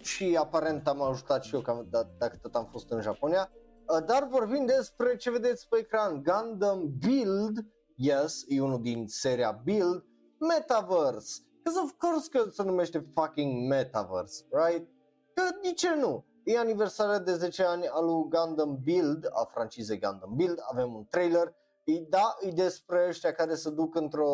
[0.00, 3.50] și aparent am ajutat și eu că, d- dacă tot am fost în Japonia.
[3.52, 6.22] Uh, dar vorbim despre ce vedeți pe ecran.
[6.22, 10.04] Gundam Build yes, e unul din seria Build.
[10.38, 14.88] Metaverse Because of course că se numește fucking Metaverse, right?
[15.34, 16.24] Că de ce nu?
[16.44, 21.04] E aniversarea de 10 ani a lui Gundam Build, a francizei Gundam Build, avem un
[21.10, 21.54] trailer,
[21.84, 24.30] e, da, e despre ăștia care se duc într-o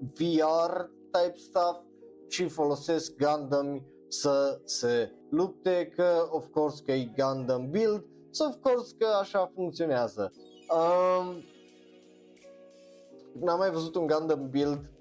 [0.00, 1.80] VR type stuff
[2.28, 8.54] și folosesc Gundam să se lupte, că of course că e Gundam Build, so of
[8.60, 10.32] course că așa funcționează.
[10.68, 11.44] Um,
[13.40, 14.99] n-am mai văzut un Gundam Build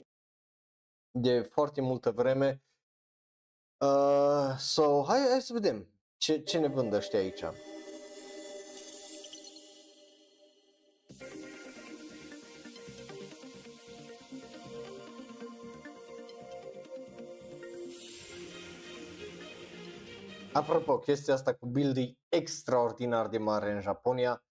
[1.11, 2.63] de foarte multă vreme.
[3.77, 5.87] Uh, so, hai, hai să vedem
[6.17, 7.43] ce, ce ne vând ăștia aici.
[20.53, 24.43] Apropo, chestia asta cu build e extraordinar de mare în Japonia.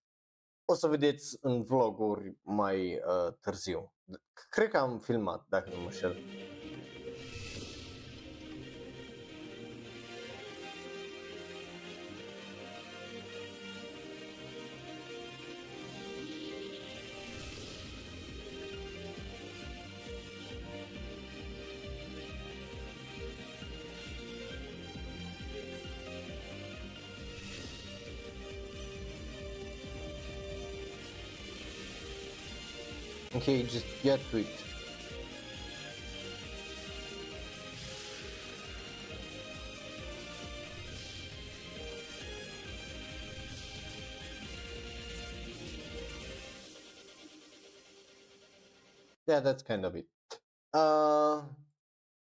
[0.65, 3.93] O să vedeți în vloguri mai uh, târziu.
[4.49, 6.15] Cred că am filmat, dacă nu mă șel.
[33.39, 34.47] Okay, just get to it.
[49.25, 50.03] Yeah, that's kind of it.
[50.75, 51.47] Uh,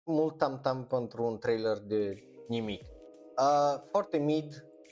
[0.04, 2.82] mult tam-tam pentru un trailer de nimic.
[3.38, 4.44] Uh, foarte mid,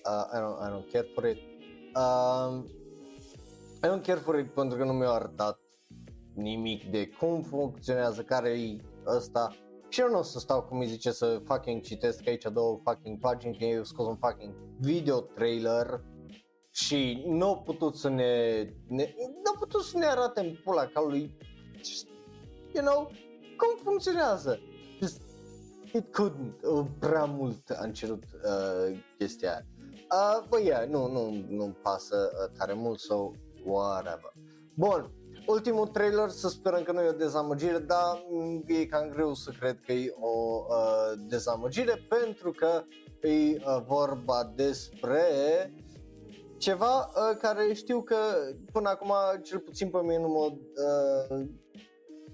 [0.08, 1.38] uh, I, don't, I don't care for it.
[1.94, 2.64] Uh,
[3.82, 5.63] I don't care for it pentru că nu mi-au arătat
[6.34, 9.56] nimic de cum funcționează, care e ăsta.
[9.88, 13.18] Și eu nu o să stau, cum îi zice, să fucking citesc aici două fucking
[13.18, 16.00] pagini, că eu scos un fucking video trailer
[16.70, 20.86] și nu au putut să ne, ne nu au putut să ne arate în pula
[20.86, 21.36] calului,
[21.76, 22.06] just,
[22.72, 23.10] you know,
[23.56, 24.60] cum funcționează.
[25.00, 25.20] Just,
[25.92, 29.66] it couldn't, uh, prea mult am cerut uh, chestia aia.
[30.10, 33.30] Uh, bă, yeah, nu, nu, nu pasă uh, tare mult, so
[33.64, 34.32] whatever.
[34.74, 35.12] Bun,
[35.46, 39.52] ultimul trailer să sperăm că nu e o dezamăgire, dar mm, e cam greu să
[39.58, 42.82] cred că e o uh, dezamăgire pentru că
[43.28, 45.22] e uh, vorba despre
[46.56, 48.16] ceva uh, care știu că
[48.72, 49.12] până acum,
[49.42, 50.52] cel puțin pe mine nu mă...
[50.52, 51.46] Uh,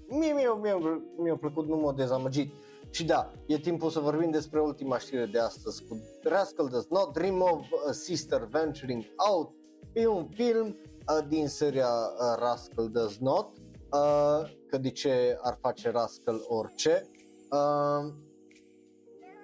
[0.07, 2.53] mie, mie, mie, mi-a plăcut, nu m-a dezamăgit.
[2.89, 7.13] Și da, e timpul să vorbim despre ultima știre de astăzi cu Rascal Does Not
[7.13, 9.51] Dream of a Sister Venturing Out.
[9.93, 10.90] E un film uh,
[11.27, 13.47] din seria uh, Rascal Does Not,
[13.91, 17.09] uh, că de ce ar face Rascal orice.
[17.51, 18.13] Uh,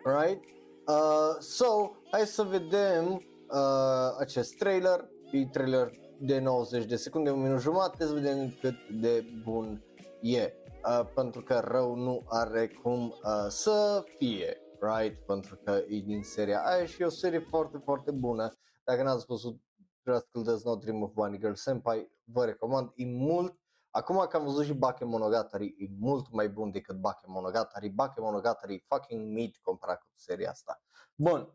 [0.03, 0.43] right?
[0.87, 3.13] Uh, so, hai să vedem
[3.49, 8.75] uh, acest trailer, e trailer de 90 de secunde, un minut jumate, să vedem cât
[9.01, 9.83] de bun
[10.21, 10.53] e.
[10.87, 15.25] Uh, pentru că rău nu are cum uh, să fie, right?
[15.25, 18.53] Pentru că e din seria aia și e o serie foarte, foarte bună.
[18.83, 19.59] Dacă n-ați văzut
[20.06, 23.62] Rascal Does Not Dream of Bunny Girl Senpai, vă recomand, e mult
[23.94, 27.88] Acum că am văzut și Bakemonogatari, e mult mai bun decât Bakemonogatari.
[27.88, 30.82] Bakemonogatari e fucking mid comparat cu seria asta.
[31.14, 31.48] Bun,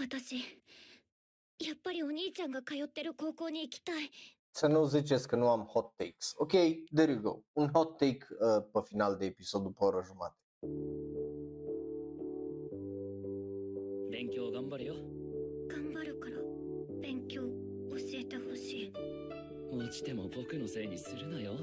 [0.00, 0.36] 私
[1.58, 4.10] やっぱりお兄ちゃんが通ってる高校に行きたい
[4.50, 6.34] să nu ziceți că nu am hot takes.
[6.36, 6.52] Ok,
[6.94, 7.42] there you go.
[7.52, 10.38] Un hot take uh, pe final de episod după o oră jumate.
[14.10, 14.94] 勉強頑張れよ
[15.68, 16.36] 頑張るから
[17.00, 17.59] 勉強
[17.91, 18.93] 教えてほしい。
[19.71, 21.53] 落ちても僕のせいにするなよ。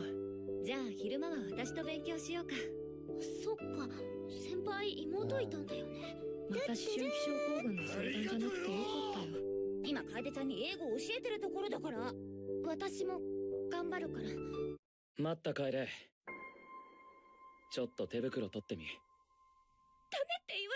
[0.62, 2.54] じゃあ昼間は私と勉強しようか。
[3.44, 3.88] そっか。
[4.28, 6.16] 先輩妹いたんだよね。
[6.50, 9.44] また思春期症候群の相談じゃなくてよかったよ。
[9.84, 12.12] 今楓ちゃんに英語教えてるところだから。
[12.66, 13.20] 私も
[13.70, 14.28] 頑張るから。
[15.16, 15.88] 待った帰れ。
[17.70, 18.84] ちょっと手袋取ってみ。
[20.10, 20.67] ダメって言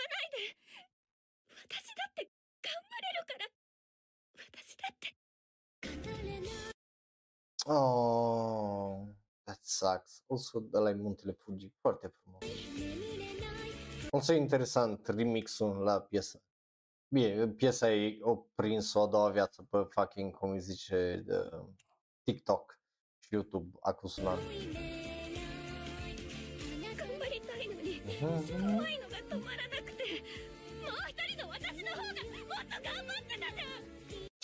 [7.65, 9.07] Oh,
[9.45, 10.23] that sucks.
[10.27, 12.43] Also, de la Muntele Fuji, foarte frumos.
[14.09, 16.41] O să interesant remixul la piesă.
[17.07, 21.49] Bine, piesa ei o prins o a doua viață pe fucking, cum îi zice, de
[22.23, 22.79] TikTok
[23.19, 24.39] și YouTube acum un an.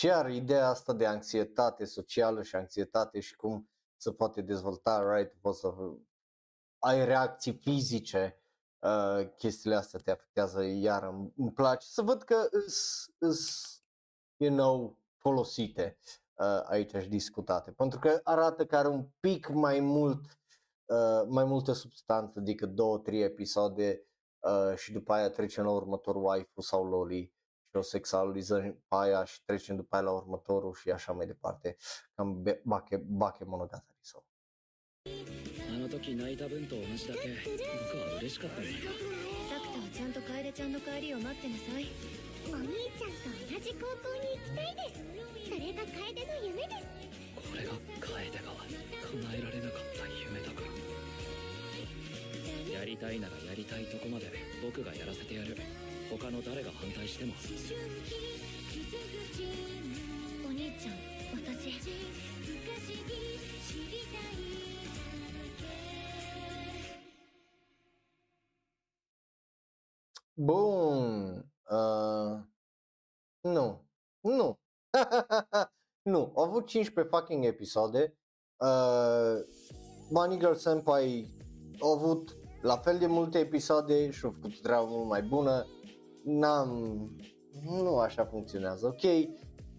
[0.00, 5.36] Și are ideea asta de anxietate socială și anxietate și cum se poate dezvolta, right?
[5.40, 5.74] Poți să
[6.78, 8.42] ai reacții fizice,
[8.78, 12.48] uh, chestiile astea te afectează, iar îmi, îmi place să văd că
[13.18, 13.82] îs,
[14.36, 15.98] you know, folosite
[16.34, 20.38] uh, aici și discutate, pentru că arată că are un pic mai mult,
[20.84, 24.06] uh, mai multă substanță decât două, trei episoade
[24.38, 27.38] uh, și după aia trecem la următorul waifu sau loli
[27.69, 31.75] și o sexualizăm pe aia și trecem după aia la următorul și așa mai departe,
[32.15, 34.25] cam be- bake, bake monogatari sau.
[35.75, 38.75] あの時泣いた分と同じだけ僕は嬉しかったんだよ
[39.49, 41.85] サクタはちゃんと楓ちゃんの帰りを待ってなさい
[42.49, 45.05] お兄ちゃんと同じ高校に行きたいです
[45.45, 46.89] それが楓の夢です
[47.37, 50.73] これが楓が叶えられなかった夢だから
[52.79, 54.31] やりたいならやりたいとこまで
[54.63, 55.55] 僕がやらせてやる
[56.19, 57.33] 他の誰が反対しても
[60.45, 60.95] お兄ちゃん
[61.35, 61.79] 私
[70.37, 71.43] Bun.
[71.69, 72.43] Uh,
[73.43, 73.79] nu.
[74.21, 74.57] Nu.
[76.03, 76.31] nu.
[76.35, 78.13] Au avut 15 fucking episoade.
[78.59, 79.43] Uh,
[80.11, 81.31] Bunny Girl Senpai
[81.79, 85.65] au avut la fel de multe episoade și au făcut o treabă mult mai bună.
[86.38, 87.10] N-am...
[87.64, 89.30] Nu așa funcționează, ok?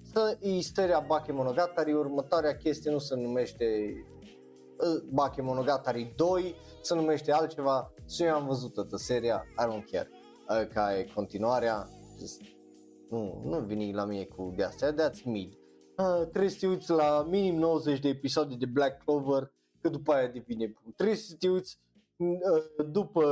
[0.01, 3.65] Să isteria Bake Monogatari, următoarea chestie nu se numește
[4.77, 7.93] uh, Bake Monogatari 2, se numește altceva.
[8.09, 10.09] Și eu am văzut toată seria, I don't care
[10.49, 12.41] uh, ca e continuarea, just,
[13.09, 15.53] nu, nu veni la mine cu de astea, that's mid.
[15.97, 19.51] Uh, trebuie să te uiți la minim 90 de episoade de Black Clover,
[19.81, 20.93] că după aia devine bun.
[20.95, 21.79] Trebuie să te uiți
[22.17, 23.25] uh, după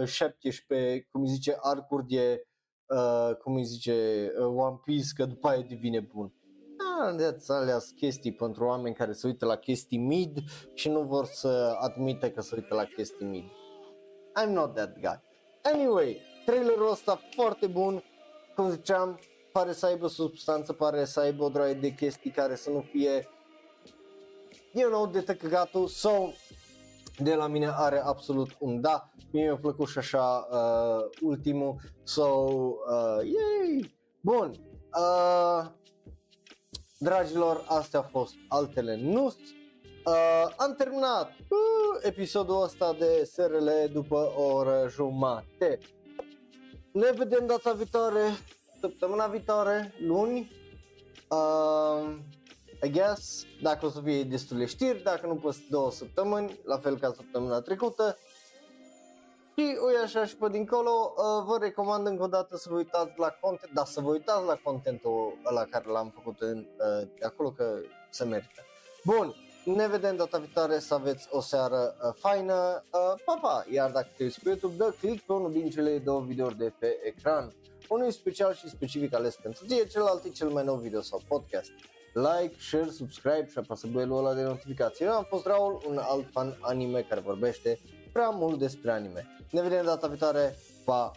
[0.00, 2.46] uh, 17, cum îi zice, arcuri de,
[2.88, 6.32] uh, cum îi zice, uh, One Piece, că după aia devine bun.
[7.00, 10.38] Ah, that's alea chestii pentru oameni care se uită la chestii mid
[10.74, 13.44] și nu vor să admită că se uită la chestii mid.
[14.42, 15.20] I'm not that guy.
[15.62, 18.02] Anyway, trailerul ăsta foarte bun,
[18.54, 19.18] cum ziceam,
[19.52, 23.28] pare să aibă substanță, pare să aibă o droaie de chestii care să nu fie,
[24.72, 26.10] you know, de tăcăgatul, so,
[27.18, 32.22] de la mine are absolut un da, mie mi-a plăcut și așa uh, ultimul, so,
[32.22, 34.54] uh, yay, bun,
[34.96, 35.66] uh,
[36.98, 39.32] dragilor, astea au fost altele nu
[40.04, 45.78] Uh, am terminat uh, episodul ăsta de SRL după o oră jumate.
[46.92, 48.22] Ne vedem data viitoare,
[48.80, 50.50] săptămâna viitoare, luni.
[51.28, 52.16] Uh,
[52.82, 56.98] I guess, dacă o să fie destule știri, dacă nu peste două săptămâni, la fel
[56.98, 58.18] ca săptămâna trecută.
[59.56, 63.12] Și ui așa și pe dincolo, uh, vă recomand încă o dată să vă uitați
[63.16, 67.24] la content, dar să vă uitați la contentul la care l-am făcut în, uh, de
[67.24, 67.80] acolo că
[68.10, 68.62] se merită.
[69.04, 69.34] Bun,
[69.64, 73.64] ne vedem data viitoare, să aveți o seară uh, faină, uh, pa, pa!
[73.70, 76.72] Iar dacă te uiți pe YouTube, dă click pe unul din cele două videouri de
[76.78, 77.52] pe ecran.
[77.88, 81.20] Unul e special și specific ales pentru tine, celălalt e cel mai nou video sau
[81.28, 81.70] podcast.
[82.14, 85.04] Like, share, subscribe și apasă belul ăla de notificații.
[85.04, 87.78] Eu am fost Raul, un alt fan anime care vorbește
[88.12, 89.26] prea mult despre anime.
[89.50, 91.10] Ne vedem data viitoare, pa,